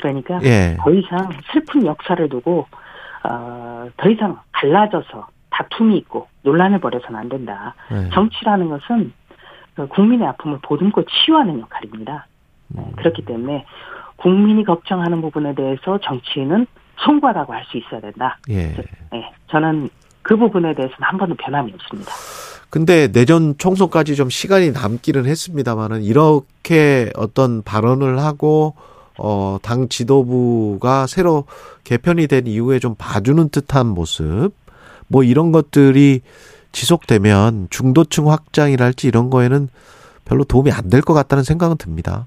그러니까 0.00 0.40
예. 0.42 0.76
더 0.80 0.92
이상 0.92 1.30
슬픈 1.52 1.86
역사를 1.86 2.28
두고 2.28 2.66
어, 3.24 3.88
더 3.96 4.08
이상 4.08 4.38
갈라져서 4.52 5.28
다툼이 5.50 5.96
있고 5.98 6.28
논란을 6.42 6.80
벌여서는 6.80 7.18
안 7.18 7.28
된다. 7.28 7.74
예. 7.92 8.08
정치라는 8.12 8.68
것은 8.70 9.12
그 9.74 9.86
국민의 9.88 10.26
아픔을 10.28 10.58
보듬고 10.62 11.04
치유하는 11.04 11.60
역할입니다. 11.60 12.26
네, 12.68 12.82
음. 12.82 12.92
그렇기 12.96 13.24
때문에 13.24 13.64
국민이 14.16 14.64
걱정하는 14.64 15.20
부분에 15.22 15.54
대해서 15.54 15.98
정치인은 15.98 16.66
송구하다고 17.04 17.52
할 17.52 17.64
수 17.70 17.78
있어야 17.78 18.00
된다. 18.00 18.38
예. 18.50 18.74
네, 19.12 19.32
저는 19.48 19.88
그 20.22 20.36
부분에 20.36 20.74
대해서는 20.74 20.98
한 21.00 21.18
번도 21.18 21.34
변함이 21.36 21.72
없습니다. 21.74 22.12
근데 22.68 23.10
내년 23.10 23.56
총선까지 23.58 24.14
좀 24.16 24.28
시간이 24.30 24.70
남기는 24.72 25.24
했습니다만은 25.26 26.02
이렇게 26.02 27.10
어떤 27.16 27.62
발언을 27.62 28.20
하고 28.20 28.74
어, 29.22 29.58
당 29.62 29.88
지도부가 29.88 31.06
새로 31.06 31.44
개편이 31.84 32.26
된 32.26 32.46
이후에 32.46 32.78
좀 32.78 32.94
봐주는 32.98 33.48
듯한 33.50 33.86
모습, 33.86 34.50
뭐 35.08 35.22
이런 35.24 35.52
것들이 35.52 36.20
지속되면 36.72 37.68
중도층 37.70 38.30
확장이랄지 38.30 39.08
이런 39.08 39.28
거에는 39.30 39.68
별로 40.24 40.44
도움이 40.44 40.70
안 40.70 40.88
될 40.90 41.02
것 41.02 41.14
같다는 41.14 41.42
생각은 41.44 41.76
듭니다. 41.76 42.26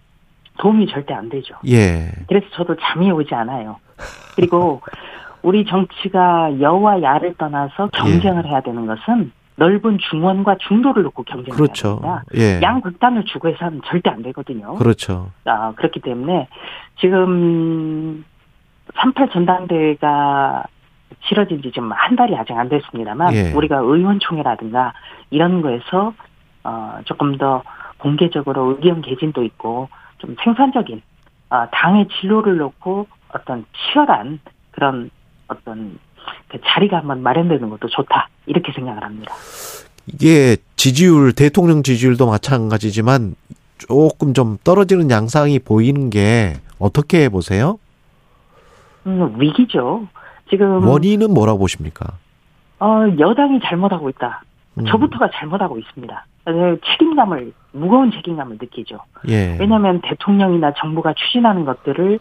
도움이 0.59 0.87
절대 0.87 1.13
안 1.13 1.29
되죠. 1.29 1.55
예. 1.67 2.11
그래서 2.27 2.45
저도 2.55 2.75
잠이 2.79 3.09
오지 3.11 3.33
않아요. 3.33 3.77
그리고 4.35 4.81
우리 5.41 5.65
정치가 5.65 6.49
여와 6.61 7.01
야를 7.01 7.33
떠나서 7.37 7.89
경쟁을 7.93 8.43
예. 8.45 8.49
해야 8.49 8.61
되는 8.61 8.85
것은 8.85 9.31
넓은 9.55 9.97
중원과 10.09 10.57
중도를 10.67 11.03
놓고 11.03 11.23
경쟁을 11.23 11.55
그렇죠. 11.55 11.99
해야 12.03 12.21
됩니다. 12.23 12.23
예. 12.35 12.61
양 12.61 12.81
극단을 12.81 13.23
주고 13.25 13.49
해서는 13.49 13.81
절대 13.85 14.09
안 14.09 14.21
되거든요. 14.23 14.75
그렇죠. 14.75 15.29
아, 15.45 15.71
그렇기 15.75 16.01
때문에 16.01 16.47
지금 16.99 18.23
38 18.95 19.29
전당대회가 19.31 20.63
치러진 21.27 21.61
지 21.61 21.71
좀 21.71 21.91
한 21.91 22.15
달이 22.15 22.35
아직 22.35 22.53
안 22.53 22.69
됐습니다만 22.69 23.33
예. 23.33 23.51
우리가 23.53 23.77
의원총회라든가 23.77 24.93
이런 25.29 25.61
거에서 25.61 26.13
어 26.63 26.99
조금 27.05 27.37
더 27.37 27.63
공개적으로 27.97 28.71
의견 28.71 29.01
개진도 29.01 29.43
있고 29.43 29.89
좀 30.17 30.35
생산적인 30.43 31.01
어, 31.49 31.67
당의 31.71 32.07
진로를 32.19 32.57
놓고 32.57 33.07
어떤 33.33 33.65
치열한 33.73 34.39
그런 34.71 35.09
어떤 35.47 35.97
그 36.47 36.57
자리가 36.65 36.97
한번 36.97 37.21
마련되는 37.21 37.69
것도 37.69 37.87
좋다 37.89 38.27
이렇게 38.45 38.71
생각을 38.73 39.03
합니다. 39.03 39.33
이게 40.07 40.57
지지율 40.75 41.31
대통령 41.33 41.83
지지율도 41.83 42.25
마찬가지지만 42.27 43.35
조금 43.87 44.33
좀 44.33 44.57
떨어지는 44.63 45.09
양상이 45.09 45.59
보이는 45.59 46.09
게 46.09 46.53
어떻게 46.79 47.29
보세요? 47.29 47.77
음, 49.05 49.35
위기죠. 49.39 50.07
지금 50.49 50.87
원인은 50.87 51.33
뭐라고 51.33 51.59
보십니까? 51.59 52.17
어, 52.79 53.03
여당이 53.17 53.59
잘못하고 53.63 54.09
있다. 54.09 54.43
음. 54.79 54.85
저부터가 54.85 55.29
잘못하고 55.33 55.77
있습니다. 55.77 56.25
책임감을 56.45 57.53
무거운 57.71 58.11
책임감을 58.11 58.57
느끼죠. 58.59 58.99
예. 59.29 59.57
왜냐하면 59.59 60.01
대통령이나 60.01 60.73
정부가 60.77 61.13
추진하는 61.13 61.63
것들을 61.63 62.19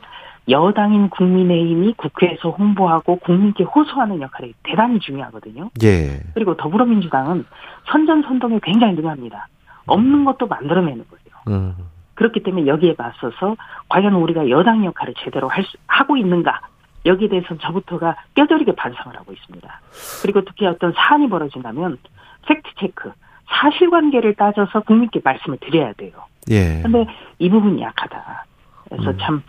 여당인 0.49 1.09
국민의힘이 1.11 1.95
국회에서 1.95 2.51
홍보하고 2.51 3.17
국민께 3.17 3.65
호소하는 3.65 4.21
역할이 4.21 4.55
대단히 4.63 5.01
중요하거든요. 5.01 5.71
예. 5.83 6.21
그리고 6.35 6.57
더불어민주당은 6.57 7.45
선전선동에 7.91 8.61
굉장히 8.63 8.95
능합니다. 8.95 9.49
없는 9.87 10.25
것도 10.25 10.47
만들어내는 10.47 11.05
거예요. 11.09 11.22
음. 11.49 11.75
그렇기 12.15 12.43
때문에 12.43 12.67
여기에 12.67 12.95
맞서서 12.99 13.57
과연 13.89 14.15
우리가 14.15 14.49
여당 14.51 14.85
역할을 14.85 15.15
제대로 15.25 15.49
할 15.49 15.65
수, 15.65 15.77
하고 15.87 16.17
있는가 16.17 16.61
여기에 17.05 17.29
대해서는 17.29 17.61
저부터가 17.61 18.17
뼈저리게 18.35 18.75
반성을 18.75 19.17
하고 19.17 19.33
있습니다. 19.33 19.81
그리고 20.23 20.43
특히 20.45 20.67
어떤 20.67 20.93
사안이 20.93 21.29
벌어진다면 21.29 21.99
팩트 22.47 22.71
체크, 22.79 23.13
사실관계를 23.49 24.35
따져서 24.35 24.81
국민께 24.81 25.21
말씀을 25.25 25.59
드려야 25.59 25.93
돼요. 25.95 26.13
예. 26.51 26.81
근데 26.83 27.07
이 27.39 27.49
부분이 27.49 27.83
약하다. 27.83 28.45
그래서 28.89 29.11
음. 29.11 29.19
참, 29.19 29.43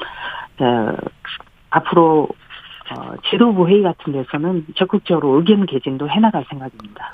어, 0.59 0.95
앞으로 1.69 2.29
어, 2.91 3.13
지도부 3.29 3.67
회의 3.67 3.81
같은 3.81 4.13
데서는 4.13 4.65
적극적으로 4.75 5.37
의견 5.37 5.65
개진도 5.65 6.09
해나갈 6.09 6.45
생각입니다. 6.49 7.13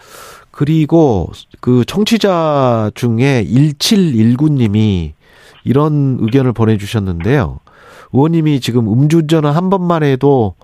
그리고 0.52 1.32
그 1.62 1.86
청취자 1.86 2.92
중에 2.96 3.46
1719님이 3.46 5.14
이런 5.64 6.18
의견을 6.20 6.54
보내주셨는데요. 6.54 7.60
의원님이 8.14 8.60
지금 8.60 8.92
음주운전을 8.92 9.56
한 9.56 9.70
번만 9.70 10.04
해도 10.04 10.56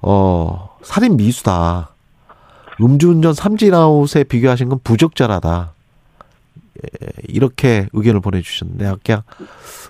어 0.00 0.70
살인 0.82 1.16
미수다. 1.16 1.90
음주운전 2.80 3.34
삼진아웃에 3.34 4.24
비교하신 4.24 4.68
건 4.68 4.78
부적절하다. 4.82 5.72
예, 6.82 7.08
이렇게 7.28 7.86
의견을 7.92 8.20
보내주셨는데 8.20 8.86
아까 8.86 9.22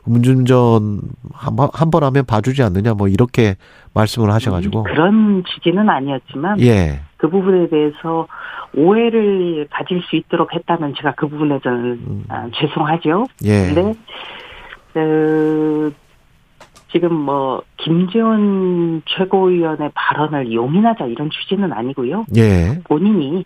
음주운전 0.06 1.00
한번 1.32 2.02
하면 2.02 2.24
봐주지 2.24 2.62
않느냐 2.62 2.94
뭐 2.94 3.08
이렇게 3.08 3.56
말씀을 3.94 4.30
하셔가지고 4.32 4.84
그런 4.84 5.44
취지는 5.44 5.88
아니었지만 5.88 6.60
예. 6.60 7.00
그 7.16 7.28
부분에 7.28 7.68
대해서 7.68 8.26
오해를 8.74 9.66
가질 9.70 10.02
수 10.02 10.16
있도록 10.16 10.54
했다면 10.54 10.94
제가 10.96 11.14
그 11.16 11.28
부분에 11.28 11.58
저는 11.62 11.84
음. 12.06 12.24
아, 12.28 12.48
죄송하죠. 12.54 13.26
예. 13.44 13.72
근데 13.74 13.94
그 14.92 15.94
지금 16.90 17.14
뭐 17.14 17.62
김재원 17.76 19.02
최고위원의 19.06 19.90
발언을 19.94 20.52
용인하자 20.52 21.06
이런 21.06 21.30
취지는 21.30 21.72
아니고요. 21.72 22.24
예. 22.36 22.80
본인이 22.84 23.44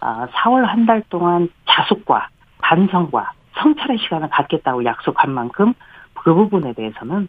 4월 0.00 0.64
아, 0.64 0.68
한달 0.68 1.02
동안 1.08 1.48
자숙과 1.68 2.28
반성과 2.66 3.32
성찰의 3.58 3.98
시간을 3.98 4.28
갖겠다고 4.30 4.84
약속한 4.84 5.30
만큼 5.30 5.72
그 6.14 6.34
부분에 6.34 6.72
대해서는 6.72 7.28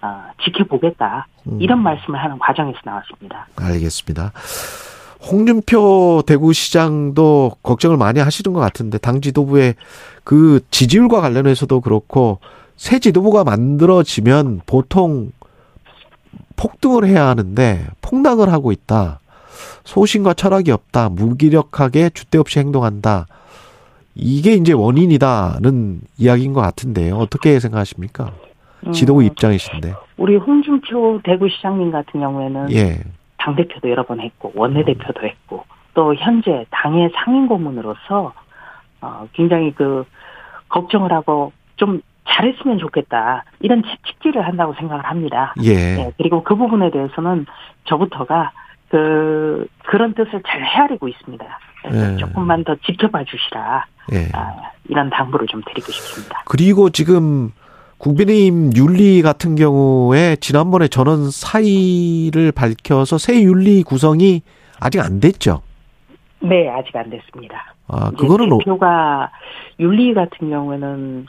어, 0.00 0.24
지켜보겠다 0.42 1.26
음. 1.46 1.60
이런 1.60 1.82
말씀을 1.82 2.18
하는 2.18 2.38
과정에서 2.38 2.78
나왔습니다. 2.84 3.46
알겠습니다. 3.56 4.32
홍준표 5.30 6.22
대구시장도 6.26 7.56
걱정을 7.62 7.96
많이 7.96 8.20
하시는 8.20 8.52
것 8.54 8.60
같은데 8.60 8.98
당 8.98 9.20
지도부의 9.20 9.74
그 10.24 10.60
지지율과 10.70 11.20
관련해서도 11.20 11.80
그렇고 11.80 12.38
새 12.76 12.98
지도부가 12.98 13.44
만들어지면 13.44 14.62
보통 14.64 15.32
폭등을 16.56 17.06
해야 17.06 17.26
하는데 17.26 17.86
폭락을 18.00 18.50
하고 18.50 18.72
있다. 18.72 19.20
소신과 19.84 20.34
철학이 20.34 20.70
없다. 20.70 21.08
무기력하게 21.08 22.10
주대 22.10 22.38
없이 22.38 22.60
행동한다. 22.60 23.26
이게 24.18 24.54
이제 24.54 24.72
원인이다는 24.72 26.00
이야기인 26.18 26.52
것 26.52 26.60
같은데요. 26.60 27.16
어떻게 27.16 27.58
생각하십니까? 27.60 28.32
지도부 28.92 29.20
음, 29.20 29.26
입장이신데. 29.26 29.94
우리 30.16 30.36
홍준표 30.36 31.20
대구시장님 31.22 31.92
같은 31.92 32.20
경우에는 32.20 32.72
예. 32.72 32.98
당 33.38 33.54
대표도 33.54 33.88
여러 33.88 34.04
번 34.04 34.20
했고 34.20 34.52
원내 34.54 34.84
대표도 34.84 35.22
했고 35.24 35.64
또 35.94 36.14
현재 36.16 36.66
당의 36.70 37.10
상임 37.14 37.46
고문으로서 37.46 38.32
어, 39.00 39.28
굉장히 39.32 39.72
그 39.72 40.04
걱정을 40.68 41.12
하고 41.12 41.52
좀 41.76 42.00
잘했으면 42.28 42.78
좋겠다 42.78 43.44
이런 43.60 43.82
책찍질을 43.82 44.46
한다고 44.46 44.74
생각을 44.74 45.04
합니다. 45.04 45.54
예. 45.62 45.74
네, 45.74 46.12
그리고 46.18 46.42
그 46.42 46.56
부분에 46.56 46.90
대해서는 46.90 47.46
저부터가 47.84 48.52
그 48.90 49.66
그런 49.86 50.14
뜻을 50.14 50.42
잘 50.46 50.64
헤아리고 50.64 51.08
있습니다. 51.08 51.44
예. 51.92 52.16
조금만 52.16 52.64
더 52.64 52.74
지켜봐 52.74 53.24
주시라. 53.24 53.86
예. 54.12 54.28
아, 54.32 54.54
이런 54.88 55.10
당부를 55.10 55.46
좀 55.46 55.62
드리고 55.66 55.92
싶습니다. 55.92 56.42
그리고 56.46 56.90
지금 56.90 57.52
국민의힘 57.98 58.72
윤리 58.76 59.22
같은 59.22 59.56
경우에 59.56 60.36
지난번에 60.36 60.88
전원 60.88 61.30
사의를 61.30 62.52
밝혀서 62.52 63.18
새 63.18 63.42
윤리 63.42 63.82
구성이 63.82 64.42
아직 64.80 65.00
안 65.00 65.20
됐죠. 65.20 65.62
네, 66.40 66.68
아직 66.68 66.94
안 66.96 67.10
됐습니다. 67.10 67.74
아, 67.88 68.10
그거는 68.10 68.58
대표가 68.58 69.30
윤리 69.80 70.14
같은 70.14 70.50
경우에는 70.50 71.26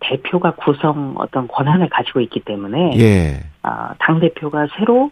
대표가 0.00 0.54
구성 0.54 1.14
어떤 1.18 1.48
권한을 1.48 1.88
가지고 1.88 2.20
있기 2.20 2.40
때문에 2.40 2.98
예. 2.98 3.40
아, 3.62 3.94
당 3.98 4.20
대표가 4.20 4.66
새로 4.78 5.10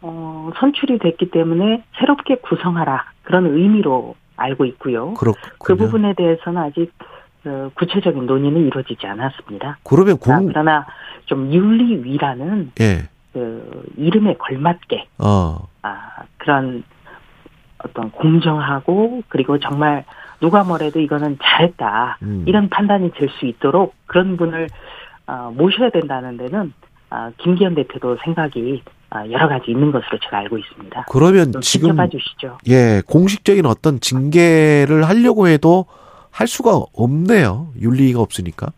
어, 0.00 0.50
선출이 0.58 0.98
됐기 0.98 1.30
때문에 1.30 1.84
새롭게 1.98 2.36
구성하라 2.36 3.04
그런 3.22 3.46
의미로 3.46 4.16
알고 4.36 4.64
있고요. 4.66 5.14
그렇군요. 5.14 5.52
그 5.58 5.76
부분에 5.76 6.14
대해서는 6.14 6.62
아직 6.62 6.92
어, 7.44 7.70
구체적인 7.74 8.26
논의는 8.26 8.66
이루어지지 8.66 9.06
않았습니다. 9.06 9.78
그러면 9.84 10.18
공... 10.18 10.34
아, 10.34 10.40
그러나 10.40 10.86
좀 11.26 11.52
윤리위라는 11.52 12.72
예. 12.80 13.08
그 13.32 13.84
이름에 13.96 14.34
걸맞게 14.34 15.06
어. 15.18 15.66
아, 15.82 16.08
그런 16.38 16.84
어떤 17.78 18.10
공정하고 18.10 19.22
그리고 19.28 19.58
정말 19.58 20.04
누가 20.40 20.62
뭐래도 20.64 21.00
이거는 21.00 21.38
잘했다 21.42 22.18
음. 22.22 22.44
이런 22.46 22.68
판단이 22.68 23.10
될 23.12 23.28
수 23.30 23.46
있도록 23.46 23.94
그런 24.06 24.36
분을 24.36 24.68
어, 25.26 25.52
모셔야 25.56 25.90
된다는 25.90 26.36
데는 26.36 26.72
어, 27.10 27.30
김기현 27.38 27.74
대표도 27.74 28.18
생각이 28.24 28.82
어, 28.84 29.01
여러 29.30 29.48
가지 29.48 29.70
있는 29.70 29.92
것으로 29.92 30.18
제가 30.22 30.38
알고 30.38 30.58
있습니다. 30.58 31.06
그러면 31.10 31.52
지금 31.60 31.96
주시죠. 32.10 32.58
예 32.68 33.02
공식적인 33.06 33.66
어떤 33.66 34.00
징계를 34.00 35.04
하려고 35.08 35.48
해도 35.48 35.86
할 36.30 36.46
수가 36.46 36.80
없네요. 36.94 37.68
윤리가 37.80 38.20
없으니까. 38.20 38.68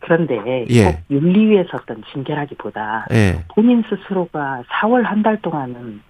그런데 0.00 0.66
예. 0.70 1.02
윤리위에서 1.10 1.70
어떤 1.80 2.02
징계라기보다 2.12 3.06
예. 3.12 3.44
본인 3.54 3.84
스스로가 3.88 4.62
4월 4.80 5.02
한 5.04 5.22
달 5.22 5.40
동안은 5.40 6.00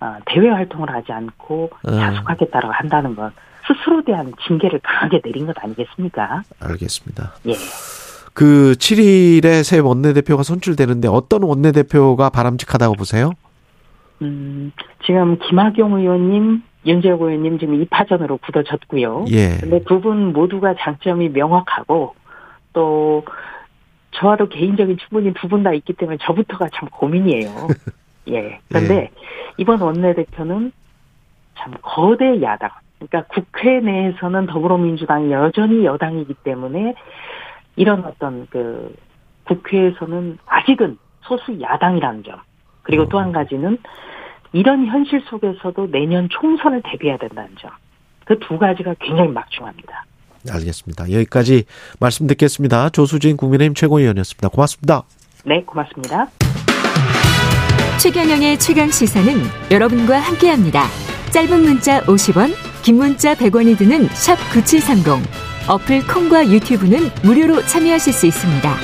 어, 0.00 0.16
대외 0.26 0.48
활동을 0.48 0.90
하지 0.90 1.12
않고 1.12 1.70
어. 1.84 1.90
자숙하겠다라고 1.90 2.72
한다는 2.72 3.14
건 3.14 3.30
스스로 3.66 4.02
대한 4.04 4.32
징계를 4.46 4.80
강하게 4.82 5.20
내린 5.22 5.46
것 5.46 5.56
아니겠습니까? 5.62 6.42
알겠습니다. 6.60 7.34
예. 7.46 7.52
그 8.34 8.72
7일에 8.78 9.62
새 9.62 9.78
원내대표가 9.78 10.42
선출되는데 10.42 11.08
어떤 11.08 11.42
원내대표가 11.42 12.30
바람직하다고 12.30 12.94
보세요? 12.94 13.32
음, 14.22 14.72
지금 15.04 15.38
김학용 15.38 15.94
의원님, 15.98 16.62
윤재욱 16.86 17.20
의원님 17.22 17.58
지금 17.58 17.82
2파전으로 17.84 18.40
굳어졌고요. 18.40 19.26
예. 19.30 19.58
근데 19.60 19.82
두 19.84 20.00
분 20.00 20.32
모두가 20.32 20.74
장점이 20.80 21.28
명확하고 21.30 22.14
또 22.72 23.24
저와도 24.12 24.48
개인적인 24.48 24.96
충분히 24.98 25.32
두 25.34 25.48
분 25.48 25.62
다 25.62 25.72
있기 25.74 25.92
때문에 25.94 26.18
저부터가 26.22 26.68
참 26.74 26.88
고민이에요. 26.88 27.50
예. 28.30 28.60
그런데 28.68 28.94
예. 28.94 29.10
이번 29.58 29.80
원내대표는 29.80 30.72
참 31.58 31.74
거대 31.82 32.40
야당. 32.42 32.70
그러니까 32.98 33.24
국회 33.34 33.80
내에서는 33.80 34.46
더불어민주당이 34.46 35.32
여전히 35.32 35.84
여당이기 35.84 36.34
때문에 36.44 36.94
이런 37.76 38.04
어떤 38.04 38.46
그 38.50 38.94
국회에서는 39.44 40.38
아직은 40.46 40.98
소수 41.22 41.60
야당이라는 41.60 42.24
점. 42.24 42.40
그리고 42.82 43.08
또 43.08 43.18
한 43.18 43.32
가지는 43.32 43.78
이런 44.52 44.86
현실 44.86 45.22
속에서도 45.28 45.90
내년 45.90 46.28
총선을 46.30 46.82
대비해야 46.84 47.16
된다는 47.18 47.50
점. 47.60 47.70
그 48.24 48.38
두 48.38 48.58
가지가 48.58 48.94
굉장히 49.00 49.30
막중합니다. 49.30 50.04
알겠습니다. 50.50 51.10
여기까지 51.12 51.64
말씀 52.00 52.26
듣겠습니다. 52.26 52.88
조수진 52.90 53.36
국민의힘 53.36 53.74
최고위원이었습니다. 53.74 54.48
고맙습니다. 54.48 55.02
네, 55.44 55.62
고맙습니다. 55.64 56.26
최경영의 58.00 58.58
최강 58.58 58.88
시사는 58.90 59.32
여러분과 59.70 60.18
함께합니다. 60.18 60.84
짧은 61.30 61.62
문자 61.62 62.00
50원, 62.02 62.52
긴 62.82 62.96
문자 62.96 63.34
100원이 63.34 63.78
드는 63.78 64.06
샵 64.08 64.34
9730. 64.52 65.51
어플 65.68 66.06
콩과 66.06 66.48
유튜브는 66.50 67.10
무료로 67.22 67.64
참여하실 67.66 68.12
수 68.12 68.26
있습니다. 68.26 68.74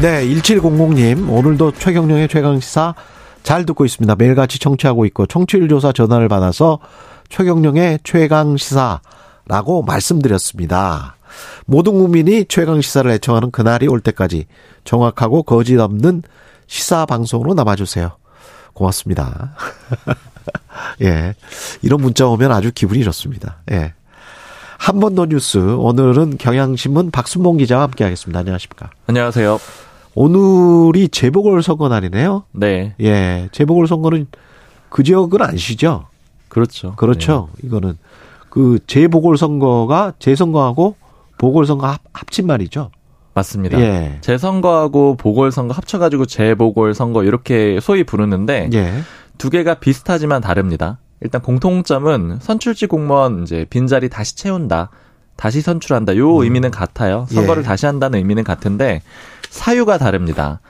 네, 0.00 0.24
1700님, 0.24 1.28
오늘도 1.28 1.72
최경령의 1.72 2.28
최강시사 2.28 2.94
잘 3.42 3.66
듣고 3.66 3.84
있습니다. 3.84 4.16
매일같이 4.16 4.58
청취하고 4.58 5.04
있고, 5.04 5.26
청취율 5.26 5.68
조사 5.68 5.92
전화를 5.92 6.28
받아서 6.28 6.78
최경령의 7.30 8.00
최강 8.04 8.56
시사라고 8.56 9.82
말씀드렸습니다. 9.86 11.16
모든 11.64 11.92
국민이 11.94 12.44
최강 12.48 12.80
시사를 12.80 13.10
애청하는 13.12 13.50
그날이 13.50 13.86
올 13.86 14.00
때까지 14.00 14.46
정확하고 14.84 15.44
거짓 15.44 15.78
없는 15.78 16.22
시사 16.66 17.06
방송으로 17.06 17.54
남아주세요. 17.54 18.10
고맙습니다. 18.74 19.54
예. 21.02 21.34
이런 21.82 22.00
문자 22.00 22.26
오면 22.26 22.50
아주 22.52 22.72
기분이 22.72 23.04
좋습니다. 23.04 23.58
예. 23.70 23.94
한 24.78 24.98
번 24.98 25.14
더 25.14 25.26
뉴스. 25.26 25.58
오늘은 25.58 26.38
경향신문 26.38 27.10
박순봉 27.10 27.58
기자와 27.58 27.82
함께 27.84 28.02
하겠습니다. 28.04 28.40
안녕하십니까. 28.40 28.90
안녕하세요. 29.06 29.60
오늘이 30.14 31.08
재보궐선거 31.08 31.88
날이네요. 31.88 32.44
네. 32.52 32.94
예, 33.00 33.48
재보궐선거는 33.52 34.26
그 34.88 35.02
지역은 35.04 35.42
아니시죠? 35.42 36.06
그렇죠. 36.50 36.94
그렇죠. 36.96 37.48
네. 37.56 37.66
이거는 37.66 37.96
그 38.50 38.78
재보궐 38.86 39.38
선거가 39.38 40.12
재선거하고 40.18 40.96
보궐 41.38 41.64
선거 41.64 41.86
합, 41.86 42.02
합친 42.12 42.46
말이죠. 42.46 42.90
맞습니다. 43.32 43.80
예. 43.80 44.18
재선거하고 44.20 45.16
보궐 45.16 45.52
선거 45.52 45.72
합쳐 45.72 45.98
가지고 45.98 46.26
재보궐 46.26 46.94
선거 46.94 47.24
이렇게 47.24 47.78
소위 47.80 48.04
부르는데 48.04 48.68
예. 48.74 48.92
두 49.38 49.48
개가 49.48 49.76
비슷하지만 49.76 50.42
다릅니다. 50.42 50.98
일단 51.22 51.40
공통점은 51.40 52.38
선출직 52.40 52.90
공무원 52.90 53.44
이제 53.44 53.66
빈자리 53.70 54.08
다시 54.08 54.36
채운다. 54.36 54.90
다시 55.36 55.62
선출한다. 55.62 56.16
요 56.16 56.36
음. 56.36 56.42
의미는 56.42 56.70
같아요. 56.70 57.26
선거를 57.30 57.62
예. 57.62 57.66
다시 57.66 57.86
한다는 57.86 58.18
의미는 58.18 58.44
같은데 58.44 59.00
사유가 59.48 59.96
다릅니다. 59.96 60.60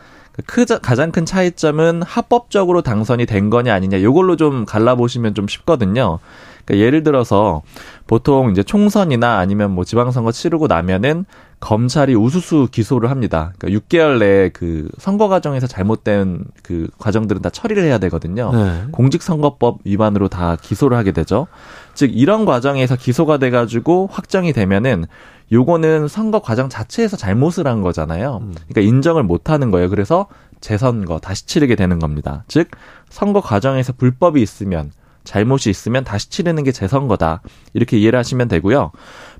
그 0.46 0.64
가장 0.64 1.12
큰 1.12 1.24
차이점은 1.24 2.02
합법적으로 2.02 2.82
당선이 2.82 3.26
된 3.26 3.50
거냐 3.50 3.74
아니냐 3.74 4.02
요걸로 4.02 4.36
좀 4.36 4.64
갈라보시면 4.64 5.34
좀 5.34 5.48
쉽거든요. 5.48 6.18
그러니까 6.64 6.86
예를 6.86 7.02
들어서 7.02 7.62
보통 8.06 8.50
이제 8.50 8.62
총선이나 8.62 9.38
아니면 9.38 9.72
뭐 9.72 9.84
지방선거 9.84 10.32
치르고 10.32 10.66
나면은 10.66 11.24
검찰이 11.60 12.14
우수수 12.14 12.68
기소를 12.70 13.10
합니다. 13.10 13.52
그러니까 13.58 13.80
6개월 13.80 14.18
내에 14.18 14.48
그 14.48 14.88
선거 14.98 15.28
과정에서 15.28 15.66
잘못된 15.66 16.44
그 16.62 16.88
과정들은 16.98 17.42
다 17.42 17.50
처리를 17.50 17.84
해야 17.84 17.98
되거든요. 17.98 18.50
네. 18.52 18.84
공직선거법 18.92 19.80
위반으로 19.84 20.28
다 20.28 20.56
기소를 20.60 20.96
하게 20.96 21.12
되죠. 21.12 21.48
즉 21.94 22.10
이런 22.14 22.46
과정에서 22.46 22.96
기소가 22.96 23.36
돼가지고 23.36 24.08
확정이 24.10 24.54
되면은 24.54 25.04
요거는 25.52 26.08
선거 26.08 26.40
과정 26.40 26.68
자체에서 26.68 27.16
잘못을 27.16 27.66
한 27.66 27.82
거잖아요. 27.82 28.38
음. 28.42 28.54
그러니까 28.68 28.80
인정을 28.82 29.22
못 29.22 29.50
하는 29.50 29.70
거예요. 29.70 29.88
그래서 29.90 30.26
재선거 30.60 31.18
다시 31.18 31.46
치르게 31.46 31.74
되는 31.74 31.98
겁니다. 31.98 32.44
즉 32.48 32.68
선거 33.08 33.40
과정에서 33.40 33.92
불법이 33.92 34.40
있으면 34.42 34.92
잘못이 35.24 35.70
있으면 35.70 36.04
다시 36.04 36.30
치르는 36.30 36.64
게 36.64 36.72
재선거다. 36.72 37.42
이렇게 37.74 37.98
이해를 37.98 38.18
하시면 38.18 38.48
되고요. 38.48 38.90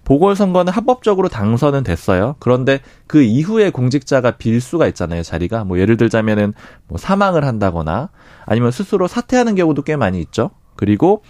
보궐선거는 0.05 0.73
합법적으로 0.73 1.29
당선은 1.29 1.85
됐어요. 1.85 2.37
그런데 2.39 2.81
그 3.07 3.23
이후에 3.23 3.71
공직자가 3.71 4.33
빌 4.33 4.61
수가 4.61 4.87
있잖아요, 4.89 5.23
자리가. 5.23 5.65
뭐 5.65 5.79
예를 5.79 5.97
들자면은 5.97 6.53
뭐 6.87 6.99
사망을 6.99 7.45
한다거나 7.45 8.11
아니면 8.47 8.71
스스로 8.71 9.07
사퇴하는 9.07 9.55
경우도 9.55 9.83
꽤 9.83 9.97
많이 9.97 10.21
있죠. 10.21 10.51
그리고 10.77 11.23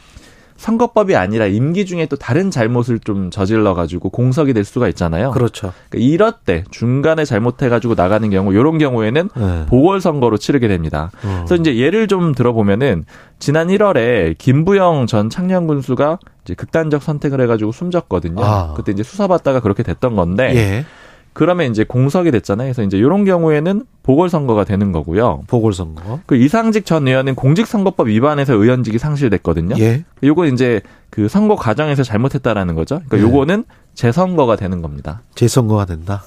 선거법이 0.61 1.17
아니라 1.17 1.47
임기 1.47 1.87
중에 1.87 2.05
또 2.05 2.17
다른 2.17 2.51
잘못을 2.51 2.99
좀 2.99 3.31
저질러 3.31 3.73
가지고 3.73 4.11
공석이 4.11 4.53
될 4.53 4.65
수가 4.65 4.89
있잖아요. 4.89 5.31
그렇죠. 5.31 5.73
그러니까 5.89 6.13
이럴 6.13 6.33
때 6.45 6.65
중간에 6.71 7.25
잘못해 7.25 7.71
가지고 7.71 7.95
나가는 7.95 8.29
경우 8.29 8.53
이런 8.53 8.77
경우에는 8.77 9.31
네. 9.35 9.67
보궐 9.69 10.03
선거로 10.03 10.37
치르게 10.37 10.69
됩니다. 10.69 11.11
어. 11.25 11.45
그래서 11.47 11.57
이제 11.57 11.77
예를 11.77 12.09
좀 12.09 12.35
들어보면은 12.35 13.07
지난 13.39 13.69
1월에 13.69 14.37
김부영 14.37 15.07
전 15.07 15.31
창녕 15.31 15.67
군수가 15.67 16.19
이제 16.45 16.53
극단적 16.53 17.03
선택을 17.03 17.41
해 17.41 17.47
가지고 17.47 17.73
숨졌거든요. 17.73 18.45
아. 18.45 18.75
그때 18.77 18.93
이제 18.93 19.03
수사받다가 19.03 19.61
그렇게 19.61 19.83
됐던 19.83 20.15
건데 20.15 20.53
예. 20.57 20.85
그러면 21.33 21.71
이제 21.71 21.85
공석이 21.85 22.31
됐잖아요. 22.31 22.67
그래서 22.67 22.83
이제 22.83 22.99
이런 22.99 23.25
경우에는 23.25 23.85
보궐선거가 24.03 24.65
되는 24.65 24.93
거고요. 24.93 25.43
보궐선거. 25.47 26.21
그 26.27 26.37
이상직 26.37 26.85
전 26.85 27.07
의원은 27.07 27.35
공직선거법 27.35 28.09
위반해서 28.09 28.55
의원직이 28.55 28.99
상실됐거든요. 28.99 29.77
예. 29.79 30.05
요건 30.23 30.53
이제 30.53 30.81
그 31.11 31.29
선거 31.29 31.57
과정에서 31.57 32.03
잘못했다라는 32.03 32.75
거죠. 32.75 33.01
그러니까 33.09 33.19
예. 33.19 33.23
요거는 33.23 33.65
재선거가 33.95 34.57
되는 34.57 34.83
겁니다. 34.83 35.23
재선거가 35.35 35.85
된다. 35.85 36.25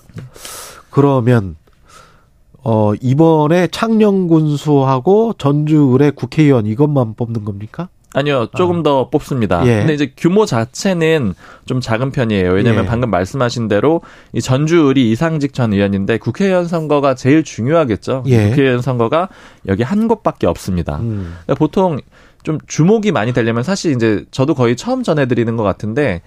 그러면 0.89 1.55
어 2.63 2.93
이번에 3.01 3.67
창녕군수하고 3.67 5.33
전주의 5.37 6.11
국회의원 6.11 6.65
이것만 6.65 7.15
뽑는 7.15 7.43
겁니까? 7.43 7.89
아니요, 8.13 8.47
조금 8.55 8.79
아. 8.79 8.83
더 8.83 9.09
뽑습니다. 9.09 9.65
예. 9.65 9.79
근데 9.79 9.93
이제 9.93 10.13
규모 10.15 10.45
자체는 10.45 11.33
좀 11.65 11.81
작은 11.81 12.11
편이에요. 12.11 12.51
왜냐하면 12.51 12.85
예. 12.85 12.87
방금 12.87 13.09
말씀하신 13.09 13.67
대로 13.67 14.01
이 14.33 14.41
전주을이 14.41 15.11
이상직 15.11 15.53
전 15.53 15.73
의원인데 15.73 16.19
국회의원 16.19 16.67
선거가 16.67 17.15
제일 17.15 17.43
중요하겠죠. 17.43 18.23
예. 18.27 18.49
국회의원 18.49 18.81
선거가 18.81 19.29
여기 19.67 19.83
한 19.83 20.07
곳밖에 20.07 20.47
없습니다. 20.47 20.97
음. 20.97 21.35
그러니까 21.43 21.55
보통 21.55 21.99
좀 22.43 22.59
주목이 22.67 23.11
많이 23.11 23.33
되려면 23.33 23.63
사실 23.63 23.93
이제 23.93 24.25
저도 24.31 24.53
거의 24.53 24.75
처음 24.75 25.01
전해드리는 25.01 25.55
것 25.55 25.63
같은데 25.63 26.21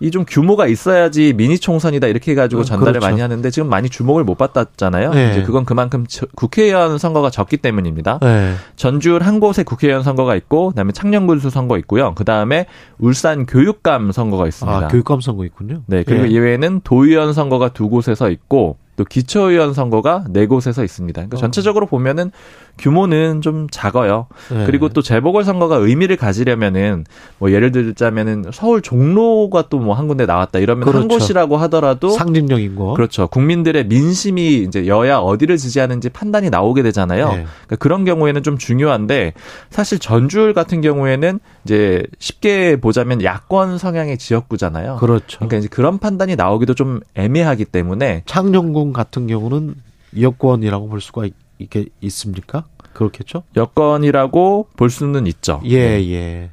이 0.00 0.10
좀 0.10 0.24
규모가 0.24 0.66
있어야지 0.68 1.32
미니 1.32 1.58
총선이다 1.58 2.06
이렇게 2.06 2.30
해가지고 2.32 2.60
어, 2.62 2.64
전달을 2.64 2.92
그렇죠. 2.94 3.06
많이 3.06 3.20
하는데 3.20 3.50
지금 3.50 3.68
많이 3.68 3.88
주목을 3.88 4.22
못 4.24 4.36
받았잖아요. 4.38 5.12
네. 5.12 5.30
이제 5.32 5.42
그건 5.42 5.64
그만큼 5.64 6.06
국회의원 6.36 6.98
선거가 6.98 7.30
적기 7.30 7.56
때문입니다. 7.56 8.18
네. 8.22 8.54
전주울 8.76 9.22
한 9.22 9.40
곳에 9.40 9.64
국회의원 9.64 10.04
선거가 10.04 10.36
있고, 10.36 10.70
그다음에 10.70 10.92
창녕군수 10.92 11.50
선거 11.50 11.76
있고요. 11.78 12.14
그 12.14 12.24
다음에 12.24 12.66
울산 12.98 13.44
교육감 13.44 14.12
선거가 14.12 14.46
있습니다. 14.46 14.78
아, 14.78 14.88
교육감 14.88 15.20
선거 15.20 15.44
있군요. 15.44 15.82
네, 15.86 16.04
그리고 16.04 16.22
네. 16.24 16.28
이외에는 16.30 16.82
도의원 16.84 17.32
선거가 17.32 17.70
두 17.70 17.88
곳에서 17.88 18.30
있고, 18.30 18.76
또 18.96 19.04
기초의원 19.04 19.74
선거가 19.74 20.24
네 20.28 20.46
곳에서 20.46 20.82
있습니다. 20.82 21.14
그러니까 21.20 21.36
어. 21.36 21.40
전체적으로 21.40 21.86
보면은 21.86 22.32
규모는 22.78 23.42
좀 23.42 23.66
작아요. 23.70 24.26
네. 24.50 24.64
그리고 24.64 24.88
또 24.88 25.02
재보궐 25.02 25.44
선거가 25.44 25.76
의미를 25.76 26.16
가지려면은 26.16 27.04
뭐 27.38 27.50
예를 27.52 27.72
들자면은 27.72 28.44
서울 28.52 28.80
종로가 28.82 29.68
또 29.68 29.78
뭐 29.78 29.94
한 29.94 30.06
군데 30.08 30.26
나왔다 30.26 30.58
이러면 30.60 30.84
그렇죠. 30.84 31.00
한 31.00 31.08
곳이라고 31.08 31.56
하더라도 31.56 32.10
상징적인 32.10 32.76
거. 32.76 32.94
그렇죠. 32.94 33.26
국민들의 33.28 33.86
민심이 33.86 34.58
이제 34.62 34.86
여야 34.86 35.18
어디를 35.18 35.56
지지하는지 35.56 36.08
판단이 36.10 36.50
나오게 36.50 36.82
되잖아요. 36.82 37.26
네. 37.28 37.32
그러니까 37.66 37.76
그런 37.78 38.04
경우에는 38.04 38.42
좀 38.42 38.58
중요한데 38.58 39.32
사실 39.70 39.98
전주울 39.98 40.54
같은 40.54 40.80
경우에는 40.80 41.40
이제 41.64 42.04
쉽게 42.18 42.76
보자면 42.76 43.22
야권 43.22 43.78
성향의 43.78 44.18
지역구잖아요. 44.18 44.96
그렇죠. 44.96 45.38
그러니까 45.38 45.56
이제 45.58 45.68
그런 45.68 45.98
판단이 45.98 46.36
나오기도 46.36 46.74
좀 46.74 47.00
애매하기 47.14 47.64
때문에 47.66 48.22
창녕군 48.26 48.92
같은 48.92 49.26
경우는 49.26 49.74
여권이라고 50.20 50.88
볼 50.88 51.00
수가 51.00 51.26
있, 51.26 51.34
게 51.66 51.86
있습니까? 52.00 52.64
그렇겠죠? 52.92 53.42
여건이라고 53.56 54.68
볼 54.76 54.90
수는 54.90 55.26
있죠. 55.26 55.60
예, 55.64 55.98
네. 55.98 56.10
예. 56.12 56.50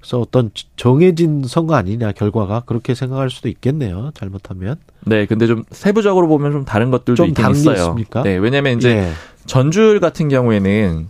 그래서 0.00 0.20
어떤 0.20 0.50
정해진 0.76 1.44
선거 1.46 1.74
아니냐 1.74 2.12
결과가 2.12 2.64
그렇게 2.66 2.94
생각할 2.94 3.30
수도 3.30 3.48
있겠네요. 3.48 4.10
잘못하면. 4.14 4.76
네, 5.06 5.24
근데 5.26 5.46
좀 5.46 5.64
세부적으로 5.70 6.28
보면 6.28 6.52
좀 6.52 6.64
다른 6.64 6.90
것들도 6.90 7.16
좀 7.16 7.28
있긴 7.28 7.50
있어요. 7.50 7.76
있습니까? 7.76 8.22
네, 8.22 8.36
왜냐면 8.36 8.76
이제 8.76 8.90
예. 8.90 9.12
전주율 9.46 10.00
같은 10.00 10.28
경우에는 10.28 11.08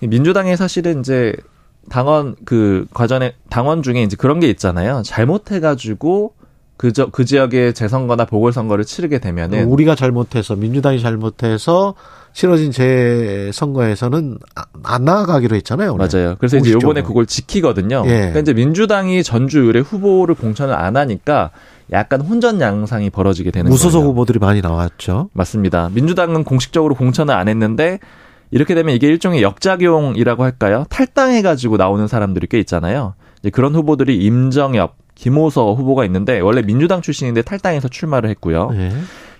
민주당이 0.00 0.56
사실은 0.56 1.00
이제 1.00 1.34
당원 1.90 2.36
그 2.44 2.86
과전에 2.94 3.34
당원 3.50 3.82
중에 3.82 4.02
이제 4.02 4.16
그런 4.16 4.40
게 4.40 4.48
있잖아요. 4.50 5.02
잘못해가지고 5.04 6.34
그저 6.76 7.06
그 7.06 7.24
지역의 7.24 7.74
재선거나 7.74 8.24
보궐선거를 8.24 8.84
치르게 8.84 9.18
되면은 9.18 9.64
우리가 9.64 9.94
잘못해서 9.94 10.56
민주당이 10.56 11.00
잘못해서 11.00 11.94
치러진 12.32 12.70
재선거에서는 12.72 14.38
아, 14.54 14.64
안 14.84 15.04
나아가기로 15.04 15.54
했잖아요. 15.56 15.92
오늘. 15.92 16.08
맞아요. 16.12 16.36
그래서 16.38 16.56
이제 16.56 16.72
요번에 16.72 17.02
그걸 17.02 17.26
지키거든요. 17.26 18.02
예. 18.06 18.10
그러니까 18.10 18.40
이제 18.40 18.54
민주당이 18.54 19.22
전주 19.22 19.60
의뢰 19.60 19.80
후보를 19.80 20.34
공천을 20.34 20.74
안 20.74 20.96
하니까 20.96 21.50
약간 21.92 22.20
혼전 22.22 22.60
양상이 22.60 23.10
벌어지게 23.10 23.50
되는 23.50 23.70
무소속 23.70 24.00
거예요. 24.00 24.10
후보들이 24.10 24.38
많이 24.38 24.62
나왔죠. 24.62 25.28
맞습니다. 25.34 25.90
민주당은 25.92 26.44
공식적으로 26.44 26.94
공천을 26.94 27.34
안 27.34 27.48
했는데 27.48 27.98
이렇게 28.50 28.74
되면 28.74 28.94
이게 28.94 29.08
일종의 29.08 29.42
역작용이라고 29.42 30.42
할까요? 30.44 30.84
탈당해 30.88 31.42
가지고 31.42 31.76
나오는 31.76 32.06
사람들이 32.06 32.46
꽤 32.48 32.58
있잖아요. 32.60 33.14
이제 33.40 33.50
그런 33.50 33.74
후보들이 33.74 34.16
임정엽, 34.16 34.96
김호서 35.14 35.74
후보가 35.74 36.04
있는데 36.06 36.40
원래 36.40 36.62
민주당 36.62 37.02
출신인데 37.02 37.42
탈당해서 37.42 37.88
출마를 37.88 38.30
했고요. 38.30 38.70
네. 38.70 38.90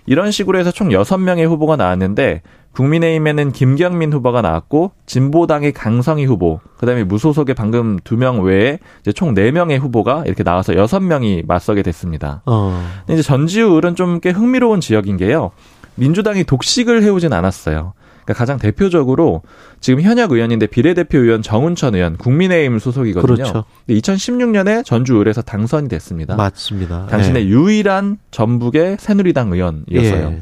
이런 0.05 0.31
식으로 0.31 0.59
해서 0.59 0.71
총 0.71 0.89
6명의 0.89 1.47
후보가 1.47 1.75
나왔는데 1.75 2.41
국민의힘에는 2.73 3.51
김경민 3.51 4.11
후보가 4.13 4.41
나왔고 4.41 4.91
진보당의 5.05 5.73
강성희 5.73 6.25
후보, 6.25 6.59
그다음에 6.77 7.03
무소속의 7.03 7.55
방금 7.55 7.99
두 8.03 8.17
명 8.17 8.41
외에 8.43 8.79
이제 9.01 9.11
총 9.11 9.33
4명의 9.35 9.79
후보가 9.79 10.23
이렇게 10.25 10.43
나와서 10.43 10.73
6명이 10.73 11.45
맞서게 11.47 11.81
됐습니다. 11.83 12.41
어. 12.45 12.81
근데 13.05 13.13
이제 13.19 13.23
전지우을은 13.23 13.95
좀 13.95 14.19
꽤 14.21 14.29
흥미로운 14.31 14.79
지역인 14.79 15.17
게요. 15.17 15.51
민주당이 15.95 16.43
독식을 16.45 17.03
해오진 17.03 17.33
않았어요. 17.33 17.93
그러니까 18.23 18.39
가장 18.39 18.57
대표적으로 18.57 19.41
지금 19.81 20.01
현역 20.01 20.31
의원인데 20.31 20.67
비례대표 20.67 21.17
의원 21.19 21.41
정운천 21.41 21.93
의원 21.95 22.15
국민의힘 22.17 22.79
소속이거든요. 22.79 23.35
그렇죠. 23.35 23.65
2016년에 23.89 24.85
전주 24.85 25.19
을에서 25.19 25.41
당선이 25.41 25.89
됐습니다. 25.89 26.35
맞습니다. 26.35 27.07
당신의 27.07 27.43
네. 27.43 27.49
유일한 27.49 28.17
전북의 28.31 28.97
새누리당 28.99 29.51
의원이었어요. 29.51 30.27
예. 30.31 30.41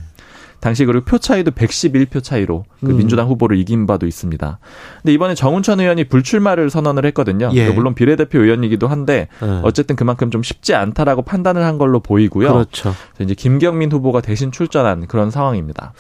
당시 0.62 0.86
그리고 0.86 1.04
표 1.04 1.18
차이도 1.18 1.52
111표 1.52 2.24
차이로 2.24 2.66
그 2.80 2.92
음. 2.92 2.98
민주당 2.98 3.28
후보를 3.28 3.58
이긴 3.58 3.88
바도 3.88 4.06
있습니다. 4.06 4.60
근데 5.02 5.12
이번에 5.12 5.34
정운천 5.34 5.80
의원이 5.80 6.06
불출마를 6.06 6.70
선언을 6.70 7.04
했거든요. 7.08 7.50
예. 7.52 7.56
그러니까 7.56 7.76
물론 7.76 7.96
비례대표 7.96 8.40
의원이기도 8.40 8.88
한데 8.88 9.28
예. 9.42 9.62
어쨌든 9.64 9.96
그만큼 9.96 10.30
좀 10.30 10.44
쉽지 10.44 10.76
않다라고 10.76 11.24
판단을 11.24 11.64
한 11.64 11.80
걸로 11.80 12.00
보이고요. 12.00 12.54
그렇죠. 12.54 12.94
이제 13.20 13.34
김경민 13.34 13.92
후보가 13.92 14.22
대신 14.22 14.52
출전한 14.52 15.08
그런 15.08 15.32
상황입니다. 15.32 15.94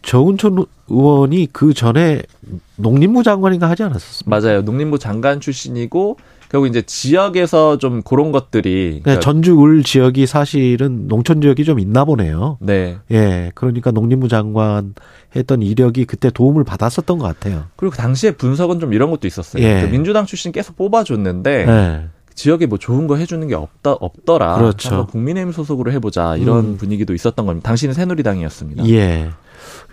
정운천 0.00 0.64
의원이 0.88 1.48
그 1.52 1.74
전에 1.74 2.22
농림부 2.76 3.22
장관인가 3.22 3.68
하지 3.68 3.82
않았었습니까? 3.82 4.40
맞아요. 4.40 4.62
농림부 4.62 4.98
장관 4.98 5.38
출신이고 5.38 6.16
결국 6.52 6.66
이제 6.66 6.82
지역에서 6.82 7.78
좀 7.78 8.02
그런 8.02 8.30
것들이 8.30 9.00
그러니까 9.02 9.20
전주 9.20 9.54
울 9.54 9.82
지역이 9.82 10.26
사실은 10.26 11.08
농촌 11.08 11.40
지역이 11.40 11.64
좀 11.64 11.80
있나 11.80 12.04
보네요. 12.04 12.58
네. 12.60 12.98
예. 13.10 13.50
그러니까 13.54 13.90
농림부 13.90 14.28
장관 14.28 14.94
했던 15.34 15.62
이력이 15.62 16.04
그때 16.04 16.28
도움을 16.28 16.62
받았었던 16.62 17.16
것 17.18 17.24
같아요. 17.24 17.64
그리고 17.76 17.96
당시에 17.96 18.32
분석은 18.32 18.80
좀 18.80 18.92
이런 18.92 19.10
것도 19.10 19.26
있었어요. 19.26 19.62
예. 19.62 19.80
그 19.80 19.86
민주당 19.90 20.26
출신 20.26 20.52
계속 20.52 20.76
뽑아줬는데 20.76 21.66
예. 21.66 22.04
지역에 22.34 22.66
뭐 22.66 22.76
좋은 22.76 23.06
거 23.06 23.16
해주는 23.16 23.48
게 23.48 23.54
없다 23.54 23.92
없더라. 23.92 24.58
그렇죠. 24.58 25.06
국민의힘 25.06 25.52
소속으로 25.52 25.90
해보자 25.92 26.36
이런 26.36 26.64
음. 26.64 26.76
분위기도 26.76 27.14
있었던 27.14 27.46
겁니다. 27.46 27.66
당신은 27.66 27.94
새누리당이었습니다. 27.94 28.86
예. 28.90 29.30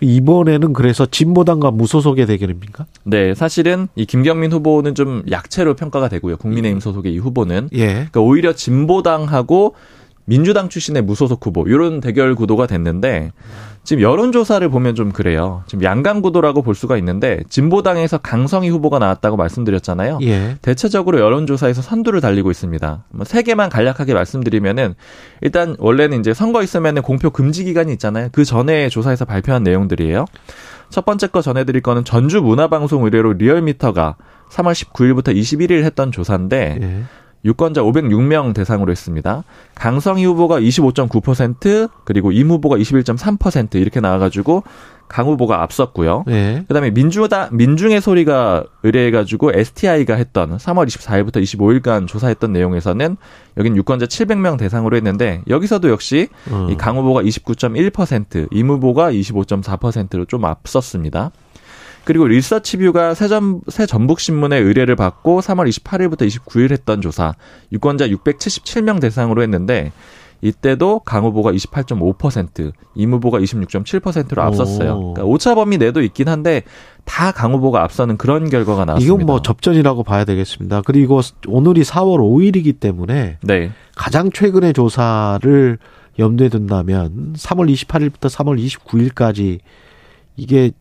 이번에는 0.00 0.72
그래서 0.72 1.06
진보당과 1.06 1.70
무소속의 1.70 2.26
대결입니까? 2.26 2.86
네, 3.04 3.34
사실은 3.34 3.88
이 3.94 4.06
김경민 4.06 4.52
후보는 4.52 4.94
좀 4.94 5.22
약체로 5.30 5.74
평가가 5.74 6.08
되고요. 6.08 6.36
국민의힘 6.36 6.80
소속의 6.80 7.12
이 7.12 7.18
후보는 7.18 7.70
예. 7.72 7.86
그러니까 7.86 8.20
오히려 8.20 8.52
진보당하고 8.52 9.74
민주당 10.24 10.68
출신의 10.68 11.02
무소속 11.02 11.44
후보 11.44 11.66
이런 11.66 12.00
대결 12.00 12.34
구도가 12.34 12.66
됐는데 12.66 13.32
지금 13.82 14.02
여론조사를 14.02 14.68
보면 14.68 14.94
좀 14.94 15.10
그래요. 15.10 15.62
지금 15.66 15.82
양강 15.82 16.20
구도라고 16.20 16.62
볼 16.62 16.74
수가 16.74 16.96
있는데 16.98 17.40
진보당에서 17.48 18.18
강성희 18.18 18.68
후보가 18.68 18.98
나왔다고 18.98 19.36
말씀드렸잖아요. 19.36 20.18
예. 20.22 20.58
대체적으로 20.62 21.18
여론조사에서 21.18 21.82
선두를 21.82 22.20
달리고 22.20 22.50
있습니다. 22.50 23.04
뭐세 23.10 23.42
개만 23.42 23.70
간략하게 23.70 24.14
말씀드리면은 24.14 24.94
일단 25.40 25.76
원래는 25.78 26.20
이제 26.20 26.34
선거 26.34 26.62
있으면은 26.62 27.02
공표 27.02 27.30
금지 27.30 27.64
기간이 27.64 27.92
있잖아요. 27.94 28.28
그 28.32 28.44
전에 28.44 28.88
조사에서 28.90 29.24
발표한 29.24 29.62
내용들이에요. 29.62 30.26
첫 30.90 31.04
번째 31.04 31.28
거 31.28 31.40
전해드릴 31.40 31.82
거는 31.82 32.04
전주 32.04 32.42
문화방송 32.42 33.04
의뢰로 33.04 33.34
리얼미터가 33.34 34.16
3월 34.50 34.72
19일부터 34.72 35.34
21일 35.34 35.84
했던 35.84 36.12
조사인데 36.12 36.78
예. 36.82 37.02
유권자 37.44 37.82
506명 37.82 38.54
대상으로 38.54 38.90
했습니다. 38.90 39.44
강성희 39.74 40.24
후보가 40.26 40.60
25.9% 40.60 41.90
그리고 42.04 42.32
임 42.32 42.50
후보가 42.50 42.76
21.3% 42.76 43.76
이렇게 43.76 44.00
나와가지고 44.00 44.62
강 45.08 45.26
후보가 45.26 45.60
앞섰고요. 45.62 46.24
네. 46.28 46.64
그다음에 46.68 46.90
민주다 46.90 47.48
민중의 47.50 48.00
소리가 48.00 48.64
의뢰해가지고 48.84 49.52
STI가 49.54 50.14
했던 50.14 50.56
3월 50.56 50.86
24일부터 50.86 51.42
25일간 51.42 52.06
조사했던 52.06 52.52
내용에서는 52.52 53.16
여긴 53.56 53.76
유권자 53.76 54.06
700명 54.06 54.56
대상으로 54.56 54.96
했는데 54.96 55.42
여기서도 55.48 55.90
역시 55.90 56.28
음. 56.52 56.68
이강 56.70 56.96
후보가 56.98 57.22
29.1%, 57.22 58.48
임 58.52 58.68
후보가 58.68 59.10
25.4%로 59.10 60.26
좀 60.26 60.44
앞섰습니다. 60.44 61.32
그리고 62.10 62.26
리서치뷰가 62.26 63.14
새전, 63.14 63.60
새 63.68 63.86
전북신문의 63.86 64.60
의뢰를 64.60 64.96
받고 64.96 65.42
3월 65.42 65.68
28일부터 65.68 66.26
29일 66.26 66.72
했던 66.72 67.00
조사, 67.00 67.36
유권자 67.70 68.08
677명 68.08 69.00
대상으로 69.00 69.42
했는데 69.42 69.92
이때도 70.40 71.02
강 71.04 71.24
후보가 71.24 71.52
28.5%, 71.52 72.72
임 72.96 73.12
후보가 73.12 73.38
26.7%로 73.38 74.42
앞섰어요. 74.42 74.98
그러니까 74.98 75.22
오차 75.22 75.54
범위 75.54 75.78
내도 75.78 76.02
있긴 76.02 76.26
한데 76.26 76.64
다 77.04 77.30
강 77.30 77.52
후보가 77.52 77.80
앞서는 77.84 78.16
그런 78.16 78.50
결과가 78.50 78.86
나왔습니다. 78.86 79.14
이건 79.14 79.26
뭐 79.26 79.40
접전이라고 79.40 80.02
봐야 80.02 80.24
되겠습니다. 80.24 80.82
그리고 80.82 81.20
오늘이 81.46 81.82
4월 81.82 82.18
5일이기 82.18 82.80
때문에 82.80 83.38
네. 83.42 83.70
가장 83.94 84.32
최근의 84.32 84.72
조사를 84.72 85.78
염두에 86.18 86.48
둔다면 86.48 87.34
3월 87.36 87.72
28일부터 87.72 88.28
3월 88.28 88.60
29일까지 88.60 89.60
이게 90.34 90.72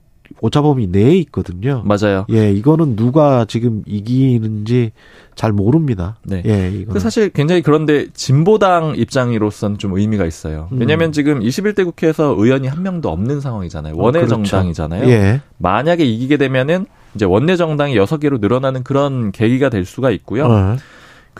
오차범위 0.41 0.87
내에 0.87 1.15
있거든요. 1.17 1.83
맞아요. 1.85 2.25
예, 2.31 2.51
이거는 2.51 2.95
누가 2.95 3.45
지금 3.45 3.83
이기는지 3.85 4.91
잘 5.35 5.51
모릅니다. 5.51 6.17
네. 6.23 6.41
예, 6.45 6.69
이거. 6.69 6.93
그 6.93 6.99
사실 6.99 7.29
굉장히 7.29 7.61
그런데 7.61 8.07
진보당 8.13 8.95
입장으로선 8.97 9.77
좀 9.77 9.97
의미가 9.97 10.25
있어요. 10.25 10.67
음. 10.71 10.79
왜냐하면 10.79 11.11
지금 11.11 11.39
21대 11.39 11.85
국회에서 11.85 12.35
의원이 12.37 12.67
한 12.67 12.83
명도 12.83 13.09
없는 13.09 13.41
상황이잖아요. 13.41 13.95
원외 13.95 14.19
어, 14.19 14.25
그렇죠. 14.25 14.43
정당이잖아요. 14.43 15.09
예. 15.09 15.41
만약에 15.57 16.03
이기게 16.03 16.37
되면은 16.37 16.85
이제 17.15 17.25
원내 17.25 17.55
정당이 17.55 17.95
6개로 17.95 18.39
늘어나는 18.39 18.83
그런 18.83 19.31
계기가 19.31 19.69
될 19.69 19.85
수가 19.85 20.11
있고요. 20.11 20.45
어. 20.45 20.77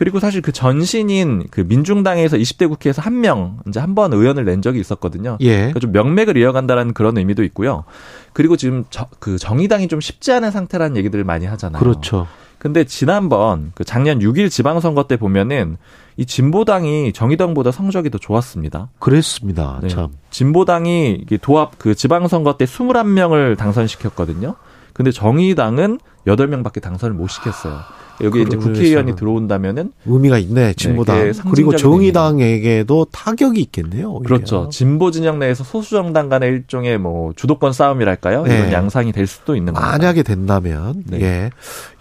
그리고 0.00 0.18
사실 0.18 0.40
그 0.40 0.50
전신인 0.50 1.44
그 1.50 1.60
민중당에서 1.60 2.38
20대 2.38 2.70
국회에서 2.70 3.02
한 3.02 3.20
명 3.20 3.58
이제 3.68 3.78
한 3.80 3.94
번 3.94 4.14
의원을 4.14 4.46
낸 4.46 4.62
적이 4.62 4.80
있었거든요. 4.80 5.36
예. 5.40 5.56
그러니까 5.56 5.80
좀 5.80 5.92
명맥을 5.92 6.38
이어간다라는 6.38 6.94
그런 6.94 7.18
의미도 7.18 7.44
있고요. 7.44 7.84
그리고 8.32 8.56
지금 8.56 8.84
저, 8.88 9.08
그 9.18 9.36
정의당이 9.36 9.88
좀 9.88 10.00
쉽지 10.00 10.32
않은 10.32 10.52
상태라는 10.52 10.96
얘기들을 10.96 11.22
많이 11.24 11.44
하잖아요. 11.44 11.78
그렇죠. 11.78 12.26
근데 12.58 12.84
지난번 12.84 13.72
그 13.74 13.84
작년 13.84 14.20
6일 14.20 14.48
지방선거 14.50 15.02
때 15.02 15.18
보면은 15.18 15.76
이 16.16 16.24
진보당이 16.24 17.12
정의당보다 17.12 17.70
성적이 17.70 18.08
더 18.08 18.16
좋았습니다. 18.16 18.88
그랬습니다. 19.00 19.80
네. 19.82 19.88
참. 19.88 20.08
진보당이 20.30 21.26
도합 21.42 21.72
그 21.78 21.94
지방선거 21.94 22.56
때 22.56 22.64
21명을 22.64 23.58
당선시켰거든요. 23.58 24.54
근데 25.00 25.12
정의당은 25.12 25.98
8명밖에 26.26 26.82
당선을 26.82 27.14
못 27.14 27.28
시켰어요. 27.28 27.78
여기 28.22 28.42
이제 28.42 28.54
국회의원이 28.54 29.16
들어온다면은 29.16 29.92
의미가 30.04 30.36
있네 30.36 30.74
진보당 30.74 31.18
네, 31.18 31.32
그리고 31.50 31.74
정의당에게도 31.74 33.06
타격이 33.10 33.58
있겠네요. 33.62 34.10
오히려. 34.10 34.28
그렇죠. 34.28 34.68
진보 34.68 35.10
진영 35.10 35.38
내에서 35.38 35.64
소수 35.64 35.92
정당 35.92 36.28
간의 36.28 36.50
일종의 36.50 36.98
뭐 36.98 37.32
주도권 37.34 37.72
싸움이랄까요? 37.72 38.42
네. 38.42 38.58
이런 38.58 38.72
양상이 38.72 39.12
될 39.12 39.26
수도 39.26 39.56
있는 39.56 39.72
거죠. 39.72 39.86
만약에 39.86 40.22
된다면 40.22 41.02
네. 41.06 41.20
예 41.22 41.50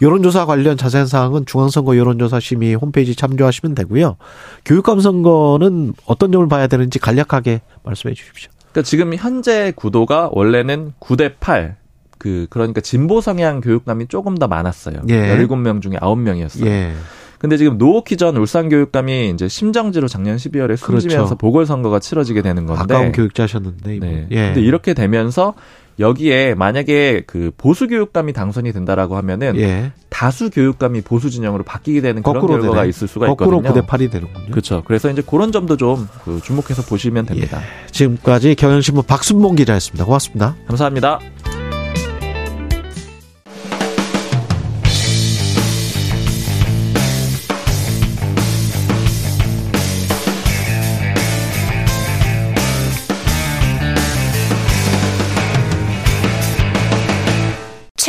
여론조사 0.02 0.46
관련 0.46 0.76
자세한 0.76 1.08
사항은 1.08 1.46
중앙선거 1.46 1.96
여론조사 1.96 2.42
심의 2.42 2.76
홈페이지 2.76 3.16
참조하시면 3.16 3.76
되고요. 3.76 4.18
교육감 4.66 5.00
선거는 5.00 5.94
어떤 6.06 6.34
점을 6.34 6.46
봐야 6.50 6.68
되는지 6.68 7.00
간략하게 7.00 7.62
말씀해 7.84 8.14
주십시오. 8.14 8.52
그러니까 8.74 8.82
지금 8.84 9.16
현재 9.16 9.72
구도가 9.74 10.32
원래는 10.34 10.94
9대 11.00 11.36
8, 11.40 11.78
그 12.20 12.46
그러니까 12.50 12.82
진보 12.82 13.22
성향 13.22 13.62
교육감이 13.62 14.08
조금 14.08 14.38
더 14.38 14.48
많았어요. 14.48 15.02
예. 15.10 15.36
17명 15.38 15.82
중에 15.82 15.94
9명이었어요. 15.94 16.66
예. 16.68 16.94
근데 17.40 17.56
지금 17.56 17.78
노호키 17.78 18.18
전 18.18 18.36
울산 18.36 18.68
교육감이 18.68 19.30
이제 19.30 19.48
심정지로 19.48 20.10
작년 20.10 20.36
12월에 20.36 20.76
숨지면서 20.76 21.24
그렇죠. 21.24 21.36
보궐선거가 21.36 22.00
치러지게 22.00 22.42
되는 22.42 22.66
건데 22.66 22.82
아까운 22.84 23.14
교육자셨는데 23.14 24.00
네. 24.00 24.28
예. 24.30 24.36
근데 24.48 24.62
이렇게 24.62 24.94
되면서 24.94 25.54
여기에 26.00 26.56
만약에 26.56 27.24
그 27.28 27.52
보수 27.58 27.88
교육감이 27.88 28.34
당선이 28.34 28.72
된다라고 28.74 29.16
하면은 29.18 29.56
예. 29.58 29.92
다수 30.10 30.50
교육감이 30.50 31.02
보수 31.02 31.30
진영으로 31.30 31.64
바뀌게 31.64 32.02
되는 32.02 32.24
그런 32.24 32.46
결과가 32.46 32.76
되네. 32.76 32.90
있을 32.90 33.08
수가 33.08 33.28
거꾸로 33.28 33.58
있거든요. 33.58 33.82
9대 33.82 33.88
8이 33.88 34.12
되는군요. 34.12 34.52
그렇죠. 34.52 34.84
그래서 34.86 35.10
이제 35.10 35.22
그런 35.26 35.52
점도 35.52 35.78
좀 35.78 36.08
그 36.26 36.42
주목해서 36.44 36.84
보시면 36.84 37.26
됩니다. 37.26 37.60
예. 37.62 37.88
지금까지 37.92 38.56
경영신문 38.56 39.06
박순봉 39.08 39.56
기자였습니다. 39.56 40.06
고맙습니다. 40.06 40.56
감사합니다. 40.68 41.20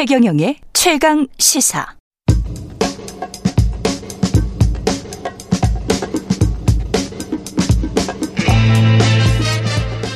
최경영의 0.01 0.57
최강 0.73 1.27
시사. 1.37 1.87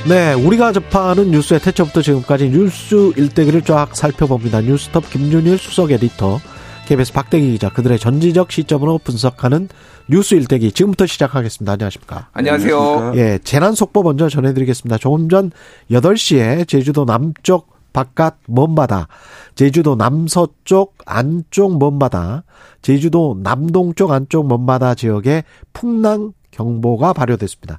네, 0.09 0.33
우리가 0.33 0.73
접하는 0.73 1.31
뉴스의 1.33 1.61
태초부터 1.61 2.01
지금까지 2.01 2.49
뉴스 2.49 3.13
일대기를 3.15 3.61
쫙 3.61 3.95
살펴봅니다. 3.95 4.63
뉴스톱 4.63 5.11
김준일 5.11 5.59
수석 5.59 5.91
에디터, 5.91 6.41
KBS 6.87 7.13
박대기 7.13 7.53
기자, 7.53 7.69
그들의 7.69 7.99
전지적 7.99 8.53
시점으로 8.53 8.97
분석하는 9.05 9.69
뉴스 10.09 10.35
일대기 10.35 10.73
지금부터 10.73 11.05
시작하겠습니다. 11.05 11.73
안녕하십니까? 11.73 12.29
안녕하세요. 12.33 13.13
예, 13.17 13.39
재난 13.45 13.75
속보 13.75 14.03
먼저 14.03 14.31
전해드리겠습니다. 14.31 14.97
조금 14.97 15.29
전 15.29 15.51
8시에 15.91 16.67
제주도 16.67 17.05
남쪽 17.05 17.74
바깥 17.95 18.39
먼바다, 18.47 19.09
제주도 19.55 19.95
남서쪽 19.95 20.99
안쪽 21.07 21.79
먼바다, 21.79 22.45
제주도 22.83 23.39
남동쪽 23.43 24.11
안쪽 24.11 24.47
먼바다 24.47 24.95
지역에 24.95 25.45
풍랑 25.73 26.35
경보가 26.51 27.15
발효됐습니다. 27.15 27.79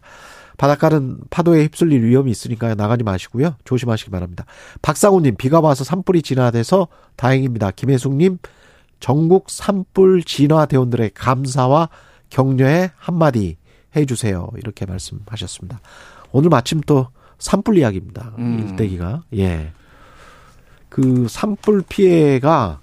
바닷가는 0.57 1.17
파도에 1.29 1.63
휩쓸릴 1.63 2.01
위험이 2.03 2.31
있으니까 2.31 2.75
나가지 2.75 3.03
마시고요. 3.03 3.55
조심하시기 3.65 4.09
바랍니다. 4.09 4.45
박상우님, 4.81 5.35
비가 5.35 5.59
와서 5.59 5.83
산불이 5.83 6.21
진화돼서 6.21 6.87
다행입니다. 7.17 7.71
김혜숙님, 7.71 8.37
전국 9.01 9.49
산불 9.49 10.23
진화 10.23 10.65
대원들의 10.65 11.11
감사와 11.13 11.89
격려의 12.29 12.91
한마디 12.95 13.57
해주세요. 13.95 14.49
이렇게 14.57 14.85
말씀하셨습니다. 14.85 15.81
오늘 16.31 16.49
마침 16.49 16.79
또 16.81 17.07
산불 17.37 17.77
이야기입니다. 17.77 18.31
음. 18.37 18.65
일대기가. 18.69 19.23
예. 19.35 19.73
그 20.95 21.27
산불 21.27 21.83
피해가 21.89 22.79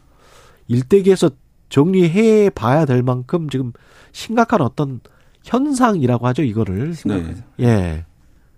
일대기에서 0.68 1.30
정리해 1.70 2.50
봐야 2.50 2.84
될 2.84 3.02
만큼 3.02 3.48
지금 3.48 3.72
심각한 4.12 4.60
어떤 4.60 5.00
현상이라고 5.44 6.26
하죠, 6.26 6.42
이거를. 6.42 6.92
네. 7.06 7.34
예. 7.60 8.04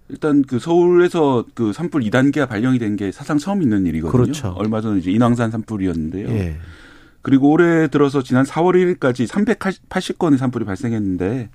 일단 0.09 0.43
그 0.43 0.59
서울에서 0.59 1.45
그 1.55 1.73
산불 1.73 2.03
2단계가 2.03 2.49
발령이 2.49 2.81
된 2.81 2.97
게 2.97 3.13
사상 3.13 3.39
처음 3.39 3.63
있는 3.63 3.87
일이거든요. 3.87 4.11
그렇죠. 4.11 4.49
얼마 4.57 4.81
전에 4.81 4.99
이제 4.99 5.13
인왕산 5.13 5.53
산불이었는데요. 5.53 6.29
예. 6.31 6.57
그리고 7.23 7.53
올해 7.53 7.87
들어서 7.87 8.25
지난 8.25 8.45
4월 8.45 8.99
1일까지 8.99 9.29
380건의 9.29 10.37
산불이 10.37 10.65
발생했는데 10.65 11.49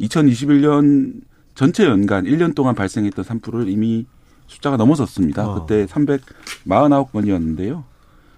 2021년 0.00 1.20
전체 1.54 1.84
연간 1.84 2.24
1년 2.24 2.54
동안 2.54 2.74
발생했던 2.74 3.22
산불을 3.22 3.68
이미 3.68 4.06
숫자가 4.46 4.76
넘어섰습니다. 4.76 5.48
어. 5.48 5.54
그때 5.66 5.86
349건이었는데요. 5.86 7.82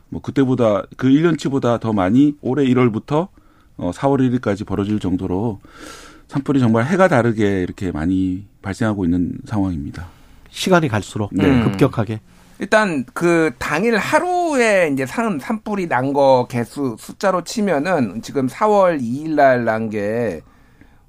뭐 0.09 0.21
그때보다 0.23 0.85
그 0.97 1.09
1년치보다 1.09 1.81
더 1.81 1.93
많이 1.93 2.37
올해 2.41 2.65
1월부터 2.65 3.29
어 3.77 3.91
4월 3.93 4.21
1일까지 4.41 4.65
벌어질 4.67 4.99
정도로 5.01 5.61
산불이 6.29 6.61
정말 6.61 6.87
해가 6.87 7.09
다르게 7.09 7.63
이렇게 7.63 7.93
많이 7.93 8.47
발생하고 8.63 9.05
있는 9.05 9.33
상황입니다. 9.47 10.07
시간이 10.51 10.89
갈수록 10.89 11.31
네. 11.33 11.63
급격하게. 11.65 12.21
일단 12.59 13.05
그 13.13 13.51
당일 13.59 13.99
하루에 13.99 14.89
이제 14.93 15.05
산 15.05 15.39
산불이 15.39 15.89
난 15.89 16.13
거 16.15 16.47
개수 16.49 16.97
숫자로 16.99 17.45
치면은 17.45 18.23
지금 18.23 18.47
4월 18.47 18.99
2일 19.01 19.31
날 19.35 19.65
난 19.65 19.91
게 19.91 20.41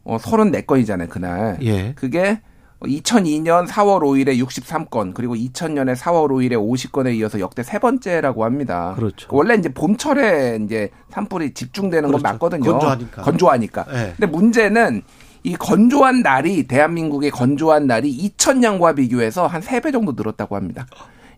어 0.03 0.17
34건이잖아요, 0.17 1.09
그날. 1.09 1.57
예. 1.63 1.91
그게 1.93 2.39
2002년 2.81 3.67
4월 3.67 4.01
5일에 4.01 4.37
63건, 4.45 5.13
그리고 5.13 5.35
2000년에 5.35 5.95
4월 5.95 6.29
5일에 6.29 6.53
50건에 6.53 7.15
이어서 7.15 7.39
역대 7.39 7.63
세 7.63 7.79
번째라고 7.79 8.45
합니다. 8.45 8.93
그렇죠. 8.95 9.27
원래 9.31 9.55
이제 9.55 9.73
봄철에 9.73 10.59
이제 10.63 10.89
산불이 11.09 11.53
집중되는 11.53 12.09
그렇죠. 12.09 12.23
건 12.23 12.31
맞거든요. 12.33 12.71
건조하니까. 12.71 13.21
건조하니까. 13.23 13.85
네. 13.91 14.13
근데 14.17 14.25
문제는 14.27 15.01
이 15.43 15.55
건조한 15.55 16.21
날이 16.21 16.67
대한민국의 16.67 17.31
건조한 17.31 17.87
날이 17.87 18.15
2000년과 18.37 18.95
비교해서 18.95 19.47
한 19.47 19.61
3배 19.61 19.91
정도 19.91 20.13
늘었다고 20.15 20.55
합니다. 20.55 20.85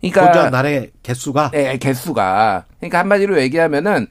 그러니까 0.02 0.26
건조한 0.26 0.52
날의 0.52 0.92
개수가 1.04 1.52
네, 1.52 1.78
개수가. 1.78 2.66
그러니까 2.80 3.00
한마디로 3.00 3.40
얘기하면은 3.42 4.08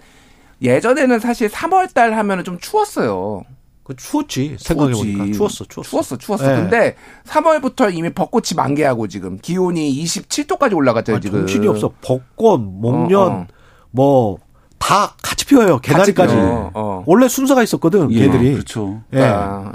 예전에는 0.63 1.19
사실 1.19 1.49
3월 1.49 1.93
달 1.93 2.15
하면은 2.15 2.45
좀 2.45 2.59
추웠어요. 2.59 3.45
그 3.89 3.97
추웠지. 3.97 4.55
생각해 4.59 4.93
보니까 4.93 5.25
추웠어, 5.33 5.65
추웠어. 5.65 5.89
추웠어, 5.89 6.19
추웠어. 6.19 6.47
네. 6.47 6.57
근데 6.61 6.97
3월부터 7.27 7.93
이미 7.95 8.11
벚꽃이 8.13 8.49
만개하고 8.55 9.09
지금 9.09 9.39
기온이 9.39 9.91
27도까지 10.05 10.77
올라갔잖아요, 10.77 11.17
아, 11.17 11.21
지금. 11.21 11.39
정신이 11.41 11.67
없어. 11.69 11.91
벚꽃, 12.03 12.61
목련, 12.61 13.23
어, 13.33 13.35
어. 13.37 13.47
뭐다 13.93 15.17
같이 15.23 15.47
피어요. 15.47 15.79
개나리까지. 15.79 16.35
어, 16.37 16.71
어. 16.75 17.03
원래 17.07 17.29
순서가 17.29 17.63
있었거든, 17.63 18.13
예, 18.13 18.27
개들이. 18.27 18.53
그렇죠. 18.53 19.01
예. 19.15 19.23
아, 19.23 19.73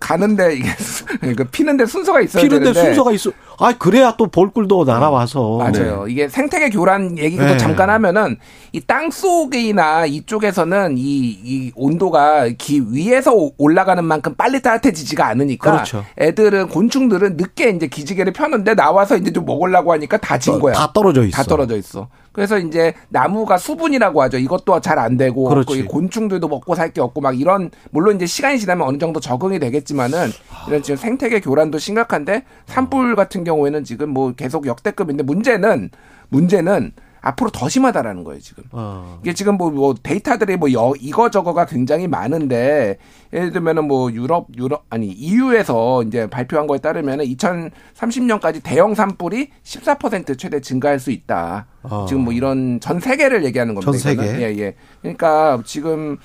가는데 0.00 0.56
이게 0.56 0.68
그 1.36 1.44
피는데 1.44 1.86
순서가 1.86 2.20
있어야 2.20 2.42
피는데 2.42 2.64
되는데. 2.72 2.80
순서가 2.86 3.12
있어. 3.12 3.30
아 3.58 3.72
그래야 3.78 4.14
또 4.16 4.26
볼꿀도 4.26 4.84
날아와서. 4.84 5.58
맞아요. 5.58 6.04
네. 6.06 6.12
이게 6.12 6.28
생태계 6.28 6.70
교란 6.70 7.16
얘기도 7.18 7.44
네. 7.44 7.56
잠깐 7.56 7.90
하면은 7.90 8.36
이 8.72 8.80
땅 8.86 9.10
속이나 9.10 10.06
이쪽에서는 10.06 10.98
이, 10.98 11.02
이 11.02 11.72
온도가 11.74 12.48
기 12.58 12.82
위에서 12.90 13.32
올라가는 13.56 14.04
만큼 14.04 14.34
빨리 14.34 14.60
따뜻해지지가 14.60 15.26
않으니까. 15.26 15.70
그렇죠. 15.72 16.04
애들은 16.20 16.68
곤충들은 16.68 17.36
늦게 17.36 17.70
이제 17.70 17.86
기지개를 17.86 18.32
펴는데 18.32 18.74
나와서 18.74 19.16
이제 19.16 19.32
좀 19.32 19.44
먹으려고 19.44 19.92
하니까 19.92 20.16
다 20.18 20.38
진 20.38 20.58
거야. 20.58 20.74
다 20.74 20.90
떨어져 20.92 21.24
있어. 21.24 21.36
다 21.36 21.42
떨어져 21.44 21.76
있어. 21.76 22.08
그래서 22.34 22.58
이제 22.58 22.92
나무가 23.08 23.56
수분이라고 23.56 24.20
하죠. 24.22 24.36
이것도 24.38 24.80
잘 24.80 24.98
안 24.98 25.16
되고 25.16 25.44
그렇지. 25.48 25.84
곤충들도 25.84 26.46
먹고 26.48 26.74
살 26.74 26.92
게 26.92 27.00
없고 27.00 27.20
막 27.20 27.38
이런 27.40 27.70
물론 27.90 28.16
이제 28.16 28.26
시간이 28.26 28.58
지나면 28.58 28.86
어느 28.86 28.98
정도 28.98 29.18
적응이 29.20 29.58
되겠지만은 29.60 30.28
이런 30.68 30.82
지금 30.82 30.96
생태계 30.96 31.40
교란도 31.40 31.78
심각한데 31.78 32.44
산불 32.66 33.16
같은 33.16 33.42
경우에는 33.44 33.84
지금 33.84 34.10
뭐 34.10 34.32
계속 34.32 34.66
역대급인데 34.66 35.22
문제는 35.22 35.90
문제는 36.28 36.92
앞으로 37.24 37.48
더 37.50 37.68
심하다라는 37.68 38.22
거예요 38.22 38.40
지금. 38.40 38.64
어. 38.70 39.18
이게 39.22 39.32
지금 39.32 39.56
뭐, 39.56 39.70
뭐 39.70 39.94
데이터들이 39.94 40.56
뭐 40.56 40.70
여, 40.74 40.92
이거 41.00 41.30
저거가 41.30 41.64
굉장히 41.64 42.06
많은데 42.06 42.98
예를 43.32 43.50
들면은 43.50 43.88
뭐 43.88 44.12
유럽 44.12 44.48
유럽 44.56 44.84
아니 44.90 45.06
EU에서 45.06 46.02
이제 46.02 46.26
발표한 46.28 46.66
거에 46.66 46.78
따르면은 46.78 47.24
2030년까지 47.24 48.60
대형 48.62 48.94
산불이 48.94 49.48
14% 49.62 50.38
최대 50.38 50.60
증가할 50.60 51.00
수 51.00 51.10
있다. 51.10 51.66
어. 51.82 52.04
지금 52.06 52.24
뭐 52.24 52.32
이런 52.34 52.78
전 52.80 53.00
세계를 53.00 53.44
얘기하는 53.44 53.74
겁니다. 53.74 53.90
전 53.90 53.98
세계. 53.98 54.22
예 54.42 54.58
예. 54.58 54.74
그러니까 55.00 55.62
지금 55.64 56.18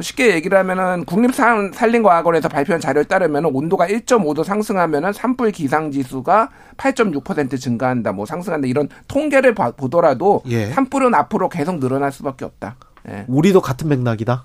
쉽게 0.00 0.34
얘기를 0.34 0.58
하면은 0.58 1.04
국립산림과학원에서 1.04 2.48
발표한 2.48 2.80
자료에 2.80 3.04
따르면 3.04 3.46
온도가 3.46 3.86
1.5도 3.86 4.44
상승하면은 4.44 5.12
산불 5.12 5.52
기상 5.52 5.90
지수가 5.90 6.50
8.6% 6.76 7.58
증가한다, 7.58 8.12
뭐 8.12 8.26
상승한다 8.26 8.66
이런 8.68 8.88
통계를 9.08 9.54
보더라도 9.54 10.42
예. 10.46 10.66
산불은 10.66 11.14
앞으로 11.14 11.48
계속 11.48 11.78
늘어날 11.80 12.12
수밖에 12.12 12.44
없다. 12.44 12.76
예. 13.08 13.24
우리도 13.28 13.60
같은 13.60 13.88
맥락이다. 13.88 14.44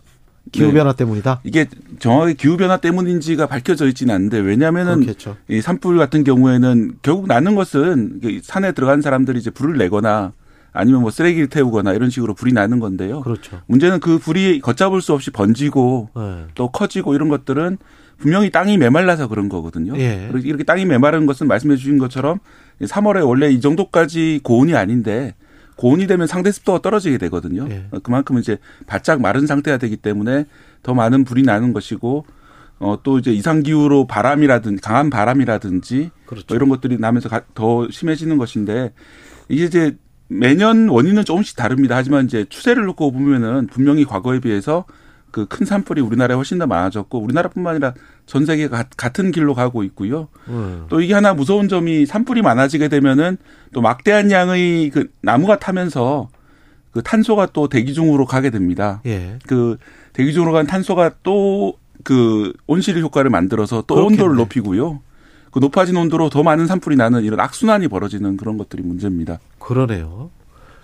기후 0.51 0.71
변화 0.71 0.93
네. 0.93 0.97
때문이다. 0.97 1.41
이게 1.43 1.67
정확히 1.99 2.33
기후 2.33 2.57
변화 2.57 2.77
때문인지가 2.77 3.45
밝혀져 3.45 3.87
있지는 3.87 4.15
않는데 4.15 4.39
왜냐하면은 4.39 5.01
그렇겠죠. 5.01 5.37
이 5.47 5.61
산불 5.61 5.97
같은 5.97 6.23
경우에는 6.23 6.93
결국 7.03 7.27
나는 7.27 7.55
것은 7.55 8.21
산에 8.41 8.71
들어간 8.71 9.01
사람들이 9.01 9.37
이제 9.39 9.51
불을 9.51 9.77
내거나 9.77 10.33
아니면 10.73 11.01
뭐 11.01 11.11
쓰레기를 11.11 11.47
태우거나 11.47 11.93
이런 11.93 12.09
식으로 12.09 12.33
불이 12.33 12.53
나는 12.53 12.79
건데요. 12.79 13.21
그렇죠. 13.21 13.61
문제는 13.67 13.99
그 13.99 14.17
불이 14.17 14.61
걷잡을 14.61 15.01
수 15.01 15.13
없이 15.13 15.31
번지고 15.31 16.09
네. 16.15 16.45
또 16.55 16.71
커지고 16.71 17.13
이런 17.13 17.29
것들은 17.29 17.77
분명히 18.17 18.51
땅이 18.51 18.77
메말라서 18.77 19.27
그런 19.27 19.49
거거든요. 19.49 19.97
예. 19.97 20.29
이렇게 20.43 20.63
땅이 20.63 20.85
메마른 20.85 21.25
것은 21.25 21.47
말씀해 21.47 21.75
주신 21.75 21.97
것처럼 21.97 22.39
3월에 22.81 23.27
원래 23.27 23.49
이 23.49 23.59
정도까지 23.59 24.41
고온이 24.43 24.75
아닌데 24.75 25.33
고온이 25.75 26.05
되면 26.05 26.27
상대 26.27 26.51
습도가 26.51 26.81
떨어지게 26.81 27.17
되거든요. 27.17 27.67
예. 27.69 27.87
그만큼 28.03 28.37
이제 28.37 28.59
바짝 28.85 29.21
마른 29.21 29.47
상태가 29.47 29.77
되기 29.77 29.97
때문에 29.97 30.45
더 30.83 30.93
많은 30.93 31.23
불이 31.23 31.41
나는 31.41 31.73
것이고 31.73 32.25
어, 32.79 32.97
또 33.03 33.19
이제 33.19 33.31
이상기후로 33.31 34.07
바람이라든지 34.07 34.81
강한 34.81 35.09
바람이라든지 35.09 36.11
그렇죠. 36.25 36.45
뭐 36.47 36.55
이런 36.55 36.69
것들이 36.69 36.97
나면서 36.97 37.29
더 37.53 37.87
심해지는 37.89 38.37
것인데 38.37 38.93
이게 39.49 39.65
이제 39.65 39.97
매년 40.39 40.89
원인은 40.89 41.25
조금씩 41.25 41.55
다릅니다. 41.57 41.95
하지만 41.95 42.25
이제 42.25 42.45
추세를 42.47 42.85
놓고 42.85 43.11
보면은 43.11 43.67
분명히 43.67 44.05
과거에 44.05 44.39
비해서 44.39 44.85
그 45.31 45.45
큰 45.45 45.65
산불이 45.65 46.01
우리나라에 46.01 46.35
훨씬 46.35 46.57
더 46.57 46.67
많아졌고 46.67 47.19
우리나라뿐만 47.19 47.71
아니라 47.75 47.93
전 48.25 48.45
세계가 48.45 48.85
같은 48.97 49.31
길로 49.31 49.53
가고 49.53 49.83
있고요. 49.83 50.27
음. 50.49 50.85
또 50.89 51.01
이게 51.01 51.13
하나 51.13 51.33
무서운 51.33 51.67
점이 51.69 52.05
산불이 52.05 52.41
많아지게 52.41 52.89
되면은 52.89 53.37
또 53.73 53.81
막대한 53.81 54.29
양의 54.31 54.89
그 54.89 55.09
나무가 55.21 55.57
타면서 55.57 56.29
그 56.91 57.01
탄소가 57.01 57.47
또 57.53 57.69
대기 57.69 57.93
중으로 57.93 58.25
가게 58.25 58.49
됩니다. 58.49 59.01
예. 59.05 59.39
그 59.47 59.77
대기 60.11 60.33
중으로 60.33 60.51
간 60.51 60.67
탄소가 60.67 61.11
또 61.23 61.81
그 62.03 62.53
온실 62.67 62.99
효과를 62.99 63.29
만들어서 63.29 63.83
또 63.87 63.95
그렇겠네. 63.95 64.21
온도를 64.21 64.37
높이고요. 64.37 65.01
그 65.51 65.59
높아진 65.59 65.97
온도로 65.97 66.29
더 66.29 66.43
많은 66.43 66.65
산불이 66.67 66.95
나는 66.95 67.23
이런 67.23 67.39
악순환이 67.39 67.87
벌어지는 67.87 68.37
그런 68.37 68.57
것들이 68.57 68.83
문제입니다. 68.83 69.39
그러네요. 69.61 70.29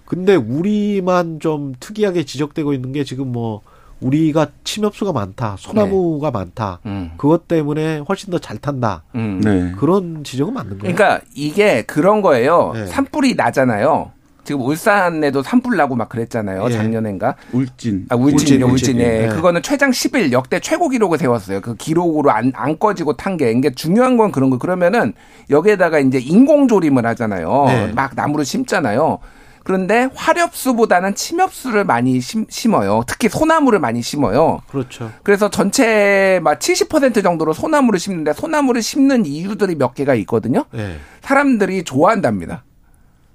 근데 0.05 0.35
우리만 0.35 1.39
좀 1.39 1.73
특이하게 1.79 2.23
지적되고 2.23 2.73
있는 2.73 2.93
게 2.93 3.03
지금 3.03 3.31
뭐 3.31 3.61
우리가 3.99 4.47
침엽수가 4.63 5.11
많다, 5.11 5.55
소나무가 5.57 6.29
네. 6.31 6.37
많다, 6.37 6.79
음. 6.85 7.11
그것 7.17 7.47
때문에 7.47 7.99
훨씬 8.07 8.29
더 8.31 8.37
잘 8.37 8.57
탄다. 8.59 9.03
음. 9.15 9.41
네. 9.43 9.71
그런 9.77 10.23
지적은 10.23 10.53
맞는 10.53 10.77
거예요. 10.77 10.95
그러니까 10.95 11.25
이게 11.35 11.81
그런 11.81 12.21
거예요. 12.21 12.71
네. 12.75 12.85
산불이 12.85 13.33
나잖아요. 13.35 14.11
지금 14.47 14.61
울산에도 14.61 15.43
산불 15.43 15.75
나고 15.75 15.97
막 15.97 16.07
그랬잖아요. 16.07 16.67
예. 16.67 16.71
작년엔가. 16.71 17.35
울진. 17.51 18.05
아, 18.07 18.15
울진, 18.15 18.63
울진. 18.63 18.97
예. 19.01 19.25
예. 19.25 19.27
그거는 19.27 19.61
최장 19.61 19.91
10일 19.91 20.31
역대 20.31 20.61
최고 20.61 20.87
기록을 20.87 21.17
세웠어요. 21.17 21.59
그 21.59 21.75
기록으로 21.75 22.31
안, 22.31 22.53
안 22.55 22.79
꺼지고 22.79 23.17
탄 23.17 23.35
게. 23.35 23.51
이게 23.51 23.71
중요한 23.71 24.15
건 24.15 24.31
그런 24.31 24.49
거. 24.49 24.57
그러면은 24.57 25.11
여기에다가 25.49 25.99
이제 25.99 26.19
인공조림을 26.19 27.05
하잖아요. 27.05 27.65
예. 27.67 27.91
막 27.93 28.13
나무를 28.15 28.45
심잖아요. 28.45 29.19
그런데 29.65 30.07
화렵수보다는 30.15 31.13
침엽수를 31.13 31.83
많이 31.83 32.21
심, 32.21 32.45
심어요. 32.47 33.03
특히 33.05 33.27
소나무를 33.27 33.79
많이 33.79 34.01
심어요. 34.01 34.61
그렇죠. 34.69 35.11
그래서 35.23 35.49
전체 35.49 36.39
막 36.41 36.57
70% 36.57 37.21
정도로 37.21 37.51
소나무를 37.51 37.99
심는데 37.99 38.31
소나무를 38.31 38.81
심는 38.81 39.25
이유들이 39.25 39.75
몇 39.75 39.93
개가 39.93 40.15
있거든요. 40.15 40.63
네. 40.71 40.95
사람들이 41.19 41.83
좋아한답니다. 41.83 42.63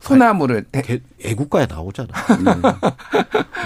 소나무를 0.02 0.64
대... 0.70 1.00
애국가에 1.24 1.66
나오잖아. 1.66 2.08
음. 2.30 2.62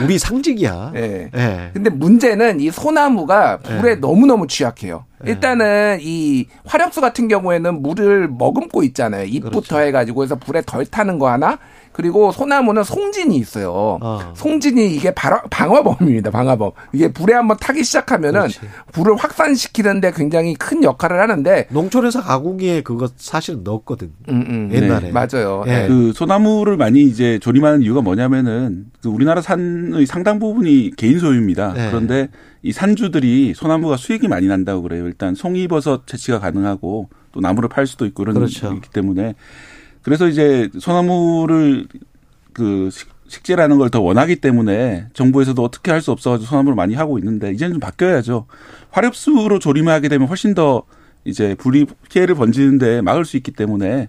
우리 0.05 0.19
상징이야. 0.19 0.91
네. 0.93 1.31
네. 1.33 1.71
근데 1.73 1.89
문제는 1.89 2.61
이 2.61 2.71
소나무가 2.71 3.57
불에 3.57 3.95
네. 3.95 4.01
너무너무 4.01 4.47
취약해요. 4.47 5.07
네. 5.25 5.31
일단은 5.31 5.99
이 6.03 6.47
화력수 6.67 7.01
같은 7.01 7.29
경우에는 7.29 7.81
물을 7.83 8.29
머금고 8.29 8.83
있잖아요. 8.85 9.25
잎부터 9.25 9.61
그렇죠. 9.61 9.81
해가지고 9.81 10.25
해서 10.25 10.35
불에 10.37 10.63
덜 10.67 10.85
타는 10.85 11.19
거 11.19 11.31
하나 11.31 11.59
그리고 11.97 12.31
소나무는 12.31 12.85
송진이 12.85 13.39
있어요. 13.39 13.99
어. 14.03 14.33
송진이 14.35 14.95
이게 14.95 15.15
방어범입니다. 15.15 16.31
방어범. 16.31 16.73
이게 16.93 17.11
불에 17.11 17.33
한번 17.33 17.57
타기 17.59 17.85
시작하면은 17.85 18.41
그렇지. 18.41 18.61
불을 18.93 19.17
확산시키는데 19.17 20.13
굉장히 20.15 20.55
큰 20.57 20.85
역할을 20.85 21.19
하는데 21.19 21.67
농촌에서 21.71 22.23
가공기에 22.23 22.83
그거 22.83 23.09
사실 23.17 23.63
넣었거든. 23.65 24.13
음, 24.29 24.45
음. 24.47 24.71
옛날에 24.75 25.07
네, 25.07 25.13
맞아요. 25.13 25.63
네. 25.65 25.89
그 25.89 26.13
소나무를 26.13 26.77
많이 26.77 27.01
이제 27.01 27.39
조림하는 27.39 27.81
이유가 27.81 28.03
뭐냐면은 28.03 28.89
그 29.03 29.09
우리나라 29.09 29.41
산의 29.41 30.05
상당 30.05 30.39
부분이 30.39 30.91
개인 30.99 31.19
소유입니다. 31.19 31.73
네. 31.73 31.89
그런데 31.89 32.29
이 32.61 32.73
산주들이 32.73 33.55
소나무가 33.57 33.97
수익이 33.97 34.29
많이 34.29 34.49
난다고 34.49 34.83
그래요. 34.83 35.07
일단 35.07 35.35
송이버섯 35.35 36.07
채취가 36.07 36.41
가능하고 36.41 37.09
또 37.33 37.41
나무를 37.41 37.71
팔 37.71 37.87
수도 37.87 38.05
있고 38.05 38.25
그런 38.25 38.35
그렇죠. 38.35 38.75
있기 38.75 38.91
때문에 38.91 39.35
그래서 40.07 40.29
이제 40.29 40.71
소나무를 40.79 41.89
그 42.53 42.91
식재라는 43.27 43.77
걸 43.79 43.91
더 43.91 44.01
원하기 44.01 44.37
때문에 44.37 45.09
정부에서도 45.15 45.61
어떻게 45.61 45.91
할 45.91 46.01
수 46.01 46.13
없어가지고 46.13 46.49
소나무를 46.49 46.77
많이 46.77 46.95
하고 46.95 47.19
있는데 47.19 47.51
이제는 47.51 47.73
좀 47.75 47.81
바뀌어야죠. 47.81 48.47
화력수로 48.93 49.59
조림하게 49.59 50.09
되면 50.09 50.29
훨씬 50.29 50.55
더 50.55 50.85
이제 51.25 51.57
불이 51.57 51.87
피해를 52.09 52.37
번지는데 52.37 53.01
막을 53.03 53.25
수 53.25 53.37
있기 53.37 53.51
때문에 53.51 54.09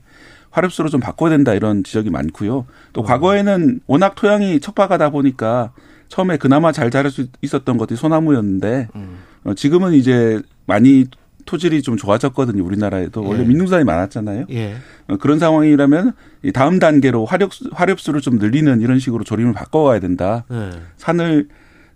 화력수로 0.52 0.90
좀 0.90 1.00
바꿔야 1.00 1.32
된다 1.32 1.56
이런 1.56 1.84
지적이 1.84 2.12
많고요. 2.12 2.68
또 2.94 3.02
음. 3.02 3.04
과거에는 3.04 3.80
워낙 3.88 4.14
토양이 4.14 4.60
척박하다 4.60 5.10
보니까 5.10 5.72
처음에 6.10 6.38
그나마 6.38 6.72
잘 6.72 6.92
자랄 6.92 7.10
수 7.10 7.26
있었던 7.42 7.76
것이 7.80 7.96
소나무였는데 7.96 8.90
음. 8.96 9.18
어, 9.46 9.56
지금은 9.56 9.94
이제 9.94 10.40
많이 10.68 11.06
토질이 11.48 11.82
좀 11.82 11.98
좋아졌거든요. 11.98 12.64
우리나라에도 12.64 13.24
원래 13.24 13.42
예. 13.42 13.46
민둥산이 13.46 13.84
많았잖아요. 13.84 14.46
예. 14.52 14.76
어, 15.08 15.18
그런 15.18 15.40
상황이라면 15.40 16.14
다음 16.54 16.78
단계로 16.78 17.26
화력 17.26 17.52
화력수를 17.72 18.22
좀 18.22 18.38
늘리는 18.38 18.82
이런 18.82 19.00
식으로 19.00 19.24
조림을 19.24 19.54
바꿔가야 19.54 20.00
된다. 20.00 20.46
예. 20.52 20.70
산을 20.98 21.48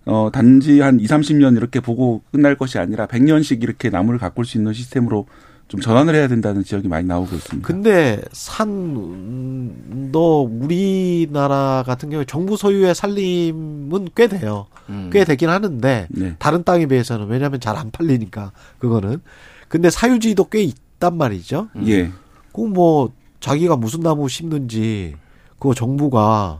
어 0.05 0.29
단지 0.33 0.79
한 0.79 0.99
2, 0.99 1.05
30년 1.05 1.55
이렇게 1.55 1.79
보고 1.79 2.23
끝날 2.31 2.55
것이 2.55 2.79
아니라 2.79 3.05
100년씩 3.05 3.61
이렇게 3.61 3.91
나무를 3.91 4.17
가꿀 4.17 4.45
수 4.45 4.57
있는 4.57 4.73
시스템으로 4.73 5.27
좀 5.71 5.79
전환을 5.79 6.13
해야 6.15 6.27
된다는 6.27 6.65
지적이 6.65 6.89
많이 6.89 7.07
나오고 7.07 7.33
있습니다. 7.33 7.65
근데 7.65 8.21
산도 8.33 10.43
우리나라 10.43 11.81
같은 11.87 12.09
경우에 12.09 12.25
정부 12.25 12.57
소유의 12.57 12.93
산림은 12.93 14.09
꽤 14.13 14.27
돼요. 14.27 14.67
음. 14.89 15.09
꽤 15.13 15.23
되긴 15.23 15.47
하는데 15.49 16.07
네. 16.09 16.35
다른 16.39 16.65
땅에 16.65 16.87
비해서는 16.87 17.27
왜냐하면 17.27 17.61
잘 17.61 17.77
안 17.77 17.89
팔리니까 17.89 18.51
그거는. 18.79 19.21
근데 19.69 19.89
사유지도 19.89 20.49
꽤 20.49 20.61
있단 20.61 21.15
말이죠. 21.15 21.69
예. 21.87 22.11
그뭐 22.51 23.13
자기가 23.39 23.77
무슨 23.77 24.01
나무 24.01 24.27
심는지 24.27 25.15
그거 25.57 25.73
정부가 25.73 26.59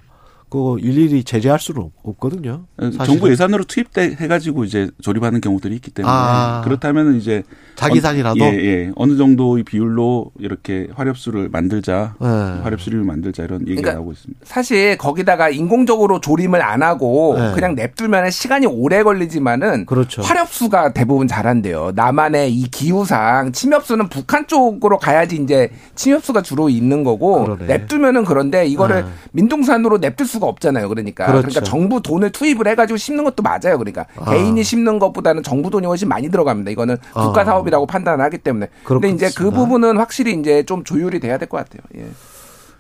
그 0.52 0.76
일일이 0.80 1.24
제재할 1.24 1.60
수는 1.60 1.92
없거든요. 2.04 2.66
사실은. 2.78 3.06
정부 3.06 3.32
예산으로 3.32 3.64
투입돼 3.64 4.18
해가지고 4.20 4.66
이제 4.66 4.90
조립하는 5.02 5.40
경우들이 5.40 5.74
있기 5.76 5.92
때문에 5.92 6.14
아. 6.14 6.62
그렇다면 6.66 7.16
이제 7.16 7.44
자기 7.76 8.02
산이라도 8.02 8.40
예, 8.42 8.52
예. 8.58 8.92
어느 8.96 9.16
정도의 9.16 9.64
비율로 9.64 10.32
이렇게 10.40 10.90
화력수를 10.94 11.48
만들자, 11.48 12.16
네. 12.20 12.28
화력수를 12.28 13.02
만들자 13.06 13.44
이런 13.44 13.62
얘기가 13.62 13.82
그러니까 13.82 13.94
나오고 13.94 14.12
있습니다. 14.12 14.42
사실 14.44 14.98
거기다가 14.98 15.50
인공적으로 15.50 16.20
조림을 16.20 16.62
안 16.62 16.84
하고 16.84 17.38
네. 17.40 17.54
그냥 17.54 17.74
냅두면 17.76 18.30
시간이 18.30 18.66
오래 18.68 19.04
걸리지만은 19.04 19.86
그렇죠. 19.86 20.22
화력수가 20.22 20.92
대부분 20.92 21.30
잘한대요. 21.30 21.94
남한의 21.96 22.54
이 22.54 22.70
기후상 22.70 23.54
침엽수는 23.54 24.10
북한 24.10 24.46
쪽으로 24.48 24.98
가야지 24.98 25.38
이제 25.38 25.70
침엽수가 25.96 26.42
주로 26.42 26.68
있는 26.68 27.06
거고 27.06 27.46
그러네. 27.46 27.68
냅두면은 27.68 28.26
그런데 28.26 28.66
이거를 28.66 29.06
네. 29.06 29.10
민둥산으로 29.32 30.00
냅둘 30.00 30.28
수 30.28 30.41
수가 30.42 30.48
없잖아요. 30.48 30.90
그러니까 30.90 31.28
그렇죠. 31.28 31.48
그러니까 31.48 31.62
정부 31.62 32.02
돈을 32.02 32.32
투입을 32.32 32.68
해가지고 32.68 32.98
심는 32.98 33.24
것도 33.24 33.44
맞아요. 33.44 33.78
그러니까 33.78 34.08
아. 34.18 34.32
개인이 34.32 34.62
심는 34.64 35.00
것보다는 35.00 35.44
정부 35.44 35.70
돈이 35.70 35.86
훨씬 35.86 36.10
많이 36.10 36.30
들어갑니다. 36.30 36.72
이거는 36.72 36.98
국가 37.14 37.42
아. 37.42 37.46
사업이라고 37.46 37.86
판단을 37.86 38.26
하기 38.26 38.40
때문에. 38.40 38.68
그런데 38.84 39.10
이제 39.10 39.30
그 39.36 39.52
부분은 39.52 39.98
확실히 39.98 40.34
이제 40.34 40.64
좀 40.64 40.84
조율이 40.84 41.20
돼야 41.20 41.38
될 41.38 41.48
것 41.48 41.58
같아요. 41.58 41.82
예. 41.98 42.10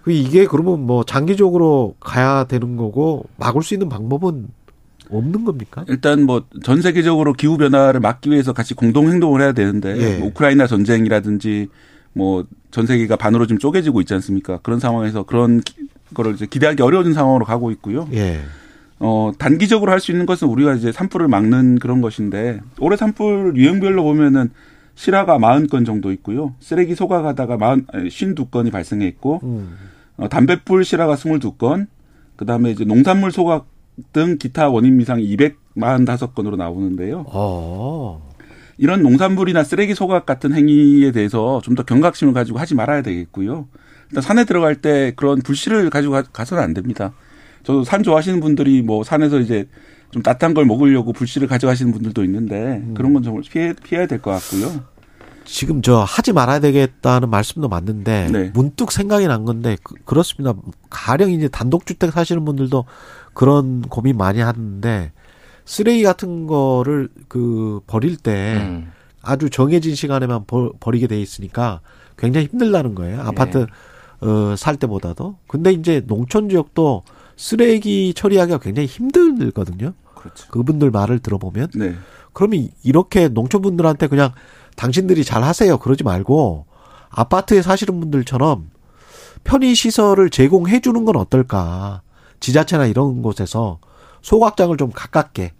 그 0.01 0.11
이게 0.11 0.47
그러면 0.47 0.85
뭐 0.85 1.03
장기적으로 1.03 1.95
가야 1.99 2.45
되는 2.45 2.75
거고 2.75 3.25
막을 3.37 3.61
수 3.61 3.75
있는 3.75 3.87
방법은 3.89 4.47
없는 5.11 5.45
겁니까? 5.45 5.83
일단 5.87 6.23
뭐 6.23 6.43
전 6.63 6.81
세계적으로 6.81 7.33
기후 7.33 7.57
변화를 7.57 7.99
막기 7.99 8.31
위해서 8.31 8.53
같이 8.53 8.73
공동 8.73 9.11
행동을 9.11 9.41
해야 9.41 9.51
되는데 9.51 9.97
예. 9.97 10.17
뭐 10.17 10.27
우크라이나 10.29 10.67
전쟁이라든지 10.67 11.67
뭐 12.13 12.43
전 12.71 12.87
세계가 12.87 13.17
반으로 13.17 13.47
좀 13.47 13.57
쪼개지고 13.59 13.99
있지 13.99 14.13
않습니까? 14.13 14.59
그런 14.63 14.79
상황에서 14.79 15.23
그런 15.23 15.61
거를 16.13 16.33
이제 16.33 16.45
기대하기 16.45 16.81
어려운 16.83 17.13
상황으로 17.13 17.45
가고 17.45 17.71
있고요. 17.71 18.07
예. 18.13 18.41
어, 18.99 19.31
단기적으로 19.37 19.91
할 19.91 19.99
수 19.99 20.11
있는 20.11 20.25
것은 20.25 20.47
우리가 20.47 20.75
이제 20.75 20.91
산불을 20.91 21.27
막는 21.27 21.79
그런 21.79 22.01
것인데 22.01 22.61
올해 22.79 22.97
산불 22.97 23.53
유형별로 23.55 24.03
보면은 24.03 24.51
실화가 24.95 25.39
40건 25.39 25.85
정도 25.85 26.11
있고요. 26.11 26.53
쓰레기 26.59 26.93
소각하다가 26.95 27.57
40, 27.93 28.35
52건이 28.35 28.71
발생해 28.71 29.07
있고 29.07 29.39
음. 29.43 29.75
어, 30.17 30.29
담배불 30.29 30.85
실화가 30.85 31.15
22건, 31.15 31.87
그다음에 32.35 32.71
이제 32.71 32.83
농산물 32.85 33.31
소각 33.31 33.67
등 34.13 34.37
기타 34.37 34.69
원인 34.69 34.97
미상이 34.97 35.35
245건으로 35.35 36.55
나오는데요. 36.57 37.25
어. 37.27 38.29
이런 38.77 39.01
농산물이나 39.03 39.63
쓰레기 39.63 39.93
소각 39.95 40.25
같은 40.25 40.53
행위에 40.53 41.11
대해서 41.11 41.61
좀 41.63 41.75
더 41.75 41.83
경각심을 41.83 42.33
가지고 42.33 42.59
하지 42.59 42.75
말아야 42.75 43.01
되겠고요. 43.01 43.67
일단 44.11 44.21
산에 44.21 44.43
들어갈 44.43 44.75
때 44.75 45.13
그런 45.15 45.41
불씨를 45.41 45.89
가지고 45.89 46.21
가서는 46.33 46.61
안 46.61 46.73
됩니다. 46.73 47.13
저도 47.63 47.83
산 47.83 48.03
좋아하시는 48.03 48.39
분들이 48.41 48.81
뭐 48.81 49.03
산에서 49.03 49.39
이제 49.39 49.67
좀 50.11 50.21
따뜻한 50.21 50.53
걸 50.53 50.65
먹으려고 50.65 51.13
불씨를 51.13 51.47
가져가시는 51.47 51.93
분들도 51.93 52.23
있는데 52.25 52.81
음. 52.83 52.93
그런 52.93 53.13
건 53.13 53.23
정말 53.23 53.43
피해, 53.49 53.73
피해야 53.83 54.05
될 54.07 54.19
것 54.21 54.31
같고요. 54.31 54.83
지금 55.45 55.81
저 55.81 56.03
하지 56.03 56.33
말아야 56.33 56.59
되겠다는 56.59 57.29
말씀도 57.29 57.67
맞는데 57.69 58.29
네. 58.31 58.51
문득 58.53 58.91
생각이 58.91 59.27
난 59.27 59.43
건데 59.45 59.75
그, 59.83 59.95
렇습니다 60.13 60.53
가령 60.89 61.31
이제 61.31 61.47
단독주택 61.47 62.11
사시는 62.11 62.45
분들도 62.45 62.85
그런 63.33 63.81
고민 63.81 64.17
많이 64.17 64.39
하는데 64.39 65.11
쓰레기 65.65 66.03
같은 66.03 66.47
거를 66.47 67.09
그 67.27 67.79
버릴 67.87 68.17
때 68.17 68.57
음. 68.57 68.91
아주 69.21 69.49
정해진 69.49 69.95
시간에만 69.95 70.45
버, 70.45 70.73
버리게 70.79 71.07
돼 71.07 71.19
있으니까 71.19 71.81
굉장히 72.17 72.47
힘들다는 72.47 72.93
거예요. 72.95 73.21
아파트 73.21 73.59
네. 73.59 73.65
어, 74.21 74.55
살 74.55 74.77
때보다도. 74.77 75.37
근데 75.47 75.71
이제 75.71 76.01
농촌 76.05 76.49
지역도 76.49 77.03
쓰레기 77.35 78.13
처리하기가 78.13 78.59
굉장히 78.59 78.87
힘들거든요. 78.87 79.93
그렇죠. 80.15 80.47
그분들 80.51 80.91
말을 80.91 81.19
들어보면. 81.19 81.69
네. 81.75 81.95
그러면 82.33 82.69
이렇게 82.83 83.27
농촌분들한테 83.27 84.07
그냥 84.07 84.31
당신들이 84.75 85.23
잘 85.23 85.43
하세요. 85.43 85.77
그러지 85.77 86.03
말고 86.03 86.65
아파트에 87.09 87.61
사시는 87.61 87.99
분들처럼 87.99 88.69
편의 89.43 89.75
시설을 89.75 90.29
제공해 90.29 90.79
주는 90.79 91.03
건 91.03 91.15
어떨까? 91.15 92.01
지자체나 92.39 92.85
이런 92.85 93.21
곳에서 93.21 93.79
소각장을 94.21 94.75
좀 94.77 94.91
가깝게. 94.91 95.53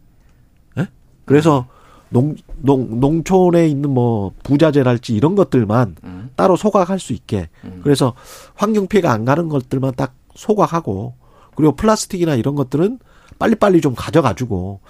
예? 0.78 0.88
그래서 1.26 1.68
음. 1.68 1.81
농, 2.12 2.36
농, 2.58 3.00
농촌에 3.00 3.68
있는 3.68 3.90
뭐 3.90 4.34
부자재랄지 4.44 5.16
이런 5.16 5.36
것들만 5.36 5.96
음. 6.04 6.30
따로 6.36 6.56
소각할 6.56 7.00
수 7.00 7.14
있게. 7.14 7.50
음. 7.64 7.80
그래서 7.84 8.14
환경 8.54 8.88
피해가 8.88 9.12
안 9.12 9.26
가는 9.26 9.48
것들만 9.50 9.94
딱 9.96 10.14
소각하고 10.36 11.16
그리고 11.56 11.74
플라스틱이나 11.76 12.36
이런 12.36 12.56
것들은 12.56 13.00
빨리빨리 13.40 13.82
좀 13.82 13.96
가져가지고 13.96 14.82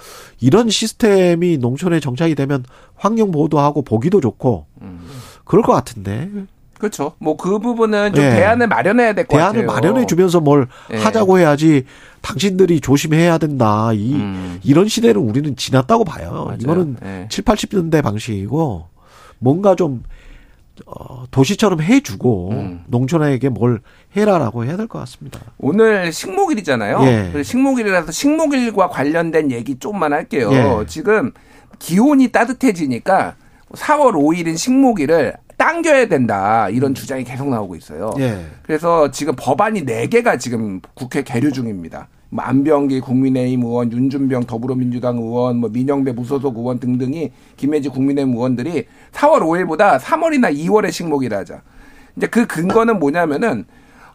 이런 0.41 0.69
시스템이 0.69 1.57
농촌에 1.59 1.99
정착이 1.99 2.35
되면 2.35 2.65
환경 2.95 3.31
보호도 3.31 3.59
하고 3.59 3.83
보기도 3.83 4.19
좋고 4.19 4.65
음. 4.81 5.07
그럴 5.45 5.63
것 5.63 5.73
같은데. 5.73 6.29
그렇죠. 6.81 7.13
뭐 7.19 7.37
그 7.37 7.59
부분은 7.59 8.13
좀 8.13 8.23
네. 8.25 8.35
대안을 8.37 8.67
마련해야 8.67 9.13
될 9.13 9.25
것 9.27 9.37
같아요. 9.37 9.53
대안을 9.53 9.65
마련해 9.67 10.05
주면서 10.07 10.39
뭘 10.41 10.67
네. 10.89 10.97
하자고 10.97 11.37
해야지 11.39 11.85
당신들이 12.21 12.81
조심해야 12.81 13.37
된다. 13.37 13.91
이 13.93 14.15
음. 14.15 14.59
이런 14.63 14.87
시대는 14.87 15.17
우리는 15.21 15.55
지났다고 15.55 16.03
봐요. 16.03 16.45
맞아요. 16.47 16.57
이거는 16.59 16.97
네. 17.01 17.27
7, 17.29 17.43
80년대 17.45 18.01
방식이고 18.03 18.87
뭔가 19.39 19.75
좀 19.75 20.03
어, 20.87 21.25
도시처럼 21.29 21.81
해주고 21.81 22.49
음. 22.51 22.83
농촌에게 22.87 23.49
뭘 23.49 23.81
해라라고 24.15 24.65
해야 24.65 24.77
될 24.77 24.87
것 24.87 24.97
같습니다. 24.99 25.39
오늘 25.59 26.11
식목일이잖아요. 26.11 26.99
예. 27.35 27.43
식목일이라서 27.43 28.11
식목일과 28.11 28.89
관련된 28.89 29.51
얘기 29.51 29.77
좀만 29.77 30.11
할게요. 30.13 30.49
예. 30.51 30.85
지금 30.87 31.31
기온이 31.79 32.29
따뜻해지니까 32.29 33.35
4월 33.73 34.13
5일인 34.13 34.57
식목일을 34.57 35.33
당겨야 35.61 36.07
된다 36.07 36.69
이런 36.69 36.95
주장이 36.95 37.23
계속 37.23 37.47
나오고 37.47 37.75
있어요. 37.75 38.13
예. 38.17 38.45
그래서 38.63 39.11
지금 39.11 39.35
법안이 39.37 39.85
4개가 39.85 40.39
지금 40.39 40.81
국회 40.95 41.21
계류 41.21 41.51
중입니다. 41.51 42.07
뭐 42.29 42.43
안병기 42.43 43.01
국민의힘 43.01 43.61
의원, 43.63 43.91
윤준병 43.91 44.45
더불어민주당 44.45 45.17
의원, 45.17 45.57
뭐 45.57 45.69
민영배 45.69 46.13
무소속 46.13 46.57
의원 46.57 46.79
등등이 46.79 47.31
김혜지 47.57 47.89
국민의힘 47.89 48.33
의원들이 48.33 48.85
4월 49.11 49.41
5일보다 49.41 49.99
3월이나 49.99 50.51
2월에 50.55 50.91
식목일 50.91 51.35
하자. 51.35 51.61
이제 52.15 52.25
그 52.25 52.47
근거는 52.47 52.99
뭐냐면은 52.99 53.65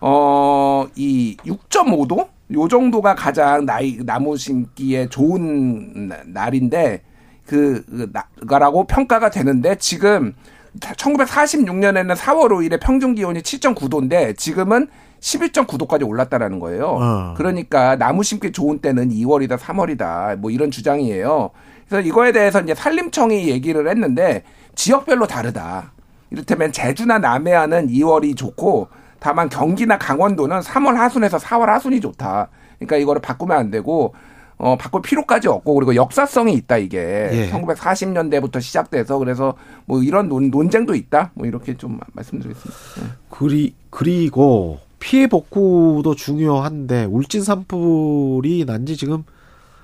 어이 0.00 1.36
6.5도 1.36 2.28
요 2.54 2.68
정도가 2.68 3.14
가장 3.14 3.64
나이 3.64 3.98
나무 4.04 4.36
심기에 4.36 5.08
좋은 5.08 6.10
날인데 6.26 7.02
그, 7.46 7.84
그 7.84 8.10
나라고 8.42 8.84
평가가 8.84 9.30
되는데 9.30 9.76
지금 9.76 10.34
1946년에는 10.80 12.14
4월 12.16 12.50
5일에 12.50 12.80
평균 12.80 13.14
기온이 13.14 13.40
7.9도인데 13.40 14.36
지금은 14.36 14.88
11.9도까지 15.20 16.08
올랐다라는 16.08 16.60
거예요. 16.60 16.98
어. 17.00 17.34
그러니까 17.36 17.96
나무 17.96 18.22
심기 18.22 18.52
좋은 18.52 18.78
때는 18.78 19.10
2월이다, 19.10 19.58
3월이다. 19.58 20.36
뭐 20.36 20.50
이런 20.50 20.70
주장이에요. 20.70 21.50
그래서 21.88 22.06
이거에 22.06 22.32
대해서 22.32 22.60
이제 22.60 22.74
산림청이 22.74 23.48
얘기를 23.48 23.88
했는데 23.88 24.42
지역별로 24.74 25.26
다르다. 25.26 25.92
이를테면 26.30 26.72
제주나 26.72 27.18
남해안은 27.18 27.88
2월이 27.88 28.36
좋고 28.36 28.88
다만 29.18 29.48
경기나 29.48 29.98
강원도는 29.98 30.60
3월 30.60 30.94
하순에서 30.94 31.38
4월 31.38 31.66
하순이 31.66 32.00
좋다. 32.00 32.48
그러니까 32.78 32.96
이거를 32.96 33.22
바꾸면 33.22 33.56
안 33.56 33.70
되고 33.70 34.14
어, 34.58 34.76
바꿀 34.78 35.02
필요까지 35.02 35.48
없고 35.48 35.74
그리고 35.74 35.94
역사성이 35.94 36.54
있다 36.54 36.78
이게 36.78 36.98
예. 36.98 37.50
1940년대부터 37.50 38.60
시작돼서 38.60 39.18
그래서 39.18 39.54
뭐 39.84 40.02
이런 40.02 40.28
논, 40.28 40.50
논쟁도 40.50 40.94
있다 40.94 41.32
뭐 41.34 41.46
이렇게 41.46 41.76
좀 41.76 42.00
말씀드리겠습니다. 42.14 42.80
네. 43.00 43.06
그리 43.30 43.74
그리고 43.90 44.80
피해 44.98 45.26
복구도 45.26 46.14
중요한데 46.14 47.04
울진 47.04 47.42
산불이 47.42 48.64
난 48.66 48.86
지 48.86 48.96
지금 48.96 49.24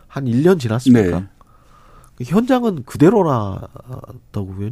한 0.09 0.24
1년 0.27 0.61
지났습니까? 0.61 1.20
네. 1.20 1.27
현장은 2.24 2.85
그대로라다고요, 2.85 4.70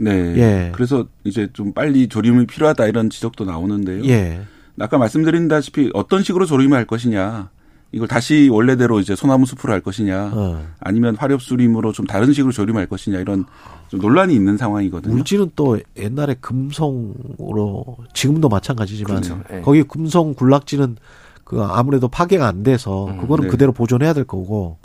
네. 0.00 0.10
예. 0.36 0.72
그래서 0.74 1.06
이제 1.24 1.48
좀 1.52 1.72
빨리 1.72 2.08
조림이 2.08 2.46
필요하다 2.46 2.86
이런 2.86 3.08
지적도 3.10 3.44
나오는데요. 3.44 4.04
예. 4.04 4.40
아까 4.78 4.98
말씀드린다시피 4.98 5.90
어떤 5.94 6.22
식으로 6.22 6.44
조림을 6.44 6.76
할 6.76 6.84
것이냐. 6.84 7.50
이걸 7.96 8.08
다시 8.08 8.50
원래대로 8.52 9.00
이제 9.00 9.16
소나무 9.16 9.46
숲으로 9.46 9.72
할 9.72 9.80
것이냐. 9.80 10.30
어. 10.34 10.66
아니면 10.80 11.16
화렵수림으로 11.16 11.92
좀 11.92 12.06
다른 12.06 12.34
식으로 12.34 12.52
조림할 12.52 12.88
것이냐. 12.88 13.18
이런 13.20 13.46
좀 13.88 14.00
논란이 14.00 14.34
있는 14.34 14.58
상황이거든요. 14.58 15.14
물질은 15.14 15.52
또 15.56 15.78
옛날에 15.96 16.34
금성으로 16.38 17.96
지금도 18.12 18.50
마찬가지지만 18.50 19.22
그렇죠. 19.22 19.40
네. 19.50 19.62
거기 19.62 19.82
금성 19.82 20.34
군락지는 20.34 20.96
그 21.42 21.62
아무래도 21.62 22.08
파괴가 22.08 22.46
안 22.46 22.62
돼서 22.62 23.06
음, 23.06 23.16
그거는 23.16 23.44
네. 23.44 23.50
그대로 23.50 23.72
보존해야 23.72 24.12
될 24.12 24.24
거고 24.24 24.76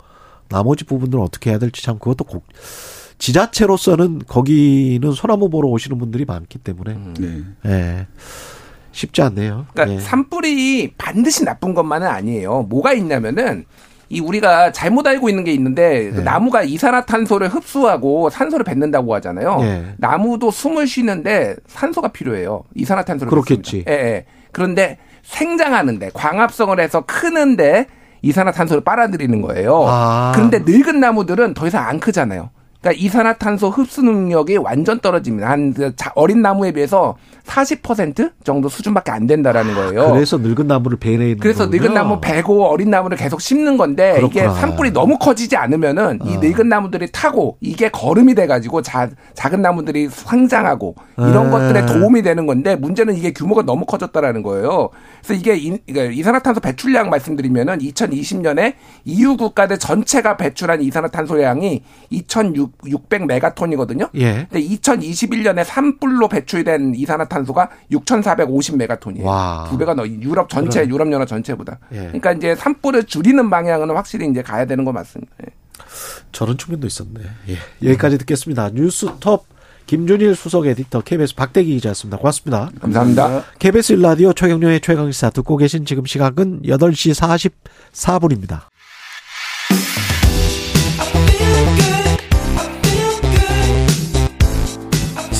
나머지 0.48 0.84
부분들은 0.84 1.22
어떻게 1.22 1.50
해야 1.50 1.58
될지 1.58 1.82
참 1.82 1.98
그것도 1.98 2.24
꼭 2.24 2.46
지자체로서는 3.18 4.22
거기는 4.26 5.12
소나무 5.12 5.50
보러 5.50 5.68
오시는 5.68 5.98
분들이 5.98 6.24
많기 6.24 6.58
때문에 6.58 6.92
음. 6.94 7.14
네. 7.18 7.42
네. 7.62 8.06
쉽지 8.92 9.22
않네요. 9.22 9.66
그러니까 9.72 9.96
네. 9.96 10.00
산불이 10.00 10.94
반드시 10.96 11.44
나쁜 11.44 11.74
것만은 11.74 12.06
아니에요. 12.06 12.62
뭐가 12.68 12.92
있냐면은 12.92 13.64
이 14.08 14.20
우리가 14.20 14.72
잘못 14.72 15.06
알고 15.06 15.30
있는 15.30 15.42
게 15.42 15.52
있는데 15.54 16.10
그 16.10 16.16
네. 16.18 16.22
나무가 16.22 16.62
이산화탄소를 16.62 17.48
흡수하고 17.48 18.28
산소를 18.28 18.62
뱉는다고 18.64 19.14
하잖아요. 19.14 19.56
네. 19.60 19.94
나무도 19.96 20.50
숨을 20.50 20.86
쉬는데 20.86 21.56
산소가 21.66 22.08
필요해요. 22.08 22.64
이산화탄소를 22.74 23.30
그렇겠지. 23.30 23.84
예, 23.88 23.92
예. 23.92 24.24
그런데 24.52 24.98
생장하는데 25.22 26.10
광합성을 26.12 26.78
해서 26.78 27.04
크는데 27.06 27.86
이산화탄소를 28.20 28.84
빨아들이는 28.84 29.40
거예요. 29.40 29.84
아. 29.88 30.32
그런데 30.34 30.58
늙은 30.58 31.00
나무들은 31.00 31.54
더 31.54 31.66
이상 31.66 31.88
안 31.88 31.98
크잖아요. 31.98 32.50
그러니까 32.82 33.00
이산화탄소 33.00 33.68
흡수 33.68 34.02
능력이 34.02 34.56
완전 34.56 34.98
떨어집니다. 34.98 35.48
한그 35.48 35.92
어린 36.16 36.42
나무에 36.42 36.72
비해서 36.72 37.16
40% 37.46 38.32
정도 38.44 38.68
수준밖에 38.68 39.10
안 39.10 39.26
된다라는 39.26 39.74
거예요. 39.74 40.12
그래서 40.12 40.38
늙은 40.38 40.66
나무를 40.66 40.98
베내는 40.98 41.38
그래서 41.38 41.64
거군요. 41.64 41.82
늙은 41.82 41.94
나무 41.94 42.20
베고 42.20 42.66
어린 42.66 42.90
나무를 42.90 43.16
계속 43.16 43.40
심는 43.40 43.76
건데 43.76 44.14
그렇구나. 44.14 44.44
이게 44.44 44.60
산불이 44.60 44.92
너무 44.92 45.18
커지지 45.18 45.56
않으면은 45.56 46.20
이 46.24 46.36
어. 46.36 46.40
늙은 46.40 46.68
나무들이 46.68 47.10
타고 47.12 47.56
이게 47.60 47.88
거름이 47.88 48.34
돼 48.34 48.46
가지고 48.46 48.82
작은 48.82 49.62
나무들이 49.62 50.08
성장하고 50.08 50.96
이런 51.18 51.48
에. 51.48 51.50
것들에 51.50 51.86
도움이 51.86 52.22
되는 52.22 52.46
건데 52.46 52.74
문제는 52.74 53.16
이게 53.16 53.32
규모가 53.32 53.62
너무 53.62 53.86
커졌다라는 53.86 54.42
거예요. 54.42 54.90
그래서 55.24 55.38
이게 55.38 55.56
이, 55.56 55.78
그러니까 55.86 56.14
이산화탄소 56.14 56.60
배출량 56.60 57.10
말씀드리면은 57.10 57.78
2020년에 57.78 58.74
EU 59.04 59.36
국가들 59.36 59.78
전체가 59.78 60.36
배출한 60.36 60.82
이산화탄소량이 60.82 61.82
2,600 62.84 63.26
메가톤이거든요. 63.26 64.08
예. 64.14 64.46
근데 64.50 64.60
2021년에 64.60 65.64
산불로 65.64 66.28
배출된 66.28 66.94
이산화탄소가 66.94 67.70
6,450 67.90 68.76
메가톤이에요. 68.76 69.66
두 69.68 69.78
배가 69.78 69.94
더 69.94 70.06
유럽 70.06 70.48
전체 70.48 70.80
그럼. 70.80 70.90
유럽 70.92 71.12
연합 71.12 71.28
전체보다. 71.28 71.78
예. 71.92 71.98
그러니까 71.98 72.32
이제 72.32 72.54
산불을 72.54 73.04
줄이는 73.04 73.50
방향은 73.50 73.90
확실히 73.90 74.28
이제 74.28 74.42
가야 74.42 74.64
되는 74.66 74.84
거 74.84 74.92
맞습니다. 74.92 75.32
예. 75.46 75.52
저런 76.32 76.58
측면도 76.58 76.86
있었네. 76.86 77.20
예. 77.48 77.56
여기까지 77.88 78.18
듣겠습니다. 78.18 78.70
뉴스톱 78.70 79.46
김준일 79.86 80.36
수석 80.36 80.66
에디터 80.66 81.02
KBS 81.02 81.34
박대기 81.34 81.74
기자였습니다. 81.74 82.16
고맙습니다. 82.18 82.70
감사합니다. 82.80 83.44
KBS 83.58 83.94
일라디오 83.94 84.32
최경련의 84.32 84.80
최강시사 84.80 85.30
듣고 85.30 85.56
계신 85.56 85.84
지금 85.84 86.06
시각은 86.06 86.62
8시 86.62 87.50
44분입니다. 87.92 88.60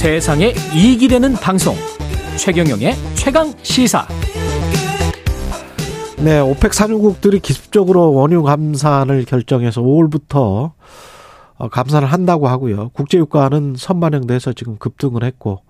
세상에 0.03 0.53
이익이 0.75 1.07
되는 1.07 1.33
방송 1.35 1.77
최경영의 2.37 2.93
최강 3.15 3.55
시사 3.63 4.05
네, 6.25 6.41
오펙 6.41 6.75
산유국들이 6.75 7.39
기습적으로 7.39 8.13
원유 8.13 8.43
감산을 8.43 9.25
결정해서 9.25 9.81
5월부터 9.81 10.73
어, 11.55 11.69
감산을 11.69 12.09
한다고 12.09 12.49
하고요. 12.49 12.89
국제유가는 12.95 13.77
선반영돼서 13.79 14.55
지금 14.55 14.77
급등을 14.77 15.23
했고 15.23 15.61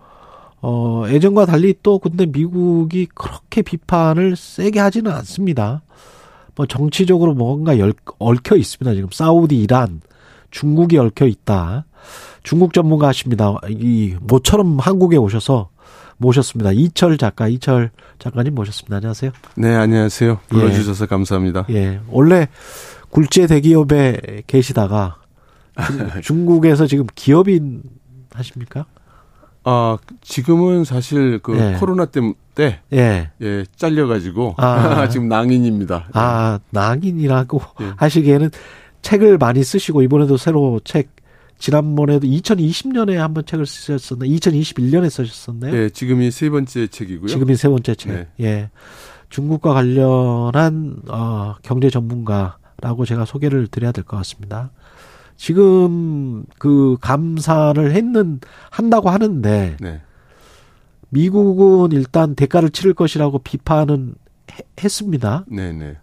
어, 0.63 1.05
예전과 1.11 1.45
달리 1.45 1.75
또 1.83 1.99
근데 1.99 2.25
미국이 2.25 3.09
그렇게 3.15 3.61
비판을 3.61 4.37
세게 4.37 4.81
하지는 4.81 5.13
않습니다. 5.13 5.83
뭐 6.57 6.65
정치적으로 6.65 7.35
뭔가 7.35 7.79
열, 7.79 7.93
얽혀 8.19 8.57
있습니다. 8.57 8.95
지금 8.95 9.11
사우디, 9.13 9.61
이란, 9.61 10.01
중국이 10.51 10.97
얽혀 10.97 11.27
있다. 11.27 11.85
중국 12.43 12.73
전문가십니다. 12.73 13.57
이 13.69 14.17
모처럼 14.21 14.79
한국에 14.79 15.17
오셔서 15.17 15.71
모셨습니다. 16.19 16.73
이철 16.73 17.19
작가, 17.19 17.49
이철 17.49 17.91
작가님 18.19 18.55
모셨습니다. 18.55 18.97
안녕하세요. 18.97 19.33
네, 19.57 19.75
안녕하세요. 19.75 20.41
불러주셔서 20.49 21.05
예. 21.05 21.09
감사합니다. 21.09 21.67
예. 21.71 22.01
원래 22.09 22.49
굴지의 23.11 23.49
대기업에 23.49 24.43
계시다가 24.47 25.17
중국에서 26.23 26.87
지금 26.87 27.07
기업인 27.15 27.83
하십니까? 28.33 28.87
아, 29.65 29.99
지금은 30.21 30.85
사실 30.85 31.39
그 31.41 31.57
예. 31.57 31.77
코로나 31.79 32.07
때문에 32.07 32.35
예. 32.93 33.31
예, 33.41 33.65
잘려가지고 33.77 34.55
아. 34.59 35.07
지금 35.11 35.29
낭인입니다. 35.29 36.09
아, 36.13 36.59
낭인이라고 36.71 37.61
예. 37.81 37.93
하시기에는 37.97 38.51
책을 39.03 39.39
많이 39.39 39.63
쓰시고 39.63 40.03
이번에도 40.03 40.37
새로 40.37 40.81
책 40.85 41.11
지난번에도 41.63 42.27
2020년에 42.27 43.15
한번 43.15 43.45
책을 43.47 43.67
쓰셨었나? 43.67 44.27
2021년에 44.27 45.09
쓰셨었나요? 45.09 45.73
예, 45.77 45.91
지금이 45.91 46.33
세 46.33 46.51
번째 46.51 46.89
책이고요. 46.89 47.29
지금이 47.29 47.55
세 47.55 47.69
번째 47.69 47.95
책. 47.95 48.13
네. 48.13 48.27
예. 48.41 48.71
중국과 49.29 49.73
관련한 49.73 50.97
어, 51.07 51.55
경제 51.63 51.89
전문가라고 51.89 53.05
제가 53.07 53.25
소개를 53.27 53.69
드려야 53.69 53.93
될 53.93 54.03
것 54.03 54.17
같습니다. 54.17 54.73
지금 55.37 56.45
그 56.59 56.97
감사를 57.01 57.93
했는 57.93 58.41
한다고 58.69 59.11
하는데 59.11 59.77
네. 59.79 60.01
미국은 61.11 61.93
일단 61.97 62.35
대가를 62.35 62.71
치를 62.71 62.93
것이라고 62.93 63.39
비판은 63.39 64.17
해, 64.51 64.59
했습니다. 64.83 65.45
네, 65.47 65.71
네. 65.73 65.97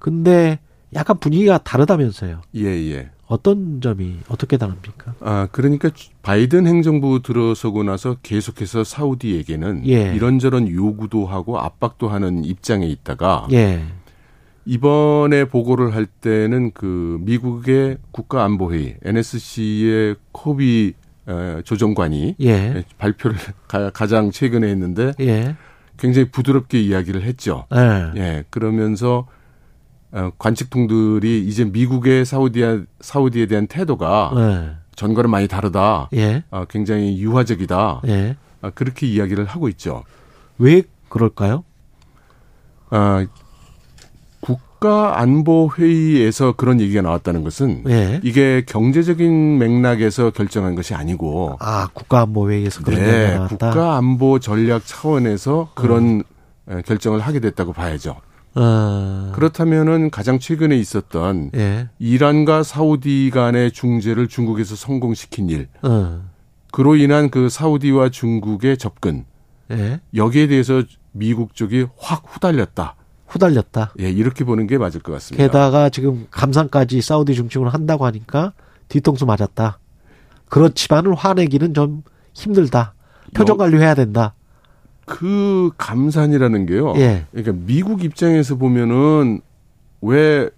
근데 0.00 0.58
약간 0.92 1.18
분위기가 1.20 1.58
다르다면서요. 1.58 2.42
예, 2.56 2.64
예. 2.64 3.10
어떤 3.26 3.80
점이 3.80 4.18
어떻게 4.28 4.56
다릅니까? 4.56 5.14
아, 5.20 5.48
그러니까 5.50 5.90
바이든 6.22 6.66
행정부 6.66 7.22
들어서고 7.22 7.82
나서 7.82 8.16
계속해서 8.22 8.84
사우디에게는 8.84 9.86
예. 9.88 10.14
이런저런 10.14 10.68
요구도 10.68 11.26
하고 11.26 11.58
압박도 11.58 12.08
하는 12.08 12.44
입장에 12.44 12.86
있다가 12.86 13.48
예. 13.52 13.82
이번에 14.66 15.44
보고를 15.46 15.94
할 15.94 16.06
때는 16.06 16.72
그 16.72 17.18
미국의 17.22 17.98
국가안보회의 18.10 18.98
NSC의 19.02 20.16
코비 20.32 20.94
조정관이 21.64 22.36
예. 22.42 22.84
발표를 22.98 23.36
가장 23.92 24.30
최근에 24.30 24.68
했는데 24.68 25.12
예. 25.20 25.56
굉장히 25.98 26.30
부드럽게 26.30 26.80
이야기를 26.80 27.22
했죠. 27.22 27.66
예. 27.74 28.20
예. 28.20 28.44
그러면서 28.50 29.18
어, 29.18 29.26
관측통들이 30.38 31.44
이제 31.46 31.64
미국의 31.64 32.24
사우디아 32.24 32.80
사우디에 33.00 33.46
대한 33.46 33.66
태도가 33.66 34.32
네. 34.34 34.70
전과는 34.94 35.28
많이 35.30 35.48
다르다. 35.48 36.08
예. 36.14 36.44
어, 36.50 36.64
굉장히 36.68 37.18
유화적이다. 37.20 38.02
예. 38.06 38.36
어, 38.62 38.70
그렇게 38.74 39.06
이야기를 39.06 39.44
하고 39.46 39.68
있죠. 39.68 40.04
왜 40.58 40.82
그럴까요? 41.08 41.64
아, 42.90 43.26
국가안보회의에서 44.84 46.52
그런 46.52 46.80
얘기가 46.80 47.02
나왔다는 47.02 47.42
것은 47.42 47.84
예. 47.88 48.20
이게 48.22 48.62
경제적인 48.66 49.58
맥락에서 49.58 50.30
결정한 50.30 50.74
것이 50.74 50.94
아니고 50.94 51.56
아 51.60 51.88
국가안보회의에서 51.92 52.82
그런 52.82 53.02
네, 53.02 53.06
얘기가 53.06 53.34
나왔다. 53.36 53.70
국가안보 53.70 54.38
전략 54.40 54.86
차원에서 54.86 55.70
그런 55.74 56.22
음. 56.68 56.82
결정을 56.84 57.20
하게 57.20 57.40
됐다고 57.40 57.72
봐야죠. 57.72 58.16
어. 58.54 59.32
그렇다면은 59.34 60.10
가장 60.10 60.38
최근에 60.38 60.76
있었던 60.76 61.50
예. 61.54 61.88
이란과 61.98 62.62
사우디 62.62 63.30
간의 63.32 63.72
중재를 63.72 64.28
중국에서 64.28 64.76
성공시킨 64.76 65.50
일, 65.50 65.68
어. 65.82 66.22
그로 66.72 66.96
인한 66.96 67.30
그 67.30 67.48
사우디와 67.48 68.10
중국의 68.10 68.78
접근, 68.78 69.24
예. 69.70 70.00
여기에 70.14 70.48
대해서 70.48 70.82
미국 71.12 71.54
쪽이 71.54 71.86
확 71.98 72.24
후달렸다. 72.26 72.96
후달렸다. 73.26 73.94
예, 74.00 74.10
이렇게 74.10 74.44
보는 74.44 74.66
게 74.66 74.78
맞을 74.78 75.00
것 75.00 75.12
같습니다. 75.12 75.44
게다가 75.44 75.88
지금 75.88 76.26
감산까지 76.30 77.00
사우디 77.00 77.34
중심으로 77.34 77.70
한다고 77.70 78.06
하니까 78.06 78.52
뒤통수 78.88 79.26
맞았다. 79.26 79.78
그렇지만은 80.48 81.14
화내기는 81.14 81.74
좀 81.74 82.02
힘들다. 82.32 82.94
표정 83.34 83.56
관리해야 83.56 83.94
된다. 83.94 84.34
그 85.06 85.70
감산이라는 85.76 86.66
게요. 86.66 86.94
예. 86.96 87.24
그러니까 87.32 87.52
미국 87.66 88.04
입장에서 88.04 88.56
보면은 88.56 89.40
왜 90.00 90.50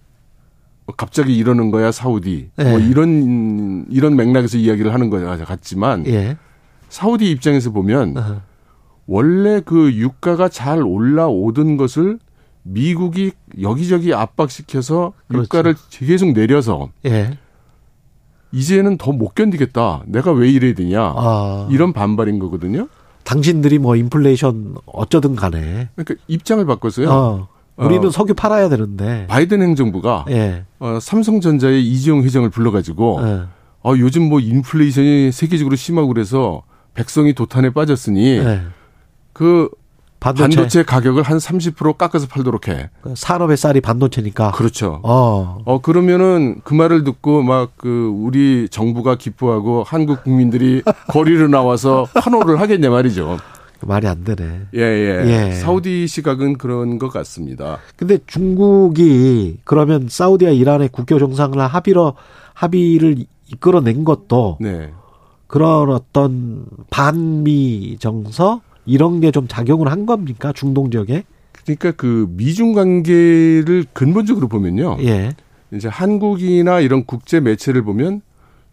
갑자기 0.95 1.35
이러는 1.37 1.69
거야 1.71 1.91
사우디 1.91 2.49
뭐 2.55 2.65
예. 2.65 2.69
뭐 2.71 2.79
이런 2.79 3.85
이런 3.89 4.15
맥락에서 4.15 4.57
이야기를 4.57 4.93
하는 4.93 5.09
거 5.09 5.19
같지만 5.45 6.05
예. 6.07 6.37
사우디 6.89 7.29
입장에서 7.29 7.71
보면 7.71 8.17
어허. 8.17 8.41
원래 9.05 9.61
그 9.63 9.93
유가가 9.93 10.49
잘 10.49 10.81
올라오던 10.81 11.77
것을 11.77 12.19
미국이 12.63 13.31
여기저기 13.61 14.13
압박시켜서 14.13 15.13
그렇죠. 15.27 15.43
유가를 15.43 15.75
계속 15.89 16.31
내려서 16.33 16.89
예. 17.05 17.37
이제는 18.53 18.97
더 18.97 19.11
못 19.11 19.35
견디겠다. 19.35 20.03
내가 20.05 20.31
왜 20.31 20.49
이래야 20.49 20.73
되냐. 20.73 21.01
아. 21.01 21.67
이런 21.69 21.91
반발인 21.93 22.39
거거든요. 22.39 22.87
당신들이 23.27 23.77
뭐 23.77 23.97
인플레이션 23.97 24.75
어쩌든 24.85 25.35
간에. 25.35 25.89
그러니까 25.95 26.15
입장을 26.29 26.65
바꿨어요. 26.65 27.09
어. 27.11 27.47
우리는 27.75 28.07
어, 28.07 28.09
석유 28.09 28.33
팔아야 28.33 28.69
되는데. 28.69 29.27
바이든 29.27 29.61
행정부가 29.61 30.25
예. 30.29 30.63
어, 30.79 30.97
삼성전자의 31.01 31.85
이재용 31.85 32.23
회장을 32.23 32.49
불러가지고 32.49 33.19
예. 33.23 33.41
어, 33.83 33.93
요즘 33.97 34.29
뭐 34.29 34.39
인플레이션이 34.39 35.33
세계적으로 35.33 35.75
심하고 35.75 36.07
그래서 36.07 36.63
백성이 36.93 37.33
도탄에 37.33 37.71
빠졌으니 37.71 38.37
예. 38.37 38.61
그 39.33 39.69
반도체. 40.19 40.55
반도체. 40.55 40.83
가격을 40.83 41.23
한 41.23 41.37
30% 41.37 41.97
깎아서 41.97 42.27
팔도록 42.27 42.67
해. 42.67 42.89
그 43.01 43.13
산업의 43.15 43.55
쌀이 43.57 43.81
반도체니까. 43.81 44.51
그렇죠. 44.51 44.99
어. 45.03 45.59
어 45.65 45.81
그러면은 45.81 46.59
그 46.63 46.73
말을 46.73 47.03
듣고 47.03 47.43
막 47.43 47.67
그 47.77 48.11
우리 48.13 48.67
정부가 48.69 49.15
기뻐하고 49.15 49.83
한국 49.85 50.23
국민들이 50.23 50.81
거리로 51.09 51.47
나와서 51.47 52.07
환호를 52.15 52.59
하겠냐 52.59 52.89
말이죠. 52.89 53.37
말이 53.81 54.07
안 54.07 54.23
되네. 54.23 54.61
예, 54.73 54.79
예, 54.79 55.23
예. 55.27 55.51
사우디 55.51 56.07
시각은 56.07 56.57
그런 56.57 56.97
것 56.97 57.09
같습니다. 57.09 57.77
근데 57.95 58.17
중국이 58.25 59.59
그러면 59.63 60.07
사우디와 60.09 60.51
이란의 60.51 60.89
국교 60.89 61.19
정상을 61.19 61.59
합의로 61.59 62.15
합의를 62.55 63.25
이끌어낸 63.53 64.03
것도 64.03 64.57
네. 64.59 64.91
그런 65.45 65.91
어떤 65.91 66.65
반미 66.89 67.97
정서 67.99 68.61
이런 68.87 69.19
게 69.19 69.31
좀 69.31 69.47
작용을 69.47 69.91
한 69.91 70.07
겁니까 70.07 70.51
중동 70.51 70.89
지역에? 70.89 71.23
그러니까 71.63 71.91
그 71.91 72.27
미중 72.31 72.73
관계를 72.73 73.85
근본적으로 73.93 74.47
보면요. 74.47 74.97
예. 75.01 75.35
이제 75.71 75.87
한국이나 75.87 76.79
이런 76.79 77.05
국제 77.05 77.39
매체를 77.39 77.83
보면 77.83 78.21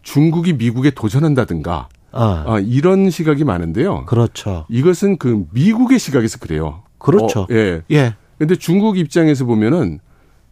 중국이 0.01 0.53
미국에 0.53 0.91
도전한다든가 0.91 1.89
아. 2.11 2.43
아, 2.47 2.59
이런 2.59 3.09
시각이 3.09 3.43
많은데요. 3.43 4.05
그렇죠. 4.05 4.65
이것은 4.69 5.17
그 5.17 5.45
미국의 5.51 5.99
시각에서 5.99 6.39
그래요. 6.39 6.83
그렇죠. 6.97 7.41
어, 7.41 7.47
예. 7.51 7.81
예. 7.91 8.15
근데 8.37 8.55
중국 8.55 8.97
입장에서 8.97 9.45
보면은 9.45 9.99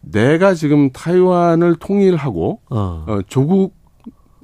내가 0.02 0.54
지금 0.54 0.90
타이완을 0.90 1.76
통일하고 1.76 2.60
어, 2.70 3.04
어 3.08 3.18
조국 3.26 3.74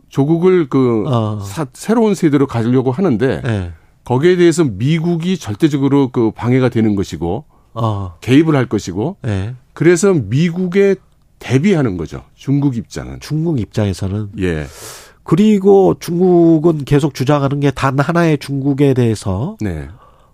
조국을 0.09 0.69
그 0.69 1.05
어. 1.07 1.41
사, 1.41 1.67
새로운 1.75 2.15
세대로 2.15 2.47
가지려고 2.47 2.91
하는데 2.91 3.43
예. 3.45 3.73
거기에 4.05 4.37
대해서 4.37 4.65
미국이 4.65 5.37
절대적으로 5.39 6.09
그 6.11 6.31
방해가 6.33 6.69
되는 6.69 6.95
것이고 6.97 7.45
어. 7.75 8.15
개입을 8.21 8.57
할 8.57 8.67
것이고 8.67 9.17
네. 9.23 9.55
그래서 9.73 10.13
미국에 10.13 10.97
대비하는 11.39 11.97
거죠. 11.97 12.23
중국 12.35 12.77
입장은. 12.77 13.21
중국 13.21 13.61
입장에서는. 13.61 14.31
예. 14.41 14.67
그리고 15.23 15.95
중국은 16.01 16.85
계속 16.85 17.15
주장하는 17.15 17.61
게 17.61 17.71
단 17.71 17.99
하나의 17.99 18.39
중국에 18.39 18.95
대해서 18.95 19.57
네. 19.61 19.89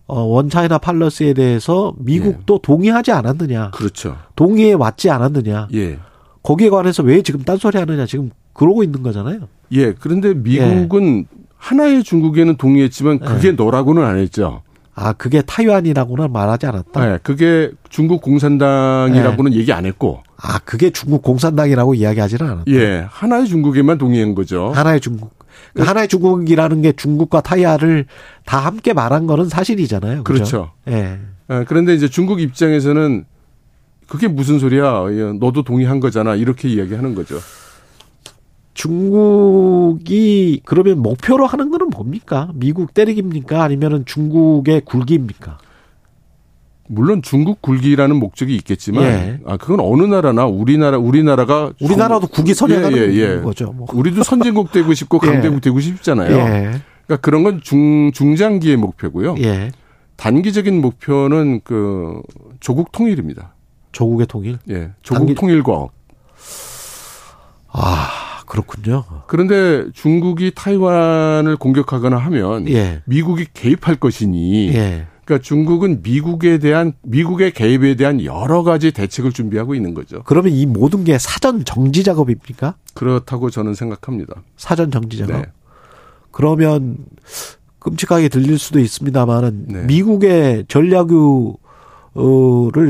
어, 0.07 0.21
원차이나 0.23 0.79
팔러스에 0.79 1.35
대해서 1.35 1.95
미국도 1.99 2.55
예. 2.55 2.59
동의하지 2.63 3.13
않았느냐. 3.13 3.71
그렇죠. 3.73 4.17
동의해 4.37 4.73
왔지 4.73 5.11
않았느냐. 5.11 5.69
예. 5.75 5.99
거기에 6.43 6.71
관해서 6.71 7.03
왜 7.03 7.23
지금 7.23 7.43
딴소리 7.43 7.77
하느냐 7.79 8.07
지금 8.07 8.31
그러고 8.53 8.83
있는 8.85 9.03
거잖아요. 9.03 9.41
예. 9.73 9.93
그런데 9.93 10.33
미국은 10.33 11.27
예. 11.31 11.46
하나의 11.57 12.05
중국에는 12.05 12.57
동의했지만 12.57 13.19
그게 13.19 13.51
네. 13.51 13.57
너라고는 13.57 14.05
안 14.05 14.19
했죠. 14.19 14.63
아, 14.95 15.13
그게 15.13 15.43
타이완이라고는 15.43 16.33
말하지 16.33 16.67
않았다? 16.67 17.05
네, 17.05 17.19
그게 17.23 17.71
중국 17.91 18.23
공산당이라고는 18.23 19.53
네. 19.53 19.59
얘기 19.59 19.73
안 19.73 19.85
했고. 19.85 20.23
아, 20.39 20.59
그게 20.65 20.91
중국 20.91 21.23
공산당이라고 21.23 21.95
이야기하지는 21.95 22.51
않았다? 22.51 22.65
예, 22.73 23.07
하나의 23.11 23.47
중국에만 23.47 23.99
동의한 23.99 24.35
거죠. 24.35 24.73
하나의 24.75 25.01
중국. 25.01 25.35
그 25.75 25.83
하나의 25.83 26.09
중국이라는 26.09 26.83
게 26.83 26.93
중국과 26.93 27.43
타이완을 27.43 28.07
다 28.47 28.59
함께 28.59 28.95
말한 28.95 29.27
거는 29.27 29.51
사실이잖아요. 29.51 30.25
그렇죠. 30.25 30.73
예. 30.89 31.19
네, 31.49 31.65
그런데 31.67 31.95
이제 31.95 32.09
중국 32.09 32.41
입장에서는 32.41 33.27
그게 34.07 34.29
무슨 34.29 34.59
소리야? 34.59 35.05
너도 35.41 35.63
동의한 35.63 36.01
거잖아. 36.01 36.35
이렇게 36.35 36.69
이야기하는 36.69 37.15
거죠. 37.15 37.39
중국이 38.77 40.61
그러면 40.67 41.01
목표로 41.03 41.47
하는 41.47 41.71
거는 41.71 41.89
뭡니까? 41.89 42.51
미국 42.55 42.93
때리기입니까? 42.93 43.63
아니면은 43.63 44.05
중국의 44.05 44.83
굴기입니까? 44.85 45.59
물론 46.89 47.23
중국 47.23 47.63
굴기라는 47.63 48.17
목적이 48.17 48.55
있겠지만 48.57 49.03
예. 49.05 49.41
아 49.47 49.57
그건 49.57 49.81
어느 49.81 50.03
나라나 50.05 50.45
우리나라 50.47 50.99
우리나라가 50.99 51.73
우리나라도 51.81 52.29
국위 52.29 52.55
선행하는 52.55 52.99
예, 52.99 53.03
예, 53.15 53.37
예. 53.39 53.41
거죠. 53.41 53.73
뭐. 53.73 53.89
우리도 53.93 54.23
선진국 54.23 54.71
되고 54.71 54.93
싶고 54.95 55.19
예. 55.25 55.27
강대국 55.27 55.63
되고 55.63 55.81
싶잖아요. 55.81 56.37
예. 56.37 56.81
그러니까 57.07 57.17
그런 57.23 57.43
건 57.43 57.61
중 57.63 58.13
중장기의 58.13 58.77
목표고요. 58.77 59.35
단기적인 60.17 60.81
목표는 60.81 61.61
그 61.65 62.21
조국 62.61 62.93
통일입니다. 62.93 63.55
조국의 63.93 64.27
통일? 64.27 64.59
예. 64.69 64.91
조국 65.03 65.21
단기... 65.21 65.35
통일과 65.35 65.89
아 67.73 68.09
그렇군요. 68.47 69.05
그런데 69.27 69.87
중국이 69.93 70.53
타이완을 70.55 71.57
공격하거나 71.57 72.17
하면 72.17 72.69
예. 72.69 73.03
미국이 73.05 73.47
개입할 73.53 73.97
것이니 73.97 74.69
예. 74.75 75.07
그러니까 75.25 75.45
중국은 75.45 76.03
미국에 76.03 76.59
대한 76.59 76.93
미국의 77.03 77.51
개입에 77.51 77.97
대한 77.97 78.25
여러 78.25 78.63
가지 78.63 78.93
대책을 78.93 79.33
준비하고 79.33 79.75
있는 79.75 79.93
거죠. 79.93 80.23
그러면 80.25 80.53
이 80.53 80.67
모든 80.67 81.03
게 81.03 81.19
사전 81.19 81.65
정지 81.65 82.05
작업입니까? 82.05 82.77
그렇다고 82.95 83.51
저는 83.51 83.75
생각합니다. 83.75 84.35
사전 84.57 84.93
정지 84.93 85.19
작업. 85.19 85.37
네. 85.37 85.47
그러면 86.31 86.99
끔찍하게 87.81 88.29
들릴 88.29 88.59
수도 88.59 88.79
있습니다만은 88.79 89.65
네. 89.69 89.83
미국의 89.87 90.67
전략유를 90.69 91.57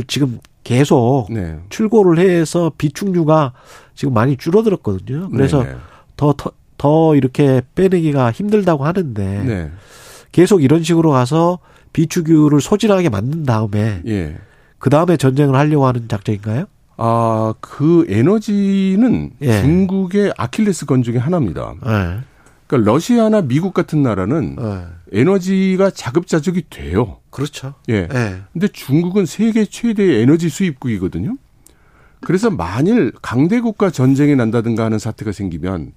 지금 0.06 0.38
계속 0.66 1.28
네. 1.30 1.60
출고를 1.68 2.18
해서 2.18 2.72
비축류가 2.76 3.52
지금 3.94 4.12
많이 4.14 4.36
줄어들었거든요. 4.36 5.28
그래서 5.30 5.64
더더 6.16 6.32
네. 6.32 6.36
더, 6.36 6.52
더 6.76 7.14
이렇게 7.14 7.62
빼내기가 7.76 8.32
힘들다고 8.32 8.84
하는데 8.84 9.44
네. 9.44 9.70
계속 10.32 10.64
이런 10.64 10.82
식으로 10.82 11.12
가서 11.12 11.60
비축유를 11.93 12.60
소진하게 12.60 13.10
만든 13.10 13.44
다음에 13.44 14.02
예. 14.06 14.36
그 14.78 14.90
다음에 14.90 15.16
전쟁을 15.16 15.55
하려고 15.55 15.86
하는 15.86 16.09
작전인가요? 16.09 16.64
아, 16.97 17.55
그 17.60 18.05
에너지는 18.09 19.30
예. 19.43 19.60
중국의 19.60 20.34
아킬레스 20.36 20.86
건 20.86 21.05
중에 21.05 21.18
하나입니다. 21.18 21.74
예. 21.86 22.18
그러니까 22.66 22.90
러시아나 22.90 23.43
미국 23.43 23.74
같은 23.74 24.02
나라는 24.02 24.56
예. 24.60 25.20
에너지가 25.20 25.90
자급자족이 25.90 26.64
돼요. 26.68 27.18
그렇죠. 27.30 27.74
예. 27.88 28.09
예. 28.12 28.43
근데 28.52 28.68
중국은 28.68 29.26
세계 29.26 29.64
최대의 29.64 30.22
에너지 30.22 30.48
수입국이거든요. 30.48 31.36
그래서 32.20 32.51
만일 32.51 33.12
강대국과 33.22 33.90
전쟁이 33.90 34.34
난다든가 34.34 34.84
하는 34.84 34.98
사태가 34.98 35.32
생기면 35.32 35.93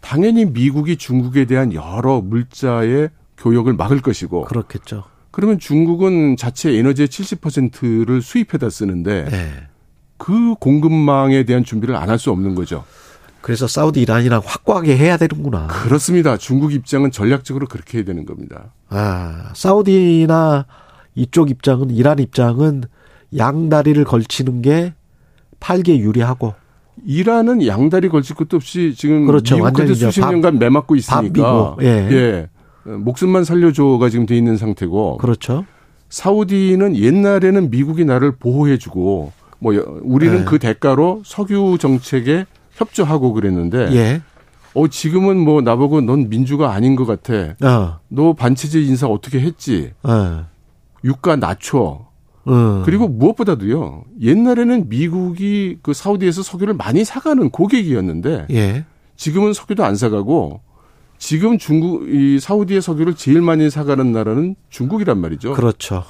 당연히 0.00 0.44
미국이 0.44 0.96
중국에 0.96 1.46
대한 1.46 1.72
여러 1.72 2.20
물자의 2.20 3.10
교역을 3.38 3.74
막을 3.74 4.00
것이고 4.02 4.44
그렇겠죠. 4.44 5.04
그러면 5.30 5.58
중국은 5.58 6.36
자체 6.36 6.72
에너지의 6.76 7.08
70%를 7.08 8.20
수입해다 8.20 8.68
쓰는데 8.68 9.26
네. 9.30 9.52
그 10.18 10.54
공급망에 10.58 11.44
대한 11.44 11.64
준비를 11.64 11.96
안 11.96 12.10
할 12.10 12.18
수 12.18 12.30
없는 12.30 12.54
거죠. 12.54 12.84
그래서 13.40 13.66
사우디 13.66 14.02
이란이랑 14.02 14.42
확고하게 14.44 14.96
해야 14.96 15.16
되는구나. 15.16 15.68
그렇습니다. 15.68 16.36
중국 16.36 16.72
입장은 16.72 17.10
전략적으로 17.10 17.66
그렇게 17.66 17.98
해야 17.98 18.04
되는 18.04 18.26
겁니다. 18.26 18.72
아, 18.88 19.50
사우디나 19.54 20.66
이쪽 21.14 21.50
입장은 21.50 21.90
이란 21.90 22.18
입장은 22.18 22.84
양다리를 23.36 24.02
걸치는 24.04 24.62
게 24.62 24.94
팔기에 25.60 25.98
유리하고 25.98 26.54
이란은 27.04 27.66
양다리 27.66 28.08
걸칠 28.08 28.36
것도 28.36 28.56
없이 28.56 28.94
지금 28.96 29.26
그렇죠. 29.26 29.56
미국한테 29.56 29.94
수십 29.94 30.20
년간 30.20 30.58
매맞고 30.58 30.96
있으니까 30.96 31.76
예. 31.82 31.86
예. 31.86 32.48
목숨만 32.84 33.44
살려줘가 33.44 34.08
지금 34.08 34.26
돼 34.26 34.36
있는 34.36 34.56
상태고 34.56 35.18
그렇죠. 35.18 35.64
사우디는 36.08 36.96
옛날에는 36.96 37.70
미국이 37.70 38.04
나를 38.04 38.32
보호해주고 38.36 39.32
뭐 39.60 40.00
우리는 40.02 40.40
예. 40.40 40.44
그 40.44 40.58
대가로 40.58 41.22
석유 41.24 41.78
정책에 41.78 42.46
협조하고 42.80 43.32
그랬는데 43.32 43.92
예. 43.92 44.22
어 44.74 44.88
지금은 44.88 45.36
뭐 45.36 45.60
나보고 45.60 46.00
넌 46.00 46.28
민주가 46.28 46.72
아닌 46.72 46.96
것 46.96 47.04
같아. 47.04 47.54
어. 47.66 48.00
너 48.08 48.32
반체제 48.32 48.80
인사 48.80 49.06
어떻게 49.06 49.40
했지? 49.40 49.92
예. 50.08 50.44
유가 51.04 51.36
낮춰. 51.36 52.06
음. 52.48 52.82
그리고 52.84 53.06
무엇보다도요. 53.06 54.04
옛날에는 54.20 54.88
미국이 54.88 55.78
그 55.82 55.92
사우디에서 55.92 56.42
석유를 56.42 56.74
많이 56.74 57.04
사가는 57.04 57.50
고객이었는데 57.50 58.46
예. 58.50 58.84
지금은 59.16 59.52
석유도 59.52 59.84
안 59.84 59.96
사가고 59.96 60.60
지금 61.18 61.58
중국 61.58 62.08
이 62.08 62.38
사우디의 62.40 62.80
석유를 62.80 63.14
제일 63.14 63.42
많이 63.42 63.68
사가는 63.68 64.10
나라는 64.12 64.56
중국이란 64.70 65.18
말이죠. 65.18 65.52
그렇죠. 65.52 66.04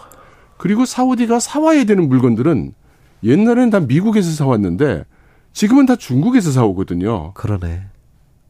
그리고 0.56 0.84
사우디가 0.84 1.40
사와야 1.40 1.84
되는 1.84 2.09
물건들은 2.09 2.74
옛날에는 3.24 3.70
다 3.70 3.80
미국에서 3.80 4.30
사왔는데 4.30 5.05
지금은 5.52 5.86
다 5.86 5.97
중국에서 5.97 6.51
사오거든요. 6.51 7.32
그러네. 7.35 7.82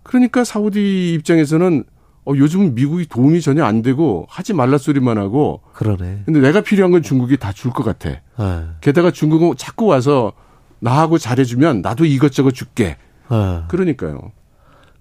그러니까 0.02 0.44
사우디 0.44 1.14
입장에서는 1.14 1.84
어, 2.26 2.32
요즘 2.36 2.74
미국이 2.74 3.06
도움이 3.06 3.40
전혀 3.40 3.64
안 3.64 3.82
되고 3.82 4.26
하지 4.28 4.52
말라 4.52 4.76
소리만 4.78 5.16
하고. 5.18 5.60
그러네. 5.72 6.22
근데 6.26 6.40
내가 6.40 6.60
필요한 6.60 6.90
건 6.92 7.02
중국이 7.02 7.36
다 7.38 7.52
줄 7.52 7.72
것 7.72 7.82
같아. 7.82 8.10
네. 8.10 8.66
게다가 8.80 9.10
중국은 9.10 9.54
자꾸 9.56 9.86
와서 9.86 10.32
나하고 10.80 11.18
잘해주면 11.18 11.80
나도 11.82 12.04
이것저것 12.04 12.52
줄게. 12.52 12.96
네. 13.30 13.62
그러니까요. 13.68 14.32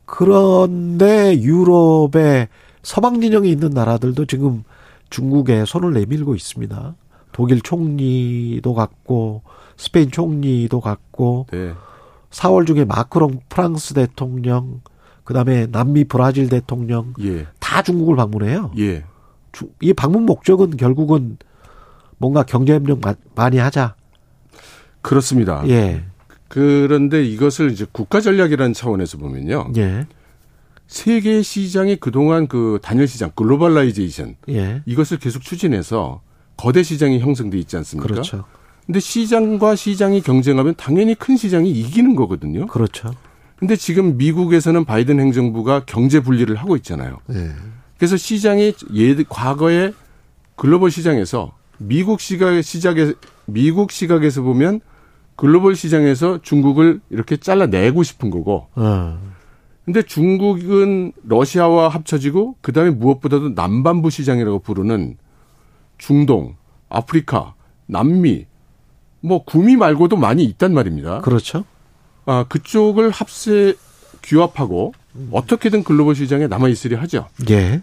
그런데 0.06 1.40
유럽의 1.42 2.48
서방 2.84 3.22
진영이 3.22 3.50
있는 3.50 3.70
나라들도 3.72 4.26
지금 4.26 4.64
중국에 5.10 5.66
손을 5.66 5.94
내밀고 5.94 6.36
있습니다. 6.36 6.96
독일 7.32 7.62
총리도 7.62 8.74
갔고 8.74 9.44
스페인 9.78 10.10
총리도 10.12 10.80
갔고 10.82 11.46
네. 11.52 11.74
4월 12.32 12.68
중에 12.68 12.86
마크롱 12.86 13.42
프랑스 13.50 13.94
대통령 13.94 14.82
그 15.24 15.34
다음에 15.34 15.68
남미 15.68 16.06
브라질 16.06 16.50
대통령 16.50 17.14
예. 17.22 17.46
다 17.60 17.82
중국을 17.82 18.16
방문해요. 18.16 18.72
예. 18.80 19.04
이 19.82 19.94
방문 19.94 20.26
목적은 20.26 20.78
결국은 20.78 21.38
뭔가 22.18 22.44
경제 22.44 22.74
협력 22.74 23.00
많이 23.36 23.58
하자. 23.58 23.96
그렇습니다. 25.02 25.64
예. 25.68 26.04
그런데 26.48 27.24
이것을 27.24 27.72
이제 27.72 27.86
국가 27.92 28.22
전략이라는 28.22 28.74
차원에서 28.74 29.18
보면요. 29.18 29.72
예. 29.78 30.08
세계 30.88 31.44
시장이 31.44 31.98
그동안 31.98 32.48
그 32.48 32.80
단일 32.82 33.08
시장 33.08 33.32
globalization 33.36 34.36
예. 34.50 34.82
이것을 34.88 35.20
계속 35.20 35.44
추진해서 35.44 36.22
거대 36.58 36.82
시장이 36.82 37.20
형성돼 37.20 37.58
있지 37.60 37.78
않습니까? 37.78 38.08
그렇죠. 38.08 38.46
근데 38.90 39.00
시장과 39.00 39.76
시장이 39.76 40.22
경쟁하면 40.22 40.74
당연히 40.76 41.14
큰 41.14 41.38
시장이 41.38 41.70
이기는 41.70 42.16
거거든요. 42.16 42.66
그렇죠. 42.66 43.14
근데 43.56 43.76
지금 43.76 44.18
미국에서는 44.18 44.84
바이든 44.84 45.20
행정부가 45.20 45.84
경제 45.86 46.22
분리를 46.22 46.56
하고 46.56 46.76
있잖아요. 46.78 47.20
네. 47.28 47.52
그래서 48.00 48.18
시장이 48.18 48.74
예 48.96 49.16
과거에 49.30 49.94
글로벌 50.56 50.90
시장에서 50.90 51.56
미국 51.78 52.20
시각 52.20 52.60
시작에 52.64 53.14
미국 53.46 53.92
시각에서 53.92 54.42
보면 54.42 54.80
글로벌 55.36 55.76
시장에서 55.76 56.42
중국을 56.42 57.00
이렇게 57.12 57.38
잘라내고 57.38 58.02
싶은 58.02 58.32
거고. 58.32 58.70
어. 58.74 59.20
근데 59.86 60.02
중국은 60.02 61.12
러시아와 61.26 61.90
합쳐지고 61.90 62.56
그다음에 62.62 62.90
무엇보다도 62.90 63.50
남반부 63.50 64.10
시장이라고 64.10 64.60
부르는 64.60 65.18
중동, 66.00 66.56
아프리카, 66.90 67.54
남미 67.86 68.49
뭐 69.22 69.44
구미 69.44 69.76
말고도 69.76 70.18
많이 70.18 70.44
있단 70.44 70.74
말입니다. 70.74 71.22
그렇죠. 71.22 71.66
아, 72.26 72.46
그쪽을 72.48 73.10
합세 73.10 73.76
규합하고 74.24 74.94
어떻게든 75.32 75.84
글로벌 75.84 76.16
시장에 76.16 76.48
남아 76.48 76.70
있으려 76.70 77.00
하죠. 77.02 77.28
예. 77.50 77.82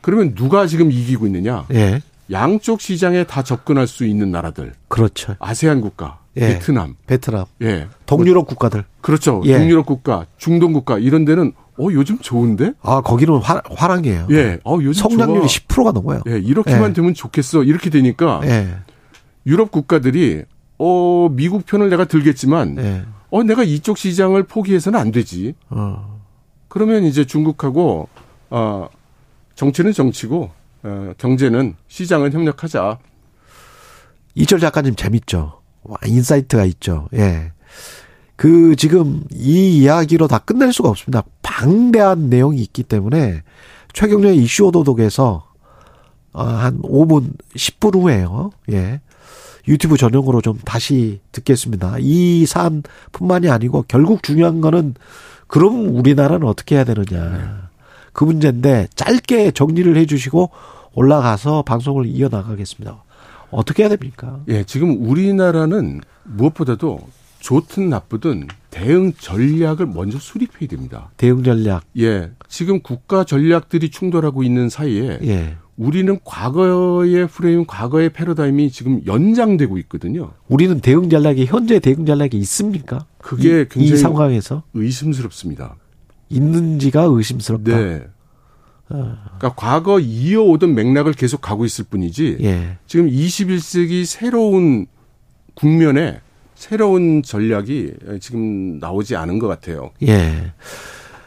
그러면 0.00 0.34
누가 0.34 0.66
지금 0.66 0.90
이기고 0.90 1.26
있느냐? 1.26 1.66
예. 1.72 2.02
양쪽 2.30 2.80
시장에 2.80 3.24
다 3.24 3.42
접근할 3.42 3.86
수 3.86 4.04
있는 4.04 4.30
나라들. 4.30 4.72
그렇죠. 4.88 5.36
아세안 5.38 5.80
국가, 5.80 6.20
예. 6.36 6.40
베트남, 6.40 6.96
베트남, 7.06 7.44
예, 7.62 7.86
동유럽 8.06 8.46
국가들. 8.46 8.84
그렇죠. 9.02 9.42
예. 9.44 9.58
동유럽 9.58 9.86
국가, 9.86 10.26
중동 10.38 10.72
국가 10.72 10.98
이런 10.98 11.24
데는 11.24 11.52
어 11.78 11.88
요즘 11.92 12.18
좋은데? 12.18 12.72
아 12.82 13.02
거기는 13.02 13.34
화, 13.36 13.60
활황이에요. 13.70 14.28
예, 14.30 14.58
어 14.64 14.78
요즘 14.80 14.94
성장률이 14.94 15.40
좋아. 15.40 15.46
10%가 15.46 15.92
넘어요. 15.92 16.22
예, 16.28 16.38
이렇게만 16.38 16.90
예. 16.90 16.92
되면 16.94 17.14
좋겠어. 17.14 17.62
이렇게 17.62 17.90
되니까 17.90 18.40
예. 18.44 18.74
유럽 19.46 19.70
국가들이 19.70 20.44
어 20.78 21.28
미국 21.30 21.66
편을 21.66 21.90
내가 21.90 22.04
들겠지만 22.04 22.78
예. 22.78 23.04
어 23.30 23.42
내가 23.42 23.62
이쪽 23.62 23.98
시장을 23.98 24.44
포기해서는 24.44 24.98
안 24.98 25.10
되지. 25.10 25.54
어. 25.70 26.20
그러면 26.68 27.04
이제 27.04 27.24
중국하고 27.24 28.08
어 28.50 28.88
정치는 29.54 29.92
정치고 29.92 30.50
어, 30.84 31.12
경제는 31.18 31.74
시장은 31.88 32.32
협력하자. 32.32 32.98
이철 34.34 34.60
작가님 34.60 34.94
재밌죠. 34.96 35.60
와, 35.82 35.96
insight가 36.04 36.64
있죠. 36.66 37.08
예. 37.14 37.52
그 38.36 38.74
지금 38.76 39.22
이 39.30 39.78
이야기로 39.78 40.26
다 40.26 40.38
끝낼 40.38 40.72
수가 40.72 40.88
없습니다. 40.88 41.22
방대한 41.42 42.28
내용이 42.28 42.60
있기 42.62 42.82
때문에 42.82 43.42
최경련의 43.92 44.38
이슈 44.38 44.66
오도독에서 44.66 45.46
어, 46.32 46.42
한 46.42 46.82
5분, 46.82 47.32
10분 47.54 47.94
후에요. 47.94 48.50
예. 48.72 49.00
유튜브 49.68 49.96
전용으로 49.96 50.40
좀 50.40 50.58
다시 50.64 51.20
듣겠습니다. 51.32 51.96
이 52.00 52.46
사안뿐만이 52.46 53.48
아니고 53.48 53.84
결국 53.88 54.22
중요한 54.22 54.60
거는 54.60 54.94
그럼 55.46 55.94
우리나라는 55.96 56.46
어떻게 56.46 56.76
해야 56.76 56.84
되느냐. 56.84 57.30
네. 57.30 57.44
그 58.12 58.24
문제인데 58.24 58.88
짧게 58.94 59.50
정리를 59.52 59.96
해 59.96 60.06
주시고 60.06 60.50
올라가서 60.94 61.62
방송을 61.62 62.06
이어나가겠습니다. 62.06 63.02
어떻게 63.50 63.82
해야 63.82 63.90
됩니까? 63.90 64.40
예, 64.48 64.64
지금 64.64 65.08
우리나라는 65.08 66.00
무엇보다도 66.24 67.00
좋든 67.40 67.90
나쁘든 67.90 68.48
대응 68.70 69.12
전략을 69.18 69.86
먼저 69.86 70.18
수립해야 70.18 70.68
됩니다. 70.68 71.10
대응 71.16 71.42
전략. 71.44 71.84
예. 71.98 72.30
지금 72.48 72.80
국가 72.80 73.22
전략들이 73.24 73.90
충돌하고 73.90 74.42
있는 74.42 74.68
사이에 74.68 75.18
예. 75.22 75.56
우리는 75.76 76.18
과거의 76.24 77.26
프레임, 77.26 77.64
과거의 77.66 78.10
패러다임이 78.10 78.70
지금 78.70 79.00
연장되고 79.06 79.76
있거든요. 79.78 80.32
우리는 80.48 80.80
대응 80.80 81.10
전략이 81.10 81.46
현재 81.46 81.80
대응 81.80 82.06
전략이 82.06 82.36
있습니까? 82.38 83.06
그게 83.18 83.62
이, 83.62 83.68
굉장히 83.68 83.92
이 83.92 83.96
상황에서 83.96 84.62
의심스럽습니다. 84.74 85.76
있는지가 86.28 87.02
의심스럽다. 87.02 87.76
네. 87.76 88.06
그러니까 88.88 89.54
과거 89.56 89.98
이어오던 89.98 90.74
맥락을 90.74 91.14
계속 91.14 91.40
가고 91.40 91.64
있을 91.64 91.86
뿐이지 91.86 92.38
예. 92.42 92.78
지금 92.86 93.08
21세기 93.08 94.04
새로운 94.04 94.86
국면에 95.54 96.20
새로운 96.54 97.22
전략이 97.22 97.92
지금 98.20 98.78
나오지 98.78 99.16
않은 99.16 99.38
것 99.38 99.48
같아요. 99.48 99.90
예. 100.02 100.52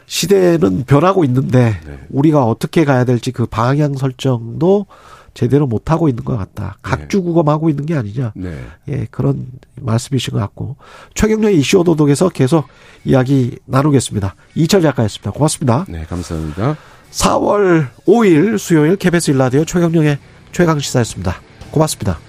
시대는 0.08 0.84
변하고 0.84 1.22
있는데 1.24 1.80
네. 1.86 1.98
우리가 2.10 2.44
어떻게 2.44 2.84
가야 2.84 3.04
될지 3.04 3.30
그 3.30 3.46
방향 3.46 3.94
설정도 3.94 4.86
제대로 5.34 5.68
못 5.68 5.92
하고 5.92 6.08
있는 6.08 6.24
것 6.24 6.36
같다. 6.36 6.78
각주구검하고 6.82 7.70
있는 7.70 7.86
게 7.86 7.94
아니냐. 7.94 8.32
네. 8.34 8.58
예, 8.88 9.06
그런 9.10 9.46
말씀이신 9.80 10.32
것 10.32 10.40
같고 10.40 10.76
최경련의 11.14 11.56
이슈 11.58 11.78
오도독에서 11.78 12.30
계속 12.30 12.66
이야기 13.04 13.58
나누겠습니다. 13.66 14.34
이철 14.56 14.82
작가였습니다. 14.82 15.30
고맙습니다. 15.30 15.84
네, 15.88 16.04
감사합니다. 16.08 16.76
4월 17.12 17.88
5일 18.06 18.58
수요일 18.58 18.96
KBS 18.96 19.30
일라디오 19.30 19.64
최경련의 19.64 20.18
최강 20.50 20.80
시사였습니다. 20.80 21.40
고맙습니다. 21.70 22.27